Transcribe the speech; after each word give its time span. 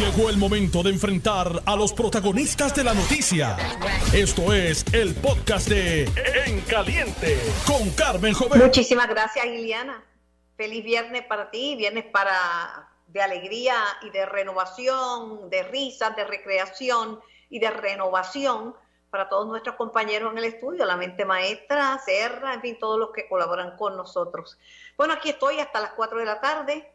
Llegó 0.00 0.30
el 0.30 0.38
momento 0.38 0.82
de 0.82 0.88
enfrentar 0.88 1.60
a 1.66 1.76
los 1.76 1.92
protagonistas 1.92 2.74
de 2.74 2.84
la 2.84 2.94
noticia. 2.94 3.54
Esto 4.14 4.50
es 4.54 4.82
el 4.94 5.14
podcast 5.14 5.68
de 5.68 6.04
En 6.46 6.62
Caliente 6.62 7.38
con 7.66 7.90
Carmen 7.90 8.32
Joven. 8.32 8.62
Muchísimas 8.62 9.10
gracias, 9.10 9.44
Iliana. 9.44 10.02
Feliz 10.56 10.82
viernes 10.82 11.26
para 11.26 11.50
ti, 11.50 11.76
viernes 11.76 12.06
para 12.06 12.88
de 13.08 13.20
alegría 13.20 13.76
y 14.00 14.08
de 14.08 14.24
renovación, 14.24 15.50
de 15.50 15.64
risas, 15.64 16.16
de 16.16 16.24
recreación 16.24 17.20
y 17.50 17.58
de 17.58 17.68
renovación 17.70 18.74
para 19.10 19.28
todos 19.28 19.48
nuestros 19.48 19.76
compañeros 19.76 20.32
en 20.32 20.38
el 20.38 20.44
estudio, 20.44 20.86
la 20.86 20.96
mente 20.96 21.26
maestra, 21.26 22.00
Serra, 22.02 22.54
en 22.54 22.62
fin, 22.62 22.78
todos 22.80 22.98
los 22.98 23.10
que 23.10 23.28
colaboran 23.28 23.76
con 23.76 23.98
nosotros. 23.98 24.56
Bueno, 24.96 25.12
aquí 25.12 25.28
estoy 25.28 25.60
hasta 25.60 25.78
las 25.78 25.92
4 25.92 26.20
de 26.20 26.24
la 26.24 26.40
tarde 26.40 26.90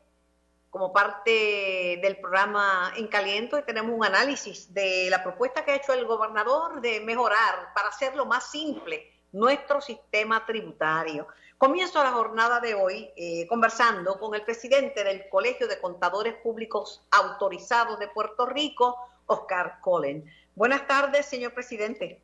como 0.76 0.92
parte 0.92 2.00
del 2.02 2.18
programa 2.18 2.92
En 2.98 3.08
Caliento 3.08 3.64
tenemos 3.64 3.94
un 3.96 4.04
análisis 4.04 4.74
de 4.74 5.08
la 5.10 5.24
propuesta 5.24 5.64
que 5.64 5.72
ha 5.72 5.76
hecho 5.78 5.94
el 5.94 6.04
gobernador 6.04 6.82
de 6.82 7.00
mejorar 7.00 7.72
para 7.74 7.88
hacerlo 7.88 8.26
más 8.26 8.52
simple 8.52 9.10
nuestro 9.32 9.80
sistema 9.80 10.46
tributario. 10.46 11.30
Comienzo 11.58 12.04
la 12.04 12.12
jornada 12.12 12.60
de 12.60 12.74
hoy 12.74 13.10
eh, 13.16 13.48
conversando 13.48 14.20
con 14.20 14.36
el 14.36 14.42
presidente 14.42 15.06
del 15.06 15.30
Colegio 15.30 15.70
de 15.70 15.80
Contadores 15.80 16.34
Públicos 16.44 17.08
Autorizados 17.10 17.98
de 17.98 18.10
Puerto 18.10 18.46
Rico, 18.46 18.98
Oscar 19.28 19.80
Colen. 19.80 20.30
Buenas 20.56 20.86
tardes, 20.88 21.26
señor 21.26 21.54
presidente. 21.54 22.22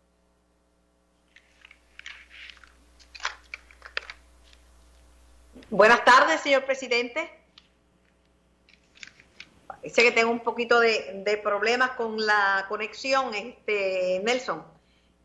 Buenas 5.70 6.04
tardes, 6.04 6.42
señor 6.42 6.66
presidente. 6.66 7.41
Sé 9.90 10.03
que 10.03 10.12
tengo 10.12 10.31
un 10.31 10.41
poquito 10.41 10.80
de, 10.80 11.40
problemas 11.44 11.91
con 11.91 12.23
la 12.23 12.66
conexión, 12.70 13.34
este 13.34 14.22
Nelson. 14.23 14.64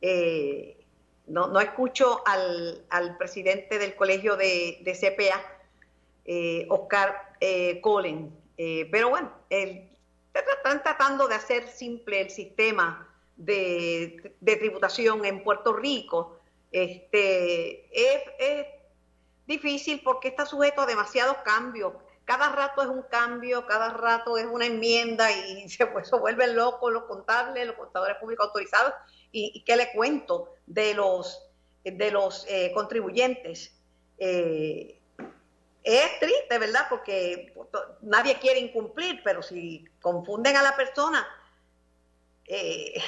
Eh, 0.01 0.85
no, 1.27 1.61
escucho 1.61 2.23
al, 2.27 3.17
presidente 3.19 3.79
del 3.79 3.95
colegio 3.95 4.37
de, 4.37 4.81
CPA, 4.85 5.43
eh, 6.25 6.67
Oscar 6.71 7.35
eh, 7.41 7.81
Colen. 7.81 8.33
pero 8.57 9.11
bueno, 9.11 9.33
están 9.51 10.83
tratando 10.83 11.29
de 11.29 11.35
hacer 11.35 11.69
simple 11.69 12.23
el 12.23 12.31
sistema 12.31 13.09
de, 13.37 14.35
tributación 14.43 15.25
en 15.25 15.43
Puerto 15.43 15.73
Rico. 15.73 16.39
Este, 16.73 17.89
es, 17.93 18.67
difícil 19.47 20.01
porque 20.03 20.29
está 20.29 20.45
sujeto 20.45 20.81
a 20.81 20.87
demasiados 20.87 21.37
cambios. 21.45 21.93
Cada 22.27 22.51
rato 22.51 22.83
es 22.83 22.89
un 22.89 23.03
cambio, 23.03 23.67
cada 23.67 23.91
rato 23.91 24.37
es 24.37 24.47
una 24.47 24.67
enmienda 24.67 25.31
y 25.31 25.69
se, 25.71 25.85
vuelven 26.19 26.57
locos 26.57 26.93
los 26.93 27.05
contables, 27.05 27.67
los 27.67 27.77
contadores 27.77 28.17
públicos 28.19 28.47
autorizados. 28.47 28.93
¿Y, 29.33 29.63
qué 29.65 29.77
le 29.77 29.93
cuento 29.93 30.55
de 30.67 30.95
los, 30.95 31.47
de 31.85 32.11
los 32.11 32.45
eh, 32.49 32.73
contribuyentes? 32.75 33.79
Eh, 34.19 34.99
es 35.85 36.19
triste, 36.19 36.59
¿verdad? 36.59 36.87
Porque 36.89 37.55
nadie 38.03 38.39
quiere 38.41 38.59
incumplir, 38.59 39.21
pero 39.23 39.43
si 39.43 39.85
confunden 40.01 40.57
a 40.57 40.63
la 40.63 40.75
persona, 40.75 41.25
eh, 42.47 43.01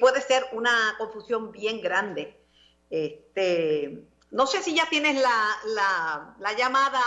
puede 0.00 0.22
ser 0.22 0.44
una 0.52 0.94
confusión 0.98 1.52
bien 1.52 1.80
grande. 1.80 2.36
Este, 2.90 4.02
no 4.30 4.46
sé 4.46 4.62
si 4.62 4.74
ya 4.74 4.88
tienes 4.88 5.20
la, 5.20 6.34
la, 6.38 6.52
llamada, 6.54 7.02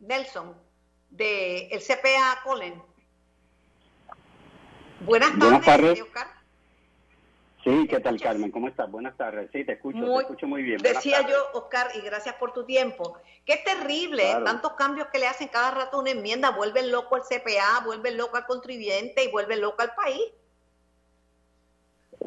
Nelson, 0.00 0.56
del 1.10 1.68
el 1.70 1.80
CPA 1.80 2.40
Colen. 2.44 2.82
Buenas 5.00 5.38
tardes, 5.64 6.00
Oscar. 6.00 6.36
Sí, 7.66 7.88
¿qué 7.88 7.98
tal, 7.98 8.20
Carmen? 8.20 8.52
¿Cómo 8.52 8.68
estás? 8.68 8.88
Buenas 8.88 9.16
tardes. 9.16 9.50
Sí, 9.52 9.64
te 9.64 9.72
escucho, 9.72 9.98
te 9.98 10.20
escucho 10.20 10.46
muy 10.46 10.62
bien. 10.62 10.78
decía 10.80 11.26
yo, 11.28 11.36
Oscar, 11.52 11.88
y 11.96 12.00
gracias 12.00 12.36
por 12.36 12.52
tu 12.52 12.64
tiempo. 12.64 13.18
Qué 13.44 13.56
terrible, 13.56 14.24
tantos 14.44 14.74
cambios 14.74 15.08
que 15.08 15.18
le 15.18 15.26
hacen 15.26 15.48
cada 15.48 15.72
rato 15.72 15.98
una 15.98 16.10
enmienda, 16.10 16.50
vuelven 16.50 16.92
loco 16.92 17.16
al 17.16 17.22
CPA, 17.22 17.84
vuelven 17.84 18.16
loco 18.16 18.36
al 18.36 18.46
contribuyente 18.46 19.24
y 19.24 19.32
vuelven 19.32 19.60
loco 19.60 19.82
al 19.82 19.94
país. 19.96 20.22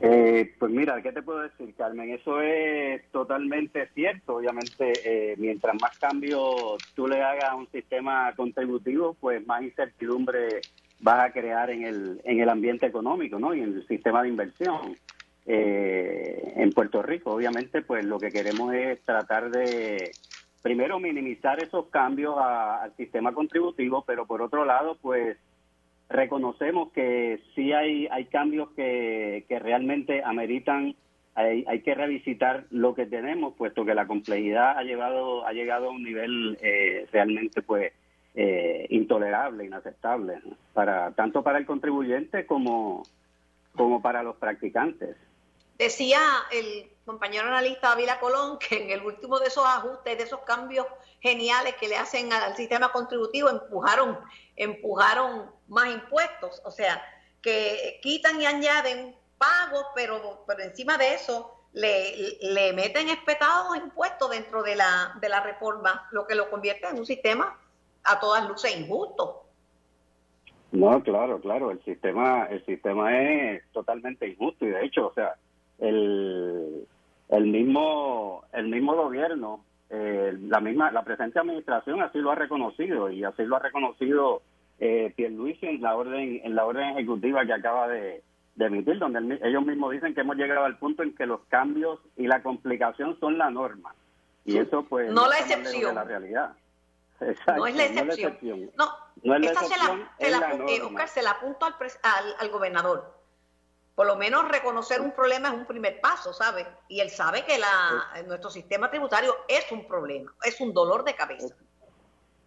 Eh, 0.01 0.53
pues 0.57 0.71
mira, 0.71 1.01
¿qué 1.01 1.11
te 1.11 1.21
puedo 1.21 1.41
decir, 1.41 1.73
Carmen? 1.75 2.09
Eso 2.11 2.39
es 2.41 3.03
totalmente 3.11 3.87
cierto. 3.93 4.37
Obviamente, 4.37 4.93
eh, 5.03 5.35
mientras 5.37 5.75
más 5.81 5.97
cambios 5.99 6.77
tú 6.95 7.07
le 7.07 7.21
hagas 7.21 7.49
a 7.49 7.55
un 7.55 7.69
sistema 7.69 8.33
contributivo, 8.35 9.15
pues 9.19 9.45
más 9.45 9.61
incertidumbre 9.61 10.61
vas 11.01 11.29
a 11.29 11.31
crear 11.31 11.69
en 11.69 11.83
el, 11.83 12.21
en 12.23 12.39
el 12.39 12.49
ambiente 12.49 12.85
económico 12.85 13.39
¿no? 13.39 13.53
y 13.53 13.61
en 13.61 13.73
el 13.75 13.87
sistema 13.87 14.21
de 14.21 14.29
inversión 14.29 14.97
eh, 15.45 16.53
en 16.55 16.71
Puerto 16.71 17.01
Rico. 17.01 17.33
Obviamente, 17.33 17.81
pues 17.81 18.05
lo 18.05 18.19
que 18.19 18.31
queremos 18.31 18.73
es 18.73 19.01
tratar 19.01 19.49
de, 19.49 20.11
primero, 20.61 20.99
minimizar 20.99 21.61
esos 21.61 21.87
cambios 21.87 22.35
al 22.37 22.95
sistema 22.95 23.33
contributivo, 23.33 24.03
pero 24.05 24.25
por 24.25 24.41
otro 24.41 24.63
lado, 24.63 24.97
pues 25.01 25.37
reconocemos 26.09 26.91
que 26.91 27.39
sí 27.55 27.71
hay, 27.71 28.07
hay 28.07 28.25
cambios 28.25 28.69
que, 28.75 29.45
que 29.47 29.59
realmente 29.59 30.23
ameritan, 30.23 30.95
hay, 31.35 31.63
hay 31.67 31.81
que 31.81 31.93
revisitar 31.93 32.65
lo 32.71 32.95
que 32.95 33.05
tenemos, 33.05 33.53
puesto 33.55 33.85
que 33.85 33.93
la 33.93 34.07
complejidad 34.07 34.77
ha, 34.77 34.83
llevado, 34.83 35.45
ha 35.45 35.53
llegado 35.53 35.87
a 35.87 35.91
un 35.91 36.03
nivel 36.03 36.57
eh, 36.61 37.07
realmente 37.11 37.61
pues 37.61 37.93
eh, 38.35 38.87
intolerable, 38.89 39.65
inaceptable, 39.65 40.41
para 40.73 41.11
tanto 41.11 41.43
para 41.43 41.59
el 41.59 41.65
contribuyente 41.65 42.45
como, 42.45 43.03
como 43.75 44.01
para 44.01 44.23
los 44.23 44.35
practicantes. 44.37 45.15
Decía 45.77 46.19
el 46.51 46.89
compañero 47.05 47.47
analista 47.47 47.93
Ávila 47.93 48.19
Colón 48.19 48.59
que 48.59 48.83
en 48.83 48.89
el 48.89 49.01
último 49.01 49.39
de 49.39 49.47
esos 49.47 49.65
ajustes, 49.65 50.17
de 50.17 50.23
esos 50.23 50.41
cambios 50.41 50.85
geniales 51.21 51.75
que 51.79 51.87
le 51.87 51.97
hacen 51.97 52.31
al 52.33 52.55
sistema 52.55 52.91
contributivo, 52.91 53.49
empujaron, 53.49 54.17
empujaron 54.59 55.49
más 55.67 55.87
impuestos. 55.87 56.61
O 56.65 56.71
sea, 56.71 57.01
que 57.41 57.99
quitan 58.03 58.39
y 58.39 58.45
añaden 58.45 59.15
pagos, 59.39 59.85
pero, 59.95 60.43
pero 60.45 60.61
encima 60.61 60.97
de 60.97 61.15
eso 61.15 61.55
le, 61.73 62.37
le 62.41 62.73
meten 62.73 63.09
espetados 63.09 63.75
impuestos 63.77 64.29
dentro 64.29 64.61
de 64.61 64.75
la, 64.75 65.17
de 65.19 65.29
la 65.29 65.41
reforma, 65.41 66.07
lo 66.11 66.27
que 66.27 66.35
lo 66.35 66.49
convierte 66.49 66.87
en 66.87 66.99
un 66.99 67.05
sistema 67.05 67.57
a 68.03 68.19
todas 68.19 68.47
luces 68.47 68.77
injusto. 68.77 69.45
No, 70.71 71.01
claro, 71.01 71.39
claro, 71.39 71.71
el 71.71 71.83
sistema, 71.83 72.45
el 72.45 72.63
sistema 72.65 73.17
es 73.17 73.63
totalmente 73.71 74.27
injusto 74.27 74.65
y 74.65 74.69
de 74.69 74.85
hecho, 74.85 75.07
o 75.07 75.13
sea, 75.13 75.35
el, 75.79 76.87
el 77.29 77.47
mismo 77.47 78.43
el 78.53 78.67
mismo 78.67 78.95
gobierno 78.95 79.63
eh, 79.89 80.37
la 80.41 80.59
misma 80.59 80.91
la 80.91 81.03
presente 81.03 81.39
administración 81.39 82.01
así 82.01 82.19
lo 82.19 82.31
ha 82.31 82.35
reconocido 82.35 83.09
y 83.09 83.23
así 83.23 83.43
lo 83.43 83.55
ha 83.55 83.59
reconocido 83.59 84.43
eh, 84.79 85.11
Pierluisi 85.15 85.65
en 85.65 85.81
la 85.81 85.95
orden 85.95 86.41
en 86.43 86.55
la 86.55 86.65
orden 86.65 86.89
ejecutiva 86.89 87.45
que 87.45 87.53
acaba 87.53 87.87
de, 87.87 88.23
emitir 88.59 88.99
donde 88.99 89.39
ellos 89.41 89.65
mismos 89.65 89.91
dicen 89.91 90.13
que 90.13 90.21
hemos 90.21 90.35
llegado 90.35 90.65
al 90.65 90.77
punto 90.77 91.01
en 91.01 91.15
que 91.15 91.25
los 91.25 91.41
cambios 91.49 91.99
y 92.17 92.27
la 92.27 92.43
complicación 92.43 93.17
son 93.19 93.37
la 93.37 93.49
norma. 93.49 93.95
Y 94.45 94.57
eso 94.57 94.83
pues 94.83 95.11
no, 95.11 95.27
la 95.27 95.39
excepción. 95.39 95.95
la 95.95 96.03
realidad. 96.03 96.53
No 97.57 97.65
es 97.65 97.75
la 97.75 97.85
excepción. 97.85 98.69
no, 98.77 98.85
no, 99.23 99.35
es 99.35 99.41
la 99.41 99.51
excepción, 99.51 100.07
se 100.17 100.29
la, 100.29 100.85
Oscar, 100.85 101.07
se 101.07 101.21
la 101.21 101.31
apunto 101.31 101.65
al, 101.65 101.73
al, 102.03 102.35
al 102.39 102.49
gobernador 102.49 103.18
por 103.99 104.07
lo 104.07 104.15
menos 104.15 104.47
reconocer 104.47 105.01
un 105.01 105.11
problema 105.11 105.49
es 105.49 105.55
un 105.55 105.65
primer 105.65 105.99
paso, 105.99 106.31
¿sabe? 106.31 106.65
Y 106.87 107.01
él 107.01 107.09
sabe 107.09 107.43
que 107.45 107.57
la, 107.57 108.23
nuestro 108.25 108.49
sistema 108.49 108.89
tributario 108.89 109.35
es 109.49 109.69
un 109.73 109.85
problema, 109.89 110.31
es 110.45 110.61
un 110.61 110.73
dolor 110.73 111.03
de 111.03 111.15
cabeza. 111.15 111.53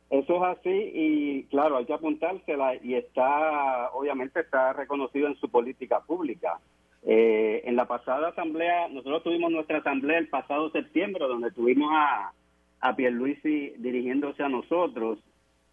Eso 0.08 0.36
es 0.36 0.58
así 0.58 0.91
y 0.94 1.44
claro, 1.50 1.76
hay 1.76 1.84
que 1.84 1.92
apuntársela 1.92 2.76
y 2.76 2.94
está, 2.94 3.91
obviamente 3.92 4.41
está 4.41 4.72
reconocido 4.72 5.27
en 5.27 5.36
su 5.36 5.50
política 5.50 6.00
pública. 6.00 6.59
Eh, 7.03 7.60
en 7.66 7.77
la 7.77 7.86
pasada 7.86 8.28
asamblea, 8.28 8.88
nosotros 8.88 9.22
tuvimos 9.22 9.50
nuestra 9.50 9.80
asamblea 9.80 10.21
el 10.21 10.30
pasado 10.30 10.71
septiembre, 10.71 11.27
donde 11.27 11.50
tuvimos 11.50 11.91
a, 11.92 12.32
a 12.80 12.97
Pierluisi 12.97 13.74
dirigiéndose 13.77 14.42
a 14.42 14.48
nosotros 14.48 15.18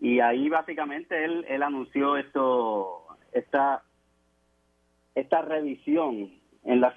y 0.02 0.20
ahí 0.20 0.50
básicamente 0.50 1.24
él, 1.24 1.46
él 1.48 1.64
anunció 1.64 2.18
esto, 2.18 3.06
esta 3.32 3.82
esta 5.20 5.42
revisión 5.42 6.32
en 6.64 6.82
la 6.82 6.94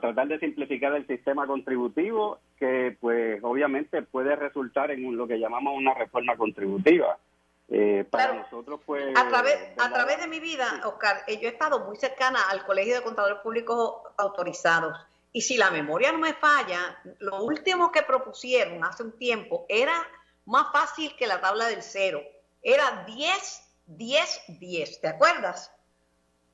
tratar 0.00 0.28
de 0.28 0.38
simplificar 0.38 0.94
el 0.94 1.06
sistema 1.06 1.46
contributivo 1.46 2.38
que 2.58 2.96
pues 3.00 3.42
obviamente 3.42 4.02
puede 4.02 4.36
resultar 4.36 4.90
en 4.90 5.16
lo 5.16 5.26
que 5.26 5.38
llamamos 5.38 5.76
una 5.76 5.94
reforma 5.94 6.36
contributiva. 6.36 7.18
Eh, 7.72 8.04
para 8.10 8.34
nosotros 8.34 8.80
pues 8.84 9.16
a 9.16 9.28
través 9.28 9.56
a 9.78 9.92
través 9.92 10.20
de 10.20 10.26
mi 10.26 10.40
vida 10.40 10.66
Oscar 10.86 11.18
eh, 11.28 11.38
yo 11.40 11.48
he 11.48 11.52
estado 11.52 11.86
muy 11.86 11.96
cercana 11.96 12.40
al 12.50 12.64
colegio 12.66 12.96
de 12.96 13.02
contadores 13.02 13.38
públicos 13.38 13.94
autorizados. 14.16 14.96
Y 15.32 15.42
si 15.42 15.56
la 15.56 15.70
memoria 15.70 16.10
no 16.10 16.18
me 16.18 16.34
falla 16.34 16.98
lo 17.20 17.44
último 17.44 17.92
que 17.92 18.02
propusieron 18.02 18.82
hace 18.82 19.04
un 19.04 19.16
tiempo 19.16 19.66
era 19.68 19.94
más 20.46 20.72
fácil 20.72 21.14
que 21.16 21.26
la 21.26 21.40
tabla 21.40 21.68
del 21.68 21.82
cero. 21.82 22.20
Era 22.62 23.04
10 23.06 23.70
1010, 23.86 25.00
¿te 25.00 25.08
acuerdas? 25.08 25.72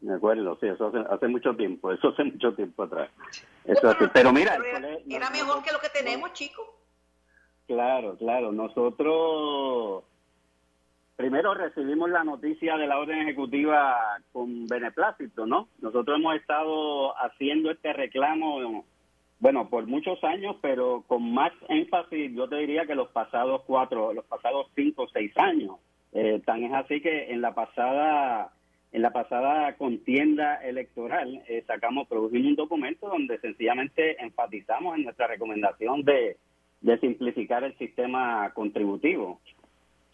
Me 0.01 0.15
acuerdo, 0.15 0.59
sí, 0.61 0.67
eso 0.67 0.93
hace, 1.11 1.29
mucho 1.29 1.57
tiempo, 1.57 1.91
eso 1.91 2.09
hace 2.09 2.25
mucho 2.25 2.53
tiempo 2.55 2.83
atrás. 2.83 3.11
Eso 3.65 3.97
pero 4.13 4.33
mira, 4.33 4.59
era, 5.09 5.31
mejor 5.31 5.63
que 5.63 5.73
lo 5.73 5.81
que 5.81 5.89
tenemos, 5.89 6.33
chicos. 6.33 6.67
Claro, 7.67 8.17
claro, 8.17 8.53
nosotros 8.53 10.05
primero 11.17 11.55
recibimos 11.55 12.11
la 12.11 12.25
noticia 12.25 12.77
de 12.77 12.87
la 12.87 12.99
orden 12.99 13.23
ejecutiva 13.23 13.97
con 14.33 14.67
beneplácito, 14.67 15.47
¿no? 15.47 15.69
Nosotros 15.81 16.19
hemos 16.19 16.37
estado 16.37 17.19
haciendo 17.19 17.71
este 17.71 17.93
reclamo, 17.95 18.85
bueno, 19.41 19.69
por 19.69 19.87
muchos 19.87 20.23
años, 20.23 20.57
pero 20.61 21.05
con 21.09 21.33
más 21.33 21.53
énfasis, 21.69 22.33
yo 22.35 22.49
te 22.49 22.57
diría 22.57 22.87
que 22.87 22.95
los 22.95 23.09
pasados 23.09 23.63
cuatro, 23.67 24.13
los 24.13 24.27
pasados 24.27 24.67
cinco 24.75 25.05
o 25.05 25.09
seis 25.09 25.37
años. 25.39 25.77
Eh, 26.13 26.41
tan 26.45 26.63
es 26.63 26.73
así 26.73 27.01
que 27.01 27.33
en 27.33 27.41
la 27.41 27.55
pasada 27.55 28.53
en 28.97 29.03
la 29.03 29.13
pasada 29.13 29.75
contienda 29.75 30.55
electoral 30.55 31.43
eh, 31.49 31.63
sacamos, 31.67 32.09
produjimos 32.09 32.49
un 32.49 32.57
documento 32.57 33.09
donde 33.09 33.39
sencillamente 33.41 34.17
enfatizamos 34.25 34.97
en 34.97 35.05
nuestra 35.05 35.27
recomendación 35.27 36.03
de, 36.03 36.39
de 36.81 36.99
simplificar 37.01 37.63
el 37.63 37.77
sistema 37.77 38.51
contributivo, 38.55 39.39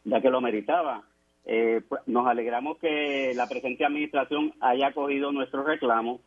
ya 0.02 0.20
que 0.20 0.30
lo 0.30 0.40
meritaba. 0.40 1.04
Eh, 1.44 1.80
pues, 1.88 2.02
nos 2.06 2.26
alegramos 2.26 2.78
que 2.78 3.32
la 3.36 3.46
presente 3.46 3.84
administración 3.84 4.52
haya 4.60 4.88
acogido 4.88 5.30
nuestro 5.30 5.62
reclamo. 5.62 6.20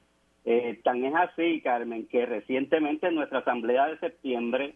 Eh, 0.46 0.80
tan 0.81 1.04
es 1.04 1.13
así, 1.13 1.60
Carmen, 1.60 2.08
que 2.08 2.25
recientemente 2.25 3.08
en 3.08 3.16
nuestra 3.16 3.40
asamblea 3.40 3.88
de 3.88 4.00
septiembre 4.00 4.75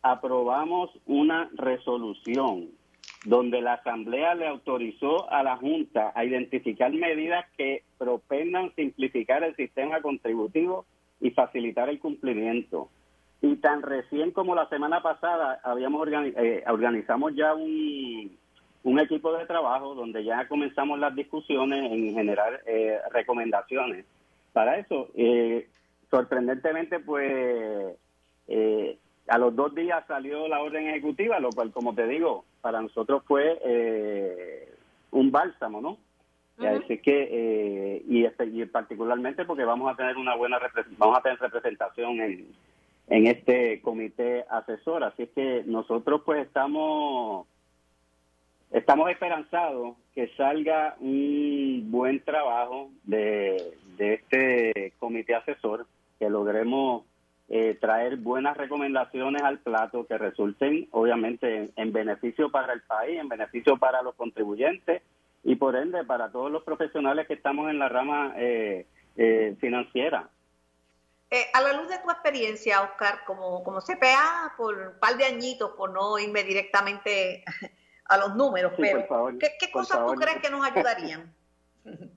aprobamos 0.00 0.96
una 1.06 1.50
resolución 1.56 2.68
donde 3.26 3.60
la 3.60 3.74
Asamblea 3.74 4.36
le 4.36 4.46
autorizó 4.46 5.30
a 5.30 5.42
la 5.42 5.56
Junta 5.56 6.12
a 6.14 6.24
identificar 6.24 6.92
medidas 6.92 7.44
que 7.58 7.82
propendan 7.98 8.72
simplificar 8.76 9.42
el 9.42 9.56
sistema 9.56 10.00
contributivo 10.00 10.86
y 11.20 11.32
facilitar 11.32 11.88
el 11.88 11.98
cumplimiento. 11.98 12.88
Y 13.42 13.56
tan 13.56 13.82
recién 13.82 14.30
como 14.30 14.54
la 14.54 14.68
semana 14.68 15.02
pasada 15.02 15.60
habíamos 15.64 16.06
eh, 16.08 16.62
organizamos 16.68 17.34
ya 17.34 17.52
un, 17.54 18.38
equipo 19.00 19.32
de 19.36 19.44
trabajo 19.44 19.94
donde 19.94 20.24
ya 20.24 20.46
comenzamos 20.46 20.98
las 21.00 21.14
discusiones 21.14 21.92
en 21.92 22.14
generar 22.14 22.62
eh, 22.66 22.98
recomendaciones. 23.10 24.06
Para 24.52 24.78
eso, 24.78 25.08
eh, 25.16 25.68
sorprendentemente, 26.10 27.00
pues 27.00 27.96
a 29.28 29.38
los 29.38 29.56
dos 29.56 29.74
días 29.74 30.04
salió 30.06 30.46
la 30.46 30.62
orden 30.62 30.86
ejecutiva, 30.86 31.40
lo 31.40 31.50
cual, 31.50 31.72
como 31.72 31.94
te 31.94 32.06
digo, 32.06 32.44
para 32.60 32.80
nosotros 32.80 33.22
fue 33.26 33.58
eh, 33.64 34.74
un 35.10 35.30
bálsamo, 35.30 35.80
¿no? 35.80 35.98
Así 36.58 36.98
que, 36.98 37.28
eh, 37.30 38.02
y, 38.08 38.24
este, 38.24 38.46
y 38.46 38.64
particularmente 38.64 39.44
porque 39.44 39.64
vamos 39.64 39.92
a 39.92 39.96
tener 39.96 40.16
una 40.16 40.34
buena 40.34 40.58
vamos 40.96 41.18
a 41.18 41.22
tener 41.22 41.38
representación 41.38 42.18
en, 42.20 42.46
en 43.08 43.26
este 43.26 43.80
comité 43.82 44.44
asesor. 44.48 45.04
Así 45.04 45.24
es 45.24 45.30
que 45.30 45.64
nosotros 45.66 46.22
pues 46.24 46.46
estamos 46.46 47.46
estamos 48.70 49.10
esperanzados 49.10 49.96
que 50.14 50.28
salga 50.36 50.96
un 51.00 51.86
buen 51.90 52.20
trabajo 52.24 52.90
de, 53.04 53.74
de 53.98 54.14
este 54.14 54.92
comité 54.98 55.34
asesor, 55.34 55.86
que 56.18 56.30
logremos 56.30 57.04
eh, 57.48 57.76
traer 57.80 58.16
buenas 58.16 58.56
recomendaciones 58.56 59.42
al 59.42 59.60
plato 59.60 60.06
que 60.06 60.18
resulten 60.18 60.88
obviamente 60.90 61.70
en, 61.76 61.92
beneficio 61.92 62.50
para 62.50 62.72
el 62.72 62.82
país, 62.82 63.20
en 63.20 63.28
beneficio 63.28 63.76
para 63.76 64.02
los 64.02 64.14
contribuyentes 64.16 65.02
y 65.44 65.54
por 65.54 65.76
ende 65.76 66.04
para 66.04 66.30
todos 66.30 66.50
los 66.50 66.64
profesionales 66.64 67.26
que 67.28 67.34
estamos 67.34 67.70
en 67.70 67.78
la 67.78 67.88
rama 67.88 68.34
eh, 68.36 68.86
eh, 69.16 69.56
financiera. 69.60 70.28
a 71.52 71.60
la 71.60 71.72
luz 71.74 71.88
de 71.88 71.98
tu 71.98 72.10
experiencia, 72.10 72.82
Oscar, 72.82 73.24
como, 73.24 73.62
como 73.62 73.80
CPA 73.80 74.54
por 74.56 74.76
un 74.76 74.98
par 74.98 75.16
de 75.16 75.26
añitos, 75.26 75.70
por 75.76 75.90
no 75.90 76.18
irme 76.18 76.42
directamente 76.42 77.44
a 78.06 78.18
los 78.18 78.34
números, 78.34 78.72
pero 78.76 79.06
¿qué, 79.38 79.70
cosas 79.70 80.04
tú 80.04 80.14
crees 80.14 80.38
que 80.40 80.50
nos 80.50 80.66
ayudarían? 80.66 81.32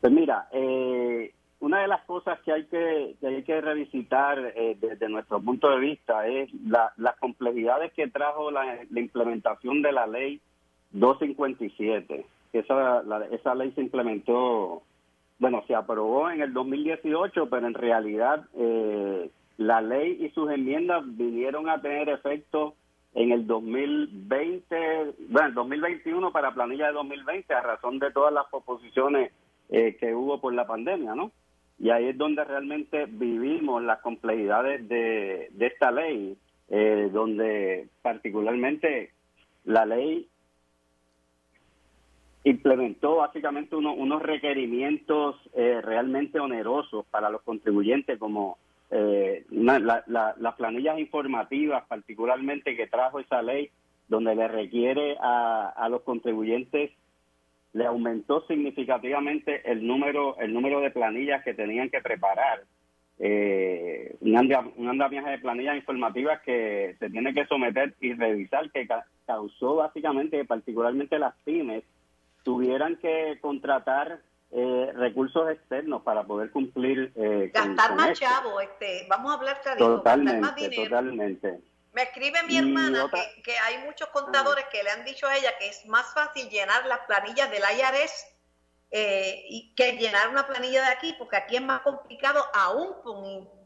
Pues 0.00 0.12
mira, 0.12 0.48
eh, 0.52 1.34
una 1.60 1.80
de 1.80 1.88
las 1.88 2.02
cosas 2.04 2.38
que 2.40 2.52
hay 2.52 2.64
que, 2.66 3.16
hay 3.22 3.42
que 3.42 3.60
revisitar 3.60 4.38
eh, 4.54 4.76
desde 4.80 5.08
nuestro 5.08 5.40
punto 5.40 5.70
de 5.70 5.78
vista 5.78 6.26
es 6.26 6.50
las 6.64 7.16
complejidades 7.18 7.92
que 7.94 8.08
trajo 8.08 8.50
la, 8.50 8.84
implementación 8.94 9.82
de 9.82 9.92
la 9.92 10.06
ley 10.06 10.40
257. 10.92 12.26
Esa, 12.52 13.02
esa 13.30 13.54
ley 13.54 13.72
se 13.72 13.80
implementó, 13.80 14.82
bueno, 15.38 15.64
se 15.66 15.74
aprobó 15.74 16.30
en 16.30 16.42
el 16.42 16.52
2018, 16.52 17.48
pero 17.48 17.66
en 17.66 17.74
realidad 17.74 18.46
eh, 18.56 19.30
la 19.56 19.80
ley 19.80 20.18
y 20.20 20.30
sus 20.30 20.50
enmiendas 20.50 21.02
vinieron 21.16 21.68
a 21.68 21.80
tener 21.80 22.08
efecto 22.10 22.74
en 23.14 23.32
el 23.32 23.46
2020, 23.46 25.14
bueno, 25.30 25.48
el 25.48 25.54
2021 25.54 26.32
para 26.32 26.52
planilla 26.52 26.88
de 26.88 26.92
2020 26.92 27.54
a 27.54 27.62
razón 27.62 27.98
de 27.98 28.10
todas 28.12 28.32
las 28.32 28.44
proposiciones 28.50 29.32
eh, 29.70 29.96
que 29.98 30.14
hubo 30.14 30.38
por 30.38 30.52
la 30.52 30.66
pandemia, 30.66 31.14
¿no? 31.14 31.32
Y 31.78 31.90
ahí 31.90 32.06
es 32.06 32.18
donde 32.18 32.44
realmente 32.44 33.06
vivimos 33.06 33.82
las 33.82 34.00
complejidades 34.00 34.88
de, 34.88 35.50
esta 35.58 35.90
ley, 35.90 36.36
eh, 36.68 37.10
donde 37.12 37.88
particularmente 38.02 39.10
la 39.64 39.84
ley 39.84 40.26
implementó 42.44 43.16
básicamente 43.16 43.74
unos 43.76 44.22
requerimientos 44.22 45.36
eh, 45.54 45.80
realmente 45.82 46.38
onerosos 46.38 47.04
para 47.06 47.28
los 47.28 47.42
contribuyentes, 47.42 48.18
como 48.18 48.56
eh, 48.90 49.44
las 49.50 50.54
planillas 50.56 50.98
informativas, 50.98 51.84
particularmente 51.88 52.76
que 52.76 52.86
trajo 52.86 53.18
esa 53.18 53.42
ley, 53.42 53.70
donde 54.08 54.34
le 54.36 54.46
requiere 54.46 55.16
a, 55.20 55.70
a 55.70 55.88
los 55.88 56.02
contribuyentes 56.02 56.92
le 57.76 57.84
aumentó 57.84 58.40
significativamente 58.46 59.70
el 59.70 59.86
número 59.86 60.38
el 60.38 60.54
número 60.54 60.80
de 60.80 60.90
planillas 60.90 61.44
que 61.44 61.52
tenían 61.52 61.90
que 61.90 62.00
preparar. 62.00 62.62
Eh, 63.18 64.16
un, 64.20 64.88
andamiaje 64.88 65.30
de 65.30 65.38
planillas 65.38 65.76
informativas 65.76 66.40
que 66.42 66.96
se 66.98 67.10
tiene 67.10 67.32
que 67.34 67.46
someter 67.46 67.94
y 68.00 68.14
revisar 68.14 68.70
que 68.72 68.88
causó 69.26 69.76
básicamente 69.76 70.44
particularmente 70.44 71.18
las 71.18 71.34
pymes 71.44 71.82
tuvieran 72.42 72.96
que 72.96 73.38
contratar 73.40 74.20
eh, 74.50 74.92
recursos 74.94 75.50
externos 75.50 76.02
para 76.02 76.24
poder 76.24 76.50
cumplir 76.50 77.10
eh, 77.16 77.50
gastar 77.54 77.96
más 77.96 78.20
chavo 78.20 78.60
este 78.60 79.06
vamos 79.08 79.32
a 79.32 79.34
hablar 79.34 79.56
totalmente 79.78 80.68
totalmente 80.76 81.60
me 81.96 82.02
escribe 82.02 82.38
mi 82.46 82.58
hermana 82.58 83.10
que, 83.42 83.52
hay 83.56 83.82
muchos 83.86 84.08
contadores 84.10 84.66
que 84.70 84.82
le 84.82 84.90
han 84.90 85.06
dicho 85.06 85.26
a 85.26 85.34
ella 85.34 85.48
que 85.58 85.68
es 85.68 85.86
más 85.86 86.12
fácil 86.12 86.46
llenar 86.50 86.84
las 86.84 86.98
planillas 87.06 87.50
del 87.50 87.62
IRS 87.62 88.26
eh, 88.90 89.46
y 89.48 89.72
que 89.74 89.92
llenar 89.92 90.28
una 90.28 90.46
planilla 90.46 90.82
de 90.82 90.92
aquí, 90.92 91.14
porque 91.18 91.36
aquí 91.36 91.56
es 91.56 91.62
más 91.62 91.80
complicado 91.80 92.44
aún 92.52 92.88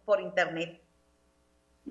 por, 0.05 0.21
internet. 0.21 0.81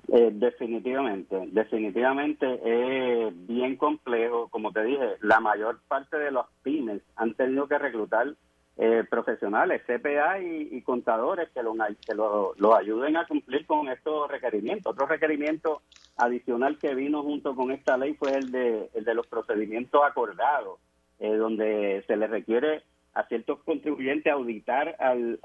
Eh, 0.08 0.30
definitivamente, 0.32 1.36
definitivamente 1.52 2.46
es 2.64 3.46
bien 3.46 3.76
complejo. 3.76 4.48
Como 4.48 4.72
te 4.72 4.82
dije, 4.82 5.16
la 5.20 5.40
mayor 5.40 5.78
parte 5.88 6.16
de 6.18 6.30
los 6.30 6.46
pymes 6.62 7.02
han 7.16 7.34
tenido 7.34 7.68
que 7.68 7.78
reclutar 7.78 8.34
eh, 8.82 9.04
profesionales, 9.10 9.82
CPA 9.86 10.40
y, 10.40 10.80
contadores 10.80 11.50
que, 11.50 11.62
lo, 11.62 11.74
que 11.74 12.14
lo, 12.14 12.74
ayuden 12.74 13.14
a 13.18 13.26
cumplir 13.26 13.66
con 13.66 13.90
estos 13.90 14.30
requerimientos. 14.30 14.94
Otro 14.94 15.06
requerimiento 15.06 15.82
adicional 16.16 16.78
que 16.78 16.94
vino 16.94 17.22
junto 17.22 17.54
con 17.54 17.72
esta 17.72 17.98
ley 17.98 18.14
fue 18.14 18.34
el 18.34 18.50
de, 18.50 18.88
el 18.94 19.04
de 19.04 19.14
los 19.14 19.26
procedimientos 19.26 20.00
acordados, 20.02 20.80
eh, 21.18 21.36
donde 21.36 22.02
se 22.06 22.16
le 22.16 22.26
requiere 22.26 22.82
a 23.12 23.24
ciertos 23.24 23.58
contribuyentes 23.64 24.32
auditar, 24.32 24.96
al, 24.98 25.38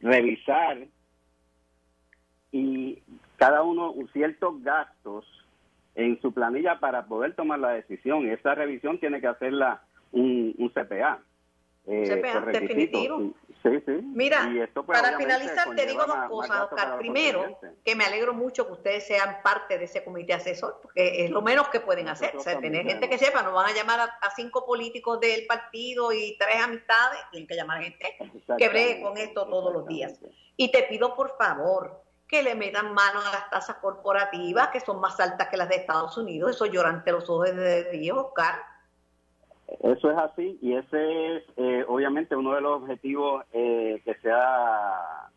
revisar 0.00 0.78
y 2.52 3.02
cada 3.36 3.64
uno 3.64 3.94
ciertos 4.14 4.62
gastos 4.62 5.26
en 5.94 6.18
su 6.22 6.32
planilla 6.32 6.80
para 6.80 7.04
poder 7.04 7.34
tomar 7.34 7.58
la 7.58 7.72
decisión. 7.72 8.30
Esa 8.30 8.54
revisión 8.54 8.98
tiene 8.98 9.20
que 9.20 9.26
hacerla 9.26 9.82
un 10.10 10.72
CPA. 10.74 11.20
Eh, 11.86 12.22
definitivo. 12.52 13.34
Mira, 14.14 14.50
para 14.86 15.16
finalizar 15.16 15.74
te 15.74 15.86
digo 15.86 16.04
dos 16.04 16.28
cosas, 16.28 16.62
Oscar. 16.62 16.98
Primero, 16.98 17.58
que 17.84 17.94
me 17.94 18.04
alegro 18.04 18.34
mucho 18.34 18.66
que 18.66 18.72
ustedes 18.72 19.06
sean 19.06 19.38
parte 19.42 19.78
de 19.78 19.84
ese 19.84 20.04
comité 20.04 20.32
asesor, 20.32 20.78
porque 20.82 21.24
es 21.24 21.30
lo 21.30 21.42
menos 21.42 21.68
que 21.68 21.80
pueden 21.80 22.08
hacer. 22.08 22.36
O 22.36 22.40
sea, 22.40 22.58
tener 22.60 22.86
gente 22.86 23.08
que 23.08 23.18
sepa, 23.18 23.42
no 23.42 23.52
van 23.52 23.70
a 23.70 23.74
llamar 23.74 24.00
a, 24.00 24.30
cinco 24.34 24.64
políticos 24.64 25.20
del 25.20 25.46
partido 25.46 26.12
y 26.12 26.36
tres 26.38 26.62
amistades, 26.62 27.20
tienen 27.30 27.46
que 27.46 27.54
llamar 27.54 27.78
a 27.78 27.82
gente 27.82 28.16
que 28.58 28.68
bregue 28.68 29.02
con 29.02 29.16
esto 29.18 29.46
todos 29.46 29.72
los 29.72 29.86
días. 29.86 30.20
Y 30.56 30.70
te 30.70 30.84
pido, 30.84 31.14
por 31.14 31.36
favor, 31.36 32.02
que 32.26 32.42
le 32.42 32.54
metan 32.54 32.94
mano 32.94 33.20
a 33.20 33.32
las 33.32 33.50
tasas 33.50 33.76
corporativas, 33.76 34.68
que 34.68 34.80
son 34.80 35.00
más 35.00 35.18
altas 35.20 35.48
que 35.48 35.56
las 35.56 35.68
de 35.68 35.76
Estados 35.76 36.16
Unidos. 36.16 36.52
Eso 36.52 36.66
llora 36.66 36.88
ante 36.88 37.12
los 37.12 37.28
ojos 37.28 37.54
de 37.54 37.90
Dios, 37.90 38.18
Oscar 38.18 38.71
Eso 39.82 40.10
es 40.10 40.18
así 40.18 40.58
y 40.60 40.74
ese 40.74 41.36
es 41.36 41.44
eh, 41.56 41.84
obviamente 41.88 42.36
uno 42.36 42.54
de 42.54 42.60
los 42.60 42.82
objetivos 42.82 43.44
eh, 43.52 44.00
que 44.04 44.14
se 44.16 44.30
ha 44.30 45.28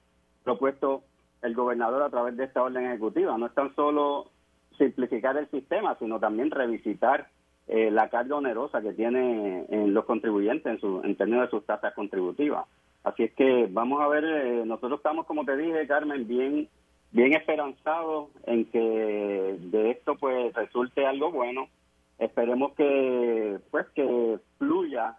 propuesto 0.44 1.04
el 1.42 1.56
gobernador 1.56 2.04
a 2.04 2.10
través 2.10 2.36
de 2.36 2.46
esta 2.46 2.64
orden 2.64 2.86
ejecutiva. 2.86 3.38
No 3.38 3.46
es 3.46 3.54
tan 3.54 3.74
solo 3.76 4.32
simplificar 4.78 5.38
el 5.38 5.50
sistema, 5.50 5.96
sino 6.00 6.20
también 6.20 6.52
revisitar 6.52 7.28
eh, 7.68 7.90
la 7.92 8.10
carga 8.10 8.36
onerosa 8.36 8.82
que 8.82 8.94
tiene 8.94 9.66
en 9.70 9.94
los 9.94 10.06
contribuyentes 10.06 10.66
en, 10.66 10.80
su, 10.80 11.02
en 11.04 11.16
términos 11.16 11.46
de 11.46 11.52
sus 11.52 11.66
tasas 11.66 11.94
contributivas. 11.94 12.66
Así 13.04 13.24
es 13.24 13.34
que 13.34 13.68
vamos 13.70 14.02
a 14.02 14.08
ver, 14.08 14.66
nosotros 14.66 15.00
estamos, 15.00 15.26
como 15.28 15.46
te 15.46 15.56
dije, 15.56 15.88
Carmen, 15.88 16.28
bien 16.28 16.68
bien 17.16 17.34
esperanzados 17.34 18.28
en 18.46 18.66
que 18.66 19.58
de 19.58 19.92
esto 19.92 20.16
pues 20.16 20.54
resulte 20.54 21.06
algo 21.06 21.32
bueno 21.32 21.70
esperemos 22.20 22.74
que 22.74 23.60
pues 23.72 23.88
que 23.96 24.40
fluya 24.58 25.18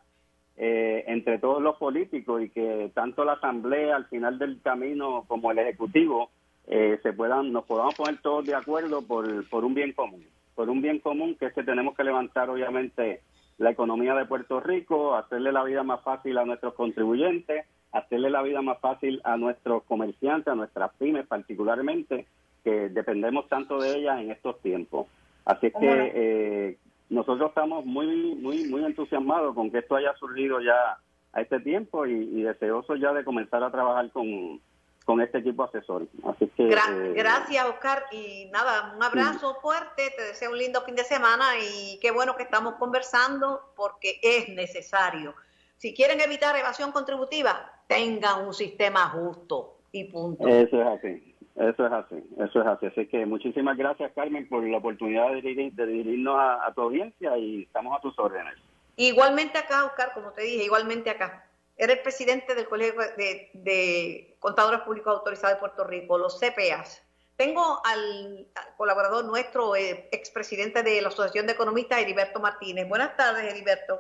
eh, 0.57 1.05
entre 1.09 1.39
todos 1.39 1.63
los 1.63 1.77
políticos 1.77 2.43
y 2.43 2.49
que 2.49 2.91
tanto 2.95 3.25
la 3.25 3.35
asamblea 3.35 3.97
al 3.97 4.07
final 4.07 4.39
del 4.39 4.61
camino 4.63 5.25
como 5.29 5.51
el 5.51 5.59
ejecutivo 5.59 6.31
eh, 6.67 6.99
se 7.03 7.13
puedan 7.13 7.53
nos 7.53 7.65
podamos 7.65 7.95
poner 7.95 8.21
todos 8.23 8.47
de 8.47 8.55
acuerdo 8.55 9.03
por, 9.03 9.49
por 9.49 9.65
un 9.65 9.75
bien 9.75 9.93
común. 9.93 10.25
Por 10.55 10.71
un 10.71 10.81
bien 10.81 11.01
común 11.01 11.37
que 11.39 11.47
es 11.47 11.53
que 11.53 11.63
tenemos 11.63 11.95
que 11.95 12.05
levantar 12.05 12.49
obviamente 12.49 13.21
la 13.59 13.71
economía 13.71 14.15
de 14.15 14.25
Puerto 14.25 14.61
Rico 14.61 15.15
hacerle 15.15 15.53
la 15.53 15.65
vida 15.65 15.83
más 15.83 16.03
fácil 16.03 16.39
a 16.39 16.45
nuestros 16.45 16.75
contribuyentes 16.75 17.67
hacerle 17.93 18.31
la 18.31 18.43
vida 18.43 18.63
más 18.63 18.79
fácil 18.81 19.21
a 19.25 19.37
nuestros 19.37 19.83
comerciantes 19.85 20.49
a 20.49 20.55
nuestras 20.55 20.93
pymes 20.95 21.27
particularmente 21.27 22.27
que 22.67 22.89
dependemos 22.89 23.49
tanto 23.49 23.79
de 23.79 23.97
ellas 23.97 24.21
en 24.21 24.33
estos 24.33 24.61
tiempos. 24.61 25.07
Así 25.45 25.67
es 25.67 25.73
que 25.75 26.13
eh, 26.15 26.79
nosotros 27.09 27.49
estamos 27.49 27.85
muy, 27.85 28.35
muy, 28.37 28.65
muy 28.65 28.85
entusiasmados 28.85 29.55
con 29.55 29.71
que 29.71 29.79
esto 29.79 29.97
haya 29.97 30.15
surgido 30.15 30.61
ya 30.61 30.99
a 31.33 31.41
este 31.41 31.61
tiempo 31.61 32.07
y, 32.07 32.43
deseosos 32.43 32.99
ya 33.01 33.13
de 33.13 33.25
comenzar 33.25 33.63
a 33.63 33.71
trabajar 33.71 34.11
con, 34.11 34.61
con 35.05 35.21
este 35.21 35.39
equipo 35.39 35.65
asesor. 35.65 36.07
Así 36.25 36.49
que, 36.57 36.69
eh, 36.69 37.13
gracias, 37.15 37.65
Oscar. 37.67 38.05
Y 38.11 38.49
nada, 38.53 38.95
un 38.97 39.03
abrazo 39.03 39.55
fuerte, 39.61 40.11
te 40.17 40.23
deseo 40.25 40.51
un 40.51 40.59
lindo 40.59 40.81
fin 40.83 40.97
de 40.97 41.05
semana 41.05 41.45
y 41.61 41.99
qué 42.01 42.11
bueno 42.11 42.37
que 42.37 42.43
estamos 42.43 42.75
conversando 42.75 43.73
porque 43.77 44.19
es 44.23 44.49
necesario. 44.49 45.35
Si 45.77 45.95
quieren 45.95 46.21
evitar 46.21 46.57
evasión 46.57 46.91
contributiva, 46.91 47.71
tengan 47.87 48.47
un 48.47 48.55
sistema 48.55 49.11
justo 49.11 49.77
y 49.93 50.05
punto. 50.05 50.49
Eso 50.49 50.81
es 50.81 50.87
así. 50.87 51.36
Eso 51.57 51.87
es 51.87 51.93
así, 51.93 52.17
eso 52.39 52.61
es 52.61 52.67
así. 52.67 52.87
Así 52.87 53.07
que 53.07 53.25
muchísimas 53.25 53.79
gracias, 53.79 54.13
Carmen, 54.15 54.47
por 54.49 54.63
la 54.63 54.77
oportunidad 54.77 55.31
de, 55.33 55.41
dirigirnos 55.41 56.37
a, 56.39 56.71
tu 56.75 56.83
audiencia 56.83 57.37
y 57.39 57.63
estamos 57.63 57.97
a 57.97 58.01
tus 58.03 58.19
órdenes. 58.19 58.55
Igualmente 58.97 59.57
acá, 59.57 59.87
Oscar, 59.87 60.13
como 60.13 60.33
te 60.33 60.43
dije, 60.43 60.65
igualmente 60.65 61.09
acá. 61.09 61.47
Eres 61.79 61.99
presidente 61.99 62.55
del 62.55 62.69
Colegio 62.69 63.01
de, 63.17 64.37
Contadores 64.39 64.81
Públicos 64.81 65.15
Autorizados 65.15 65.57
de 65.57 65.61
Puerto 65.61 65.85
Rico, 65.85 66.19
los 66.19 66.39
CPAs. 66.39 67.03
Tengo 67.37 67.81
al, 67.85 68.47
colaborador 68.77 69.25
nuestro, 69.25 69.77
eh, 69.77 70.09
expresidente 70.13 70.83
de 70.83 71.01
la 71.01 71.09
Asociación 71.09 71.47
de 71.47 71.53
Economistas, 71.53 72.01
Heriberto 72.01 72.39
Martínez. 72.39 72.87
Buenas 72.89 73.17
tardes, 73.17 73.45
Heriberto. 73.45 73.99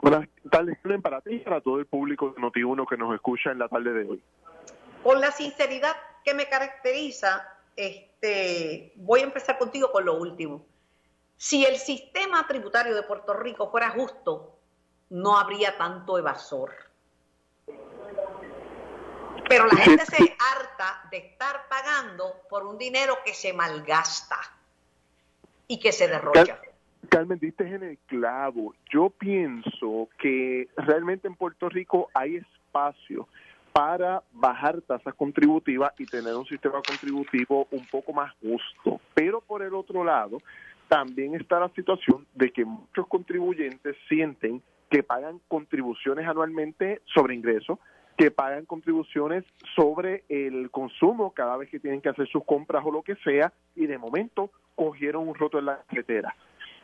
Buenas 0.00 0.28
tardes, 0.50 0.78
para 1.02 1.20
ti 1.20 1.34
y 1.34 1.38
para 1.40 1.60
todo 1.60 1.80
el 1.80 1.86
público 1.86 2.30
de 2.30 2.40
Noti1 2.40 2.88
que 2.88 2.96
nos 2.96 3.14
escucha 3.14 3.50
en 3.50 3.58
la 3.58 3.68
tarde 3.68 3.92
de 3.92 4.08
hoy. 4.08 4.22
Con 5.02 5.20
la 5.20 5.30
sinceridad 5.30 5.96
que 6.26 6.34
me 6.34 6.48
caracteriza, 6.48 7.48
este, 7.76 8.92
voy 8.96 9.20
a 9.20 9.24
empezar 9.24 9.58
contigo 9.58 9.92
con 9.92 10.04
lo 10.04 10.14
último. 10.14 10.66
Si 11.36 11.64
el 11.64 11.76
sistema 11.76 12.44
tributario 12.48 12.96
de 12.96 13.04
Puerto 13.04 13.32
Rico 13.32 13.70
fuera 13.70 13.90
justo, 13.90 14.58
no 15.08 15.38
habría 15.38 15.78
tanto 15.78 16.18
evasor. 16.18 16.72
Pero 19.48 19.66
la 19.66 19.76
gente 19.76 20.04
se 20.04 20.36
harta 20.36 21.06
de 21.12 21.18
estar 21.18 21.68
pagando 21.68 22.42
por 22.50 22.66
un 22.66 22.76
dinero 22.76 23.18
que 23.24 23.32
se 23.32 23.52
malgasta 23.52 24.40
y 25.68 25.78
que 25.78 25.92
se 25.92 26.08
derrocha. 26.08 26.60
Carmen, 27.08 27.38
diste 27.38 27.68
en 27.68 27.84
el 27.84 27.98
clavo. 27.98 28.74
Yo 28.92 29.10
pienso 29.10 30.08
que 30.18 30.68
realmente 30.76 31.28
en 31.28 31.36
Puerto 31.36 31.68
Rico 31.68 32.10
hay 32.14 32.38
espacio 32.38 33.28
para 33.76 34.22
bajar 34.32 34.80
tasas 34.80 35.12
contributivas 35.16 35.92
y 35.98 36.06
tener 36.06 36.34
un 36.34 36.46
sistema 36.46 36.80
contributivo 36.80 37.68
un 37.70 37.86
poco 37.88 38.10
más 38.14 38.32
justo. 38.40 39.02
Pero 39.12 39.42
por 39.42 39.60
el 39.60 39.74
otro 39.74 40.02
lado, 40.02 40.38
también 40.88 41.34
está 41.34 41.60
la 41.60 41.68
situación 41.68 42.26
de 42.34 42.52
que 42.52 42.64
muchos 42.64 43.06
contribuyentes 43.06 43.94
sienten 44.08 44.62
que 44.88 45.02
pagan 45.02 45.42
contribuciones 45.46 46.26
anualmente 46.26 47.02
sobre 47.04 47.34
ingresos, 47.34 47.78
que 48.16 48.30
pagan 48.30 48.64
contribuciones 48.64 49.44
sobre 49.74 50.24
el 50.30 50.70
consumo 50.70 51.34
cada 51.34 51.58
vez 51.58 51.68
que 51.68 51.78
tienen 51.78 52.00
que 52.00 52.08
hacer 52.08 52.26
sus 52.28 52.46
compras 52.46 52.82
o 52.82 52.90
lo 52.90 53.02
que 53.02 53.16
sea, 53.16 53.52
y 53.74 53.84
de 53.84 53.98
momento 53.98 54.52
cogieron 54.74 55.28
un 55.28 55.34
roto 55.34 55.58
en 55.58 55.66
la 55.66 55.82
carretera. 55.86 56.34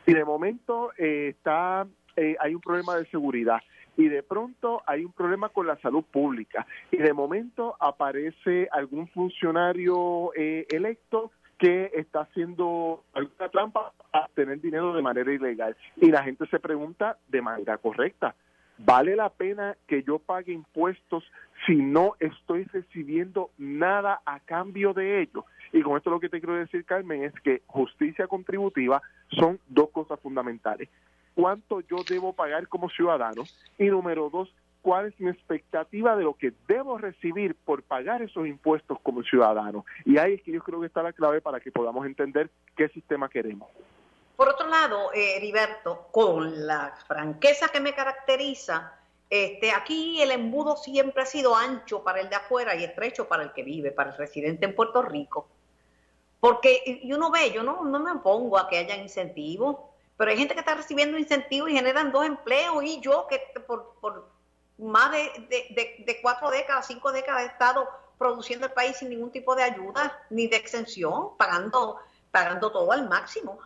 Y 0.05 0.13
de 0.13 0.23
momento 0.23 0.91
eh, 0.99 1.29
está 1.29 1.87
eh, 2.15 2.35
hay 2.39 2.53
un 2.53 2.61
problema 2.61 2.97
de 2.97 3.07
seguridad 3.07 3.59
y 3.97 4.07
de 4.07 4.23
pronto 4.23 4.81
hay 4.85 5.05
un 5.05 5.11
problema 5.11 5.49
con 5.49 5.67
la 5.67 5.77
salud 5.77 6.03
pública. 6.03 6.65
Y 6.91 6.97
de 6.97 7.13
momento 7.13 7.75
aparece 7.79 8.67
algún 8.71 9.07
funcionario 9.09 10.31
eh, 10.35 10.65
electo 10.69 11.31
que 11.57 11.91
está 11.93 12.21
haciendo 12.21 13.03
alguna 13.13 13.49
trampa 13.49 13.93
para 14.11 14.27
tener 14.29 14.59
dinero 14.59 14.93
de 14.93 15.01
manera 15.01 15.31
ilegal. 15.31 15.77
Y 15.97 16.11
la 16.11 16.23
gente 16.23 16.45
se 16.47 16.59
pregunta 16.59 17.17
de 17.27 17.41
manera 17.41 17.77
correcta 17.77 18.35
¿Vale 18.77 19.15
la 19.15 19.29
pena 19.29 19.77
que 19.87 20.03
yo 20.03 20.19
pague 20.19 20.51
impuestos 20.51 21.23
si 21.65 21.75
no 21.75 22.15
estoy 22.19 22.63
recibiendo 22.65 23.51
nada 23.57 24.21
a 24.25 24.39
cambio 24.39 24.93
de 24.93 25.21
ello? 25.21 25.45
Y 25.71 25.81
con 25.81 25.95
esto 25.95 26.09
lo 26.09 26.19
que 26.19 26.29
te 26.29 26.39
quiero 26.39 26.55
decir, 26.55 26.83
Carmen, 26.83 27.23
es 27.23 27.33
que 27.41 27.61
justicia 27.67 28.27
contributiva 28.27 29.01
son 29.29 29.59
dos 29.67 29.89
cosas 29.91 30.19
fundamentales 30.19 30.89
cuánto 31.35 31.81
yo 31.81 31.97
debo 32.07 32.33
pagar 32.33 32.67
como 32.67 32.89
ciudadano 32.89 33.43
y 33.77 33.85
número 33.85 34.29
dos, 34.29 34.53
cuál 34.81 35.07
es 35.07 35.19
mi 35.19 35.29
expectativa 35.29 36.15
de 36.15 36.23
lo 36.23 36.35
que 36.35 36.53
debo 36.67 36.97
recibir 36.97 37.55
por 37.55 37.83
pagar 37.83 38.21
esos 38.21 38.45
impuestos 38.45 38.99
como 39.01 39.23
ciudadano. 39.23 39.85
Y 40.05 40.17
ahí 40.17 40.33
es 40.33 40.43
que 40.43 40.51
yo 40.51 40.61
creo 40.61 40.81
que 40.81 40.87
está 40.87 41.01
la 41.01 41.13
clave 41.13 41.41
para 41.41 41.59
que 41.59 41.71
podamos 41.71 42.05
entender 42.05 42.49
qué 42.75 42.89
sistema 42.89 43.29
queremos. 43.29 43.69
Por 44.35 44.49
otro 44.49 44.67
lado, 44.67 45.13
eh, 45.13 45.37
Heriberto, 45.37 46.07
con 46.11 46.67
la 46.67 46.93
franqueza 47.07 47.69
que 47.69 47.79
me 47.79 47.93
caracteriza, 47.93 48.93
este, 49.29 49.71
aquí 49.71 50.21
el 50.21 50.31
embudo 50.31 50.75
siempre 50.75 51.23
ha 51.23 51.25
sido 51.25 51.55
ancho 51.55 52.03
para 52.03 52.19
el 52.19 52.29
de 52.29 52.35
afuera 52.35 52.75
y 52.75 52.83
estrecho 52.83 53.27
para 53.27 53.43
el 53.43 53.53
que 53.53 53.63
vive, 53.63 53.91
para 53.91 54.11
el 54.11 54.17
residente 54.17 54.65
en 54.65 54.75
Puerto 54.75 55.01
Rico. 55.01 55.47
Porque 56.39 56.99
y 57.01 57.13
uno 57.13 57.31
ve, 57.31 57.51
yo 57.51 57.63
no, 57.63 57.85
no 57.85 57.99
me 57.99 58.11
opongo 58.11 58.57
a 58.57 58.67
que 58.67 58.77
haya 58.77 58.97
incentivos, 58.97 59.77
pero 60.23 60.31
hay 60.31 60.37
gente 60.37 60.53
que 60.53 60.61
está 60.61 60.73
recibiendo 60.73 61.17
incentivos 61.17 61.69
y 61.69 61.73
generan 61.73 62.13
dos 62.13 62.25
empleos 62.25 62.81
y 62.85 63.01
yo 63.01 63.27
que 63.29 63.41
por, 63.67 63.95
por 63.99 64.31
más 64.77 65.11
de, 65.11 66.17
cuatro 66.21 66.49
décadas, 66.49 66.87
cinco 66.87 67.11
décadas 67.11 67.43
he 67.43 67.47
estado 67.47 67.89
produciendo 68.17 68.67
el 68.67 68.71
país 68.71 68.95
sin 68.95 69.09
ningún 69.09 69.33
tipo 69.33 69.53
de 69.53 69.63
ayuda 69.63 70.17
ni 70.29 70.47
de 70.47 70.55
exención, 70.55 71.35
pagando, 71.37 71.97
pagando 72.31 72.71
todo 72.71 72.93
al 72.93 73.09
máximo. 73.09 73.59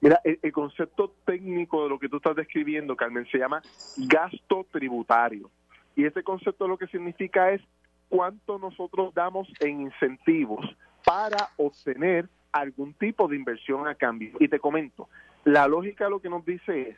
Mira, 0.00 0.20
el, 0.24 0.40
el, 0.42 0.52
concepto 0.52 1.14
técnico 1.24 1.84
de 1.84 1.90
lo 1.90 2.00
que 2.00 2.08
tú 2.08 2.16
estás 2.16 2.34
describiendo, 2.34 2.96
Carmen, 2.96 3.24
se 3.30 3.38
llama 3.38 3.62
gasto 3.96 4.66
tributario. 4.72 5.48
Y 5.94 6.06
ese 6.06 6.24
concepto 6.24 6.66
lo 6.66 6.76
que 6.76 6.88
significa 6.88 7.52
es 7.52 7.62
cuánto 8.08 8.58
nosotros 8.58 9.14
damos 9.14 9.46
en 9.60 9.82
incentivos 9.82 10.66
para 11.04 11.50
obtener 11.56 12.28
algún 12.54 12.94
tipo 12.94 13.26
de 13.26 13.36
inversión 13.36 13.86
a 13.88 13.96
cambio. 13.96 14.32
Y 14.38 14.48
te 14.48 14.60
comento, 14.60 15.08
la 15.44 15.66
lógica 15.66 16.08
lo 16.08 16.20
que 16.20 16.30
nos 16.30 16.44
dice 16.44 16.90
es, 16.90 16.96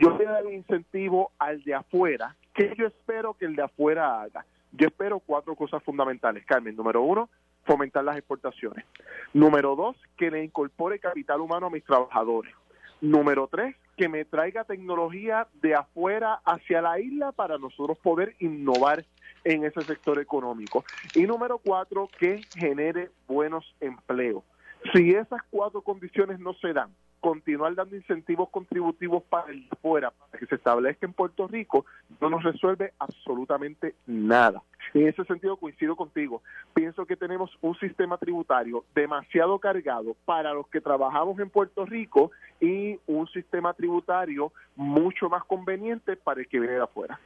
yo 0.00 0.16
le 0.18 0.26
doy 0.26 0.54
incentivo 0.54 1.32
al 1.38 1.62
de 1.64 1.74
afuera, 1.74 2.36
¿qué 2.54 2.74
yo 2.76 2.86
espero 2.86 3.34
que 3.34 3.46
el 3.46 3.56
de 3.56 3.62
afuera 3.62 4.20
haga? 4.20 4.44
Yo 4.72 4.88
espero 4.88 5.18
cuatro 5.20 5.54
cosas 5.56 5.82
fundamentales, 5.82 6.44
Carmen. 6.44 6.76
Número 6.76 7.00
uno, 7.00 7.30
fomentar 7.64 8.04
las 8.04 8.18
exportaciones. 8.18 8.84
Número 9.32 9.74
dos, 9.74 9.96
que 10.18 10.30
le 10.30 10.44
incorpore 10.44 10.98
capital 10.98 11.40
humano 11.40 11.66
a 11.66 11.70
mis 11.70 11.82
trabajadores. 11.82 12.54
Número 13.00 13.48
tres, 13.50 13.76
que 13.96 14.08
me 14.10 14.26
traiga 14.26 14.64
tecnología 14.64 15.48
de 15.62 15.74
afuera 15.74 16.40
hacia 16.44 16.82
la 16.82 17.00
isla 17.00 17.32
para 17.32 17.56
nosotros 17.56 17.98
poder 17.98 18.36
innovar 18.40 19.06
en 19.44 19.64
ese 19.64 19.80
sector 19.82 20.20
económico. 20.20 20.84
Y 21.14 21.22
número 21.22 21.58
cuatro, 21.58 22.10
que 22.18 22.42
genere 22.54 23.10
buenos 23.26 23.74
empleos. 23.80 24.44
Si 24.92 25.10
esas 25.10 25.42
cuatro 25.50 25.80
condiciones 25.82 26.38
no 26.38 26.54
se 26.54 26.72
dan, 26.72 26.94
continuar 27.20 27.74
dando 27.74 27.96
incentivos 27.96 28.48
contributivos 28.50 29.22
para 29.24 29.50
el 29.50 29.68
fuera, 29.82 30.10
para 30.10 30.38
que 30.38 30.46
se 30.46 30.54
establezca 30.54 31.06
en 31.06 31.12
Puerto 31.12 31.48
Rico, 31.48 31.84
no 32.20 32.30
nos 32.30 32.42
resuelve 32.42 32.92
absolutamente 32.98 33.94
nada. 34.06 34.62
En 34.94 35.08
ese 35.08 35.24
sentido 35.24 35.56
coincido 35.56 35.96
contigo. 35.96 36.42
Pienso 36.72 37.04
que 37.04 37.16
tenemos 37.16 37.50
un 37.60 37.76
sistema 37.78 38.16
tributario 38.16 38.84
demasiado 38.94 39.58
cargado 39.58 40.14
para 40.24 40.52
los 40.52 40.68
que 40.68 40.80
trabajamos 40.80 41.38
en 41.40 41.50
Puerto 41.50 41.84
Rico 41.84 42.30
y 42.60 42.98
un 43.06 43.26
sistema 43.28 43.74
tributario 43.74 44.52
mucho 44.76 45.28
más 45.28 45.42
conveniente 45.44 46.16
para 46.16 46.40
el 46.40 46.48
que 46.48 46.60
viene 46.60 46.76
de 46.76 46.82
afuera. 46.82 47.18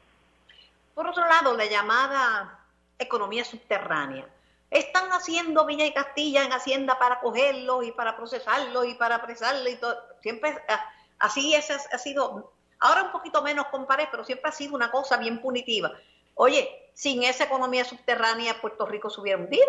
Por 0.95 1.07
otro 1.07 1.27
lado, 1.27 1.57
la 1.57 1.67
llamada 1.67 2.59
economía 2.99 3.45
subterránea. 3.45 4.25
Están 4.71 5.11
haciendo 5.11 5.67
Villa 5.67 5.85
y 5.85 5.93
Castilla 5.93 6.45
en 6.45 6.53
Hacienda 6.53 6.99
para 6.99 7.21
cogerlo 7.21 7.83
y 7.83 7.91
para 7.93 8.17
procesarlo 8.17 8.85
y 8.85 8.95
para 8.95 9.17
apresarlo 9.17 9.69
y 9.69 9.77
todo. 9.77 9.97
Siempre 10.21 10.55
ah, 10.69 10.85
así 11.19 11.55
es, 11.55 11.71
ha 11.71 11.99
sido, 11.99 12.53
ahora 12.79 13.05
un 13.05 13.13
poquito 13.13 13.43
menos 13.43 13.67
comparé, 13.67 14.09
pero 14.11 14.25
siempre 14.25 14.49
ha 14.49 14.53
sido 14.53 14.77
una 14.77 14.91
cosa 14.91 15.17
bien 15.17 15.41
punitiva. 15.41 15.93
Oye, 16.35 16.69
sin 16.95 17.23
esa 17.25 17.45
economía 17.45 17.85
subterránea 17.85 18.61
Puerto 18.61 18.87
Rico 18.87 19.11
se 19.11 19.21
hubiera 19.21 19.39
hundido. 19.39 19.67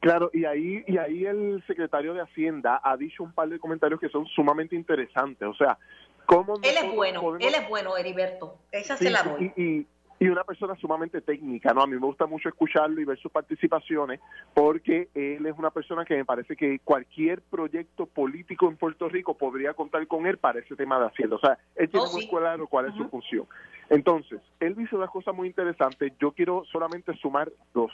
Claro, 0.00 0.30
y 0.32 0.44
ahí, 0.44 0.84
y 0.86 0.98
ahí 0.98 1.26
el 1.26 1.62
secretario 1.66 2.14
de 2.14 2.22
Hacienda 2.22 2.80
ha 2.82 2.96
dicho 2.96 3.22
un 3.22 3.32
par 3.32 3.48
de 3.48 3.58
comentarios 3.58 4.00
que 4.00 4.08
son 4.08 4.26
sumamente 4.26 4.74
interesantes. 4.74 5.46
O 5.46 5.54
sea, 5.54 5.78
¿cómo... 6.26 6.54
Él 6.62 6.76
es 6.76 6.94
bueno, 6.94 7.36
él 7.38 7.54
es 7.54 7.68
bueno, 7.68 7.96
Heriberto. 7.96 8.58
Esa 8.70 8.96
se 8.96 9.10
la 9.10 9.22
doy. 9.22 9.52
Y, 9.56 9.62
y, 9.62 9.86
una 10.28 10.44
persona 10.44 10.74
sumamente 10.76 11.22
técnica, 11.22 11.72
¿no? 11.72 11.82
A 11.82 11.86
mí 11.86 11.94
me 11.94 12.06
gusta 12.06 12.26
mucho 12.26 12.50
escucharlo 12.50 13.00
y 13.00 13.06
ver 13.06 13.18
sus 13.18 13.32
participaciones 13.32 14.20
porque 14.52 15.08
él 15.14 15.46
es 15.46 15.56
una 15.56 15.70
persona 15.70 16.04
que 16.04 16.14
me 16.14 16.26
parece 16.26 16.56
que 16.56 16.78
cualquier 16.80 17.40
proyecto 17.40 18.04
político 18.04 18.68
en 18.68 18.76
Puerto 18.76 19.08
Rico 19.08 19.32
podría 19.34 19.72
contar 19.72 20.06
con 20.06 20.26
él 20.26 20.36
para 20.36 20.60
ese 20.60 20.76
tema 20.76 20.98
de 21.00 21.06
Hacienda. 21.06 21.36
O 21.36 21.40
sea, 21.40 21.58
él 21.74 21.88
tiene 21.88 22.06
oh, 22.06 22.12
muy 22.12 22.28
claro 22.28 22.66
cuál 22.66 22.88
es 22.88 22.94
su 22.96 23.08
función. 23.08 23.46
Entonces, 23.88 24.40
él 24.60 24.76
dice 24.76 24.94
una 24.94 25.08
cosa 25.08 25.32
muy 25.32 25.48
interesante. 25.48 26.12
Yo 26.20 26.32
quiero 26.32 26.64
solamente 26.70 27.14
sumar 27.16 27.50
dos. 27.72 27.92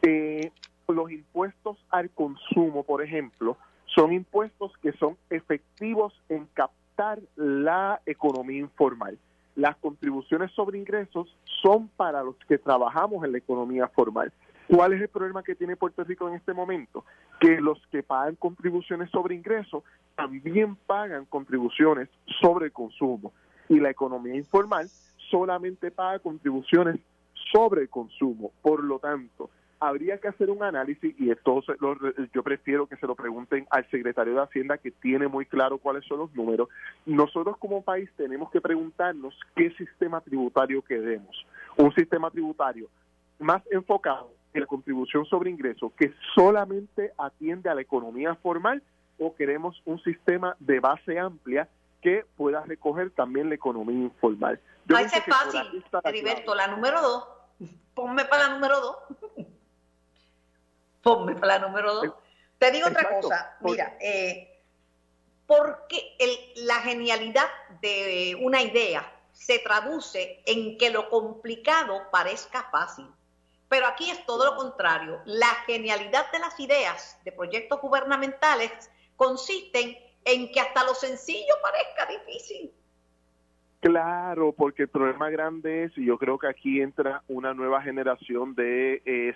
Eh, 0.00 0.50
los 0.88 1.10
impuestos 1.10 1.76
al 1.90 2.10
consumo, 2.10 2.82
por 2.82 3.02
ejemplo, 3.02 3.58
son 3.94 4.12
impuestos 4.12 4.72
que 4.78 4.92
son 4.92 5.16
efectivos 5.28 6.14
en 6.28 6.46
captar 6.54 7.18
la 7.36 8.00
economía 8.06 8.58
informal. 8.58 9.18
Las 9.60 9.76
contribuciones 9.76 10.50
sobre 10.52 10.78
ingresos 10.78 11.36
son 11.60 11.88
para 11.88 12.22
los 12.22 12.34
que 12.48 12.56
trabajamos 12.56 13.22
en 13.26 13.32
la 13.32 13.38
economía 13.38 13.88
formal. 13.88 14.32
¿Cuál 14.66 14.94
es 14.94 15.02
el 15.02 15.08
problema 15.08 15.42
que 15.42 15.54
tiene 15.54 15.76
Puerto 15.76 16.02
Rico 16.02 16.26
en 16.30 16.34
este 16.34 16.54
momento? 16.54 17.04
Que 17.38 17.60
los 17.60 17.78
que 17.88 18.02
pagan 18.02 18.36
contribuciones 18.36 19.10
sobre 19.10 19.34
ingresos 19.34 19.84
también 20.16 20.76
pagan 20.86 21.26
contribuciones 21.26 22.08
sobre 22.40 22.70
consumo 22.70 23.34
y 23.68 23.80
la 23.80 23.90
economía 23.90 24.34
informal 24.34 24.88
solamente 25.30 25.90
paga 25.90 26.20
contribuciones 26.20 26.98
sobre 27.52 27.86
consumo. 27.88 28.52
Por 28.62 28.82
lo 28.82 28.98
tanto, 28.98 29.50
habría 29.80 30.18
que 30.18 30.28
hacer 30.28 30.50
un 30.50 30.62
análisis 30.62 31.14
y 31.18 31.30
esto 31.30 31.62
yo 32.32 32.42
prefiero 32.42 32.86
que 32.86 32.96
se 32.96 33.06
lo 33.06 33.14
pregunten 33.14 33.66
al 33.70 33.88
secretario 33.90 34.34
de 34.34 34.42
Hacienda 34.42 34.76
que 34.76 34.90
tiene 34.90 35.26
muy 35.26 35.46
claro 35.46 35.78
cuáles 35.78 36.04
son 36.04 36.18
los 36.18 36.34
números. 36.34 36.68
Nosotros 37.06 37.56
como 37.56 37.82
país 37.82 38.10
tenemos 38.16 38.50
que 38.50 38.60
preguntarnos 38.60 39.34
qué 39.56 39.70
sistema 39.72 40.20
tributario 40.20 40.82
queremos. 40.82 41.46
Un 41.76 41.92
sistema 41.94 42.30
tributario 42.30 42.88
más 43.38 43.62
enfocado 43.70 44.30
en 44.52 44.60
la 44.60 44.66
contribución 44.66 45.24
sobre 45.24 45.50
ingresos 45.50 45.92
que 45.96 46.12
solamente 46.34 47.12
atiende 47.16 47.70
a 47.70 47.74
la 47.74 47.80
economía 47.80 48.34
formal 48.34 48.82
o 49.18 49.34
queremos 49.34 49.80
un 49.86 49.98
sistema 50.02 50.56
de 50.60 50.80
base 50.80 51.18
amplia 51.18 51.68
que 52.02 52.24
pueda 52.36 52.64
recoger 52.64 53.10
también 53.10 53.48
la 53.48 53.54
economía 53.54 53.98
informal. 53.98 54.60
Ahí 54.94 55.04
es 55.04 55.24
fácil, 55.24 55.84
Heriberto, 56.04 56.54
la 56.54 56.66
número 56.66 57.00
dos. 57.00 57.28
Ponme 57.94 58.24
para 58.24 58.48
la 58.48 58.54
número 58.54 58.80
dos. 58.80 59.46
Ponme 61.02 61.34
para 61.34 61.58
la 61.58 61.66
número 61.66 61.94
dos. 61.94 62.14
Te 62.58 62.70
digo 62.70 62.88
otra 62.88 63.20
cosa, 63.20 63.56
mira, 63.60 63.96
eh, 64.00 64.62
porque 65.46 66.16
la 66.56 66.80
genialidad 66.80 67.48
de 67.80 68.36
una 68.40 68.62
idea 68.62 69.10
se 69.32 69.58
traduce 69.60 70.42
en 70.44 70.76
que 70.76 70.90
lo 70.90 71.08
complicado 71.08 72.10
parezca 72.10 72.68
fácil. 72.70 73.06
Pero 73.68 73.86
aquí 73.86 74.10
es 74.10 74.26
todo 74.26 74.44
lo 74.44 74.56
contrario. 74.56 75.22
La 75.24 75.54
genialidad 75.66 76.30
de 76.32 76.40
las 76.40 76.58
ideas 76.60 77.18
de 77.24 77.32
proyectos 77.32 77.80
gubernamentales 77.80 78.70
consisten 79.16 79.96
en 80.24 80.52
que 80.52 80.60
hasta 80.60 80.84
lo 80.84 80.94
sencillo 80.94 81.54
parezca 81.62 82.06
difícil. 82.06 82.74
Claro, 83.80 84.52
porque 84.52 84.82
el 84.82 84.88
problema 84.88 85.30
grande 85.30 85.84
es, 85.84 85.96
y 85.96 86.04
yo 86.04 86.18
creo 86.18 86.38
que 86.38 86.46
aquí 86.46 86.82
entra 86.82 87.22
una 87.28 87.54
nueva 87.54 87.80
generación 87.80 88.54
de 88.54 89.00
eh, 89.06 89.34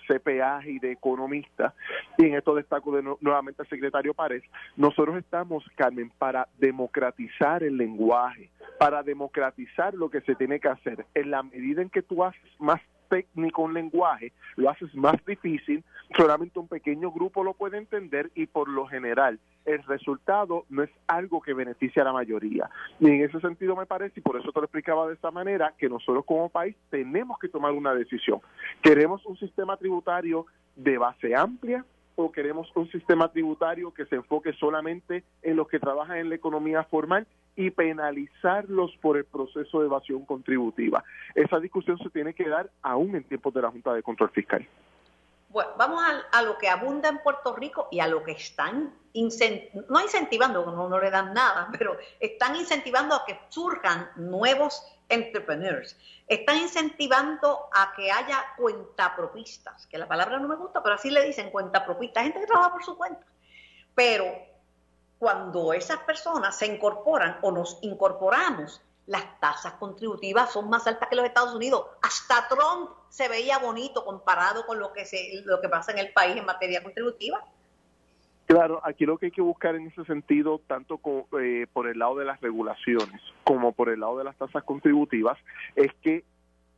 y 0.67 0.79
de 0.81 0.93
economistas, 0.93 1.73
y 2.19 2.27
en 2.27 2.35
esto 2.35 2.55
destaco 2.55 2.95
de 2.95 3.03
nuevamente 3.21 3.63
al 3.63 3.69
secretario 3.69 4.13
Párez, 4.13 4.43
nosotros 4.77 5.17
estamos, 5.17 5.65
Carmen, 5.77 6.13
para 6.19 6.47
democratizar 6.59 7.63
el 7.63 7.79
lenguaje, 7.79 8.51
para 8.79 9.03
democratizar 9.03 9.95
lo 9.95 10.11
que 10.11 10.21
se 10.21 10.35
tiene 10.35 10.61
que 10.61 10.69
hacer. 10.69 11.07
En 11.15 11.31
la 11.31 11.43
medida 11.43 11.81
en 11.81 11.89
que 11.89 12.03
tú 12.03 12.23
haces 12.23 12.43
más 12.59 12.83
técnico 13.15 13.63
un 13.63 13.75
lenguaje, 13.75 14.33
lo 14.57 14.69
haces 14.69 14.93
más 14.97 15.25
difícil, 15.25 15.85
solamente 16.17 16.59
un 16.59 16.67
pequeño 16.67 17.13
grupo 17.13 17.45
lo 17.45 17.55
puede 17.55 17.79
entender 17.79 18.31
y 18.35 18.47
por 18.47 18.69
lo 18.69 18.87
general 18.87 19.39
el 19.65 19.83
resultado 19.85 20.65
no 20.69 20.83
es 20.83 20.91
algo 21.07 21.41
que 21.41 21.55
beneficie 21.55 22.03
a 22.03 22.07
la 22.07 22.13
mayoría. 22.13 22.69
Y 22.99 23.07
en 23.07 23.23
ese 23.23 23.39
sentido 23.41 23.77
me 23.77 23.87
parece, 23.87 24.19
y 24.19 24.23
por 24.23 24.37
eso 24.39 24.51
te 24.51 24.59
lo 24.59 24.67
explicaba 24.67 25.07
de 25.07 25.15
esta 25.15 25.31
manera, 25.31 25.73
que 25.79 25.89
nosotros 25.89 26.25
como 26.25 26.49
país 26.49 26.75
tenemos 26.91 27.39
que 27.39 27.49
tomar 27.49 27.71
una 27.71 27.95
decisión. 27.95 28.41
¿Queremos 28.83 29.25
un 29.27 29.39
sistema 29.39 29.77
tributario 29.77 30.47
de 30.75 30.99
base 30.99 31.37
amplia 31.37 31.85
o 32.17 32.31
queremos 32.31 32.71
un 32.75 32.91
sistema 32.91 33.31
tributario 33.31 33.93
que 33.93 34.07
se 34.07 34.17
enfoque 34.17 34.53
solamente 34.55 35.25
en 35.43 35.57
los 35.57 35.69
que 35.69 35.81
trabajan 35.81 36.19
en 36.19 36.29
la 36.29 36.35
economía 36.35 36.85
formal 36.85 37.27
y 37.57 37.71
penalizarlos 37.71 38.97
por 39.01 39.17
el 39.17 39.25
proceso 39.25 39.81
de 39.81 39.87
evasión 39.87 40.25
contributiva. 40.25 41.05
Esa 41.35 41.61
discusión 41.61 41.99
se 41.99 42.11
tiene 42.11 42.35
que 42.35 42.49
dar 42.49 42.71
aún 42.83 43.15
en 43.15 43.25
tiempos 43.25 43.55
de 43.55 43.63
la 43.63 43.71
Junta 43.71 43.93
de 43.95 44.03
Control 44.03 44.31
Fiscal. 44.31 44.67
Bueno, 45.55 45.71
vamos 45.79 46.03
a, 46.33 46.43
lo 46.43 46.59
que 46.59 46.69
abunda 46.69 47.09
en 47.09 47.19
Puerto 47.19 47.55
Rico 47.55 47.87
y 47.93 48.01
a 48.01 48.09
lo 48.09 48.25
que 48.25 48.33
están, 48.33 48.93
no 49.15 50.01
incentivando, 50.01 50.67
no, 50.67 50.89
no 50.89 50.99
le 50.99 51.13
dan 51.13 51.33
nada, 51.33 51.69
pero 51.79 51.97
están 52.19 52.57
incentivando 52.57 53.15
a 53.15 53.25
que 53.25 53.39
surjan 53.51 54.09
nuevos 54.17 54.83
entrepreneurs. 55.09 55.97
Están 56.27 56.59
incentivando 56.59 57.69
a 57.73 57.93
que 57.95 58.11
haya 58.11 58.45
cuentapropistas, 58.57 59.87
que 59.87 59.99
la 59.99 60.09
palabra 60.09 60.39
no 60.39 60.49
me 60.49 60.57
gusta, 60.57 60.83
pero 60.83 60.95
así 60.95 61.11
le 61.11 61.25
dicen 61.25 61.51
cuentapropistas, 61.51 62.23
gente 62.23 62.41
que 62.41 62.47
trabaja 62.47 62.73
por 62.73 62.85
su 62.85 62.97
cuenta. 62.97 63.25
Pero 63.95 64.27
cuando 65.19 65.73
esas 65.73 65.99
personas 66.01 66.57
se 66.57 66.67
incorporan 66.67 67.39
o 67.43 67.51
nos 67.51 67.79
incorporamos, 67.83 68.81
las 69.07 69.39
tasas 69.39 69.75
contributivas 69.75 70.51
son 70.51 70.69
más 70.71 70.87
altas 70.87 71.09
que 71.09 71.17
los 71.17 71.27
Estados 71.27 71.55
Unidos. 71.55 71.87
Hasta 72.03 72.49
Trump 72.49 72.91
se 73.11 73.29
veía 73.29 73.59
bonito 73.59 74.05
comparado 74.05 74.67
con 74.67 74.79
lo 74.79 74.93
que, 74.93 75.05
se, 75.05 75.43
lo 75.45 75.61
que 75.61 75.69
pasa 75.69 75.93
en 75.93 75.99
el 75.99 76.13
país 76.13 76.37
en 76.37 76.47
materia 76.47 76.83
contributiva. 76.83 77.45
Claro, 78.47 78.81
aquí 78.85 79.07
lo 79.07 79.17
que 79.17 79.27
hay 79.27 79.33
que 79.33 79.41
buscar 79.41 79.75
en 79.75 79.87
ese 79.87 80.05
sentido, 80.05 80.61
tanto 80.67 81.01
eh, 81.41 81.67
por 81.73 81.87
el 81.89 81.99
lado 81.99 82.17
de 82.17 82.27
las 82.27 82.41
regulaciones 82.41 83.21
como 83.43 83.73
por 83.73 83.89
el 83.89 84.01
lado 84.01 84.19
de 84.19 84.25
las 84.25 84.37
tasas 84.37 84.63
contributivas, 84.65 85.39
es 85.77 85.93
que 86.03 86.25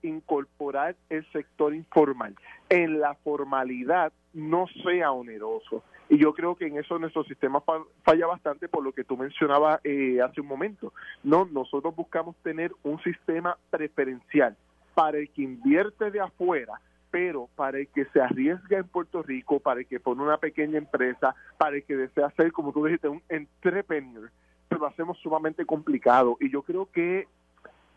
incorporar 0.03 0.95
el 1.11 1.27
sector 1.33 1.75
informal 1.75 2.37
en 2.69 3.01
la 3.01 3.15
formalidad 3.15 4.13
no 4.33 4.67
sea 4.85 5.11
oneroso. 5.11 5.83
Y 6.09 6.19
yo 6.19 6.35
creo 6.35 6.55
que 6.55 6.67
en 6.67 6.79
eso 6.79 6.99
nuestro 6.99 7.25
sistema 7.25 7.63
falla 8.05 8.27
bastante 8.27 8.69
por 8.69 8.85
lo 8.85 8.93
que 8.93 9.03
tú 9.03 9.17
mencionabas 9.17 9.81
eh, 9.83 10.21
hace 10.23 10.41
un 10.41 10.47
momento. 10.47 10.93
No, 11.25 11.47
nosotros 11.47 11.97
buscamos 11.97 12.37
tener 12.45 12.73
un 12.85 13.03
sistema 13.03 13.57
preferencial 13.71 14.57
para 14.95 15.19
el 15.19 15.29
que 15.31 15.43
invierte 15.43 16.11
de 16.11 16.21
afuera, 16.21 16.81
pero 17.11 17.49
para 17.57 17.79
el 17.79 17.89
que 17.89 18.05
se 18.07 18.21
arriesga 18.21 18.79
en 18.79 18.89
Puerto 18.89 19.23
Rico, 19.23 19.61
para 19.61 19.81
el 19.81 19.87
que 19.87 20.01
pone 20.01 20.23
una 20.23 20.39
pequeña 20.39 20.79
empresa, 20.79 21.35
para 21.59 21.77
el 21.77 21.85
que 21.85 21.97
desea 21.97 22.31
ser, 22.31 22.53
como 22.53 22.73
tú 22.73 22.85
dijiste, 22.85 23.09
un 23.09 23.23
entrepreneur, 23.29 24.31
lo 24.79 24.87
hacemos 24.87 25.19
sumamente 25.19 25.65
complicado. 25.65 26.37
Y 26.41 26.51
yo 26.51 26.63
creo 26.63 26.91
que 26.91 27.27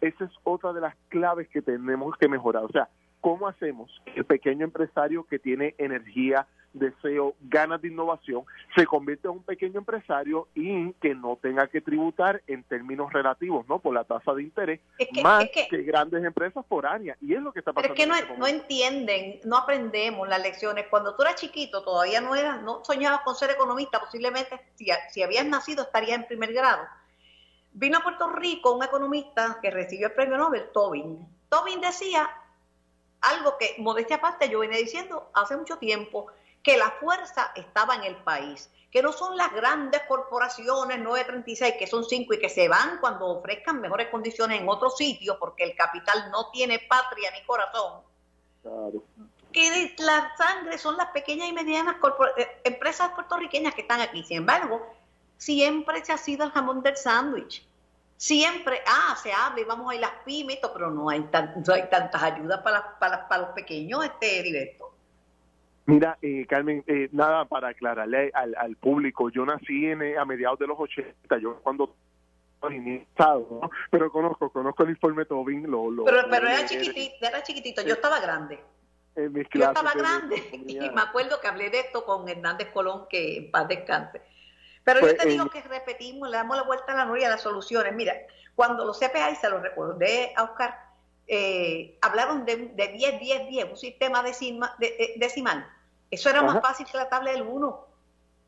esa 0.01 0.25
es 0.25 0.31
otra 0.43 0.73
de 0.73 0.81
las 0.81 0.95
claves 1.09 1.47
que 1.49 1.61
tenemos 1.61 2.17
que 2.17 2.27
mejorar. 2.27 2.63
O 2.63 2.69
sea, 2.69 2.89
¿cómo 3.21 3.47
hacemos 3.47 4.01
que 4.05 4.19
el 4.19 4.25
pequeño 4.25 4.65
empresario 4.65 5.25
que 5.25 5.39
tiene 5.39 5.75
energía, 5.77 6.47
deseo, 6.73 7.35
ganas 7.41 7.81
de 7.81 7.87
innovación, 7.87 8.43
se 8.75 8.85
convierte 8.85 9.27
en 9.27 9.35
un 9.35 9.43
pequeño 9.43 9.79
empresario 9.79 10.47
y 10.53 10.93
que 10.93 11.15
no 11.15 11.37
tenga 11.41 11.67
que 11.67 11.81
tributar 11.81 12.41
en 12.47 12.63
términos 12.63 13.11
relativos, 13.11 13.67
¿no? 13.67 13.79
Por 13.79 13.93
la 13.93 14.03
tasa 14.03 14.33
de 14.33 14.43
interés, 14.43 14.79
más 15.23 15.45
que, 15.49 15.67
grandes 15.83 16.23
empresas 16.23 16.65
foráneas. 16.67 17.17
Y 17.21 17.33
es 17.33 17.41
lo 17.41 17.51
que 17.51 17.59
está 17.59 17.73
pasando. 17.73 17.93
Pero 17.95 18.11
es 18.11 18.17
que 18.17 18.23
no, 18.23 18.31
este 18.31 18.39
no, 18.39 18.47
entienden, 18.47 19.39
no 19.43 19.57
aprendemos 19.57 20.27
las 20.27 20.41
lecciones. 20.41 20.85
Cuando 20.89 21.15
tú 21.15 21.23
eras 21.23 21.35
chiquito, 21.35 21.83
todavía 21.83 22.21
no 22.21 22.35
eras, 22.35 22.61
no 22.61 22.83
soñabas 22.83 23.21
con 23.21 23.35
ser 23.35 23.51
economista, 23.51 23.99
posiblemente 23.99 24.59
si, 24.75 24.87
si 25.09 25.23
habías 25.23 25.45
nacido 25.45 25.83
estarías 25.83 26.19
en 26.19 26.27
primer 26.27 26.53
grado. 26.53 26.83
Vino 27.71 27.99
a 27.99 28.01
Puerto 28.01 28.29
Rico 28.31 28.73
un 28.73 28.83
economista 28.83 29.59
que 29.61 29.71
recibió 29.71 30.07
el 30.07 30.13
premio 30.13 30.37
Nobel, 30.37 30.69
Tobin. 30.73 31.27
Tobin 31.49 31.81
decía 31.81 32.29
algo 33.21 33.57
que, 33.57 33.75
modestia 33.79 34.17
aparte, 34.17 34.49
yo 34.49 34.59
venía 34.59 34.77
diciendo 34.77 35.29
hace 35.33 35.57
mucho 35.57 35.77
tiempo, 35.77 36.27
que 36.63 36.77
la 36.77 36.91
fuerza 36.91 37.51
estaba 37.55 37.95
en 37.95 38.03
el 38.03 38.15
país, 38.17 38.69
que 38.91 39.01
no 39.01 39.11
son 39.11 39.37
las 39.37 39.53
grandes 39.53 40.01
corporaciones 40.07 40.99
936, 40.99 41.75
que 41.77 41.87
son 41.87 42.03
cinco 42.03 42.33
y 42.33 42.39
que 42.39 42.49
se 42.49 42.67
van 42.67 42.99
cuando 42.99 43.27
ofrezcan 43.27 43.79
mejores 43.81 44.09
condiciones 44.09 44.59
en 44.59 44.67
otro 44.67 44.89
sitio, 44.89 45.37
porque 45.39 45.63
el 45.63 45.75
capital 45.75 46.31
no 46.31 46.49
tiene 46.51 46.79
patria 46.79 47.31
ni 47.31 47.45
corazón. 47.45 48.01
Que 49.51 49.95
la 49.99 50.35
sangre 50.37 50.77
son 50.77 50.97
las 50.97 51.07
pequeñas 51.07 51.49
y 51.49 51.53
medianas 51.53 51.95
eh, 52.37 52.61
empresas 52.63 53.11
puertorriqueñas 53.11 53.73
que 53.73 53.81
están 53.81 54.01
aquí. 54.01 54.23
Sin 54.23 54.37
embargo, 54.37 54.85
siempre 55.37 56.03
se 56.03 56.11
ha 56.11 56.17
sido 56.17 56.45
el 56.45 56.51
jamón 56.51 56.81
del 56.81 56.97
sándwich. 56.97 57.65
Siempre, 58.17 58.81
ah, 58.85 59.17
se 59.21 59.31
habla 59.31 59.61
y 59.61 59.63
vamos 59.63 59.89
a 59.89 59.95
ir 59.95 60.01
las 60.01 60.11
pymes, 60.25 60.59
pero 60.73 60.91
no 60.91 61.09
hay, 61.09 61.21
no 61.21 61.73
hay 61.73 61.89
tantas 61.89 62.21
ayudas 62.21 62.61
para, 62.61 62.99
para, 62.99 63.27
para 63.27 63.43
los 63.43 63.51
pequeños, 63.51 64.03
este 64.03 64.39
Heriberto. 64.39 64.78
Mira, 65.89 66.17
eh, 66.21 66.45
Carmen, 66.47 66.83
eh, 66.85 67.09
nada 67.11 67.45
para 67.45 67.69
aclararle 67.69 68.31
al, 68.33 68.55
al, 68.55 68.75
público. 68.75 69.29
Yo 69.29 69.43
nací 69.43 69.87
en, 69.87 70.03
eh, 70.03 70.17
a 70.17 70.25
mediados 70.25 70.59
de 70.59 70.67
los 70.67 70.79
80, 70.79 71.37
yo 71.39 71.59
cuando 71.63 71.95
¿no? 72.61 73.69
pero 73.89 74.11
conozco, 74.11 74.51
conozco 74.51 74.83
el 74.83 74.91
informe 74.91 75.25
Tobin. 75.25 75.69
Lo, 75.69 75.89
lo, 75.89 76.03
pero 76.05 76.27
pero 76.29 76.47
era, 76.47 76.65
chiquitito, 76.65 77.25
era 77.25 77.41
chiquitito, 77.41 77.81
yo 77.81 77.93
estaba 77.93 78.19
grande. 78.19 78.59
yo 79.15 79.65
estaba 79.65 79.93
grande 79.93 80.35
y 80.67 80.77
me 80.91 81.01
acuerdo 81.01 81.39
que 81.41 81.47
hablé 81.47 81.69
de 81.69 81.79
esto 81.79 82.05
con 82.05 82.27
Hernández 82.29 82.69
Colón, 82.71 83.07
que 83.09 83.37
en 83.37 83.51
paz 83.51 83.67
descanse. 83.67 84.21
Pero 84.83 84.99
yo 84.99 85.07
pues, 85.07 85.17
te 85.17 85.29
digo 85.29 85.49
que 85.49 85.61
repetimos, 85.61 86.29
le 86.29 86.37
damos 86.37 86.57
la 86.57 86.63
vuelta 86.63 86.93
a 86.93 86.97
la 86.97 87.05
noria 87.05 87.27
a 87.27 87.31
las 87.31 87.41
soluciones. 87.41 87.93
Mira, 87.95 88.13
cuando 88.55 88.85
los 88.85 88.99
CPA, 88.99 89.31
y 89.31 89.35
se 89.35 89.49
lo 89.49 89.59
recordé 89.59 90.33
a 90.35 90.43
Oscar, 90.43 90.89
eh, 91.27 91.97
hablaron 92.01 92.43
de, 92.45 92.57
de 92.75 92.87
10, 92.87 93.19
10, 93.19 93.47
10, 93.49 93.65
un 93.69 93.77
sistema 93.77 94.23
decima, 94.23 94.75
de, 94.79 94.87
eh, 94.87 95.13
decimal. 95.17 95.65
Eso 96.11 96.29
era 96.29 96.41
más 96.41 96.61
fácil 96.61 96.85
que 96.91 96.97
la 96.97 97.09
tabla 97.09 97.31
del 97.31 97.43
1. 97.43 97.85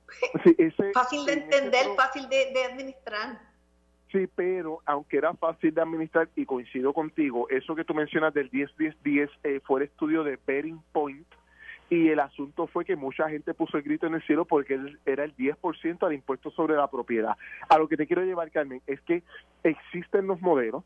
fácil 0.93 1.25
de 1.25 1.33
entender, 1.33 1.87
fácil 1.95 2.27
de, 2.27 2.51
de, 2.51 2.65
administrar. 2.65 3.39
Sí, 4.11 4.27
pero 4.35 4.81
aunque 4.85 5.17
era 5.17 5.33
fácil 5.35 5.73
de 5.73 5.81
administrar, 5.81 6.27
y 6.35 6.45
coincido 6.45 6.93
contigo, 6.93 7.47
eso 7.49 7.75
que 7.75 7.85
tú 7.85 7.93
mencionas 7.93 8.33
del 8.33 8.51
10-10-10 8.51 9.29
eh, 9.43 9.61
fue 9.63 9.81
el 9.81 9.87
estudio 9.87 10.23
de 10.23 10.37
Bering 10.45 10.81
Point, 10.91 11.27
y 11.91 12.07
el 12.07 12.21
asunto 12.21 12.67
fue 12.67 12.85
que 12.85 12.95
mucha 12.95 13.29
gente 13.29 13.53
puso 13.53 13.75
el 13.77 13.83
grito 13.83 14.07
en 14.07 14.13
el 14.13 14.23
cielo 14.23 14.45
porque 14.45 14.79
era 15.05 15.25
el 15.25 15.35
10% 15.35 16.03
al 16.03 16.13
impuesto 16.13 16.49
sobre 16.51 16.75
la 16.75 16.89
propiedad. 16.89 17.35
A 17.67 17.77
lo 17.77 17.89
que 17.89 17.97
te 17.97 18.07
quiero 18.07 18.23
llevar, 18.23 18.49
Carmen, 18.49 18.81
es 18.87 19.01
que 19.01 19.23
existen 19.63 20.25
los 20.25 20.39
modelos, 20.39 20.85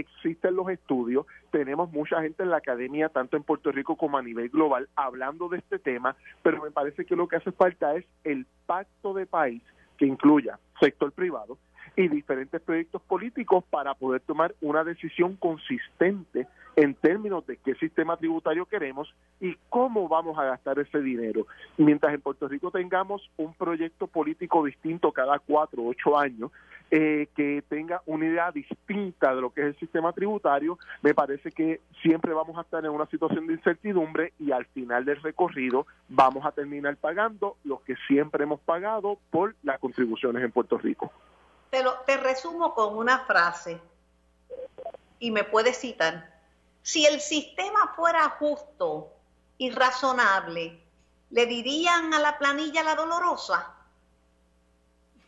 existen 0.00 0.56
los 0.56 0.68
estudios, 0.68 1.26
tenemos 1.50 1.90
mucha 1.92 2.20
gente 2.22 2.42
en 2.42 2.50
la 2.50 2.58
academia, 2.58 3.08
tanto 3.08 3.36
en 3.36 3.42
Puerto 3.42 3.72
Rico 3.72 3.96
como 3.96 4.18
a 4.18 4.22
nivel 4.22 4.48
global, 4.48 4.88
hablando 4.96 5.48
de 5.48 5.58
este 5.58 5.78
tema, 5.78 6.16
pero 6.42 6.62
me 6.62 6.70
parece 6.70 7.04
que 7.04 7.16
lo 7.16 7.28
que 7.28 7.36
hace 7.36 7.52
falta 7.52 7.94
es 7.94 8.04
el 8.24 8.46
pacto 8.66 9.14
de 9.14 9.26
país 9.26 9.62
que 9.96 10.06
incluya 10.06 10.58
sector 10.80 11.12
privado 11.12 11.58
y 11.94 12.08
diferentes 12.08 12.60
proyectos 12.60 13.02
políticos 13.02 13.64
para 13.70 13.94
poder 13.94 14.20
tomar 14.22 14.54
una 14.60 14.84
decisión 14.84 15.36
consistente 15.36 16.46
en 16.76 16.94
términos 16.94 17.46
de 17.46 17.56
qué 17.56 17.74
sistema 17.76 18.16
tributario 18.18 18.66
queremos 18.66 19.12
y 19.40 19.56
cómo 19.70 20.08
vamos 20.08 20.38
a 20.38 20.44
gastar 20.44 20.78
ese 20.78 21.00
dinero. 21.00 21.46
Mientras 21.78 22.12
en 22.12 22.20
Puerto 22.20 22.48
Rico 22.48 22.70
tengamos 22.70 23.30
un 23.38 23.54
proyecto 23.54 24.06
político 24.06 24.64
distinto 24.64 25.10
cada 25.10 25.38
cuatro 25.38 25.82
o 25.82 25.88
ocho 25.88 26.18
años, 26.18 26.50
eh, 26.90 27.26
que 27.34 27.64
tenga 27.68 28.00
una 28.06 28.26
idea 28.26 28.52
distinta 28.52 29.34
de 29.34 29.40
lo 29.40 29.50
que 29.50 29.62
es 29.62 29.66
el 29.68 29.76
sistema 29.78 30.12
tributario, 30.12 30.78
me 31.02 31.14
parece 31.14 31.50
que 31.50 31.80
siempre 32.00 32.32
vamos 32.32 32.56
a 32.58 32.60
estar 32.60 32.84
en 32.84 32.92
una 32.92 33.06
situación 33.06 33.46
de 33.46 33.54
incertidumbre 33.54 34.34
y 34.38 34.52
al 34.52 34.66
final 34.66 35.04
del 35.04 35.20
recorrido 35.20 35.86
vamos 36.08 36.46
a 36.46 36.52
terminar 36.52 36.96
pagando 36.96 37.56
lo 37.64 37.82
que 37.82 37.96
siempre 38.06 38.44
hemos 38.44 38.60
pagado 38.60 39.18
por 39.30 39.56
las 39.64 39.80
contribuciones 39.80 40.44
en 40.44 40.52
Puerto 40.52 40.78
Rico. 40.78 41.10
Te, 41.76 41.82
lo, 41.82 41.92
te 42.06 42.16
resumo 42.16 42.72
con 42.72 42.96
una 42.96 43.26
frase 43.26 43.78
y 45.18 45.30
me 45.30 45.44
puedes 45.44 45.76
citar 45.76 46.26
si 46.80 47.04
el 47.04 47.20
sistema 47.20 47.92
fuera 47.94 48.30
justo 48.38 49.12
y 49.58 49.68
razonable, 49.68 50.80
¿le 51.28 51.44
dirían 51.44 52.14
a 52.14 52.18
la 52.18 52.38
planilla 52.38 52.82
la 52.82 52.94
dolorosa? 52.94 53.74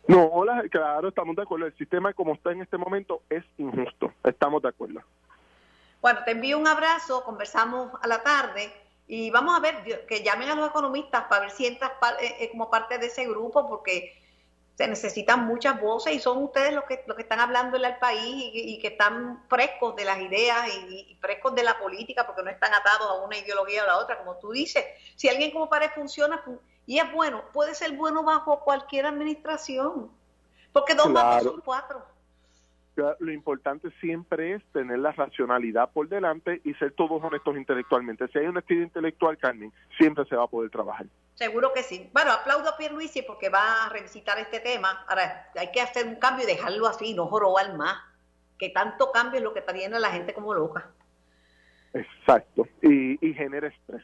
No, 0.06 0.24
hola, 0.24 0.62
claro, 0.70 1.08
estamos 1.08 1.37
de 1.37 1.42
acuerdo. 1.42 1.66
El 1.66 1.76
sistema 1.76 2.14
como 2.14 2.32
está 2.32 2.52
en 2.52 2.62
este 2.62 2.78
momento 2.78 3.20
es 3.28 3.44
injusto. 3.58 4.11
Estamos 4.24 4.62
de 4.62 4.70
acuerdo. 4.70 5.02
Bueno, 6.00 6.20
te 6.24 6.30
envío 6.30 6.56
un 6.56 6.66
abrazo, 6.66 7.24
conversamos 7.24 7.92
a 8.00 8.06
la 8.06 8.22
tarde 8.22 8.72
y 9.06 9.30
vamos 9.30 9.54
a 9.54 9.61
ver 9.61 10.06
que 10.06 10.22
llamen 10.22 10.48
a 10.48 10.54
los 10.54 10.70
economistas 10.70 11.24
para 11.24 11.42
ver 11.42 11.50
si 11.50 11.66
entras 11.66 11.92
eh, 12.22 12.37
eh, 12.40 12.48
como 12.52 12.70
parte 12.70 12.96
de 12.96 13.08
ese 13.08 13.28
grupo, 13.28 13.68
porque 13.68 14.16
se 14.79 14.87
necesitan 14.87 15.45
muchas 15.45 15.81
voces 15.81 16.14
y 16.14 16.21
son 16.21 16.41
ustedes 16.41 16.73
los 16.73 16.85
que, 16.85 17.03
los 17.09 17.17
que 17.17 17.25
están 17.25 17.41
hablándole 17.41 17.85
al 17.85 17.99
país 17.99 18.51
y, 18.55 18.79
que 18.79 18.87
están 18.87 19.43
frescos 19.49 19.97
de 19.97 20.05
las 20.05 20.21
ideas 20.21 20.69
y, 20.69 21.19
frescos 21.21 21.53
de 21.57 21.64
la 21.64 21.77
política 21.81 22.25
porque 22.25 22.45
no 22.45 22.51
están 22.51 22.73
atados 22.73 23.09
a 23.09 23.14
una 23.14 23.37
ideología 23.37 23.83
o 23.83 23.85
a 23.87 23.88
la 23.88 23.99
otra, 23.99 24.19
como 24.19 24.37
tú 24.37 24.53
dices. 24.53 24.85
Si 25.17 25.29
alguien 25.29 25.51
como 25.51 25.69
pared 25.69 25.91
funciona 25.93 26.45
y 26.87 27.01
es 27.01 27.12
bueno, 27.12 27.43
puede 27.53 27.75
ser 27.75 27.91
bueno 27.97 28.23
bajo 28.23 28.61
cualquier 28.61 29.07
administración, 29.07 30.12
porque 30.73 30.95
dos 30.95 31.11
más 31.11 31.43
son 31.43 31.61
cuatro 31.61 32.07
lo 33.18 33.32
importante 33.32 33.90
siempre 34.00 34.54
es 34.54 34.62
tener 34.72 34.98
la 34.98 35.12
racionalidad 35.12 35.90
por 35.90 36.08
delante 36.08 36.61
y 36.64 36.74
ser 36.74 36.92
todos 36.92 37.22
honestos 37.22 37.56
intelectualmente. 37.56 38.28
Si 38.28 38.38
hay 38.38 38.46
un 38.46 38.58
estilo 38.58 38.82
intelectual, 38.82 39.38
Carmen, 39.38 39.72
siempre 39.96 40.24
se 40.26 40.37
va 40.37 40.44
a 40.44 40.48
poder 40.48 40.70
trabajar. 40.70 41.06
Seguro 41.34 41.72
que 41.72 41.82
sí. 41.82 42.11
Bueno, 42.12 42.32
aplaudo 42.32 42.68
a 42.68 42.76
Pierluisi 42.76 43.22
porque 43.22 43.48
va 43.48 43.87
a 43.87 43.88
revisitar 43.88 44.38
este 44.38 44.61
tema. 44.61 45.04
Ahora, 45.08 45.50
hay 45.56 45.70
que 45.70 45.80
hacer 45.80 46.06
un 46.06 46.16
cambio 46.16 46.44
y 46.44 46.48
dejarlo 46.48 46.87
así, 46.87 47.14
no 47.14 47.26
jorobar 47.26 47.76
más. 47.76 47.96
Que 48.58 48.70
tanto 48.70 49.12
cambio 49.12 49.38
es 49.38 49.44
lo 49.44 49.52
que 49.52 49.61
está 49.61 49.72
viendo 49.72 49.96
a 49.96 50.00
la 50.00 50.11
gente 50.11 50.34
como 50.34 50.52
loca. 50.52 50.90
Exacto. 51.94 52.66
Y, 52.82 53.24
y 53.24 53.34
genera 53.34 53.68
estrés. 53.68 54.02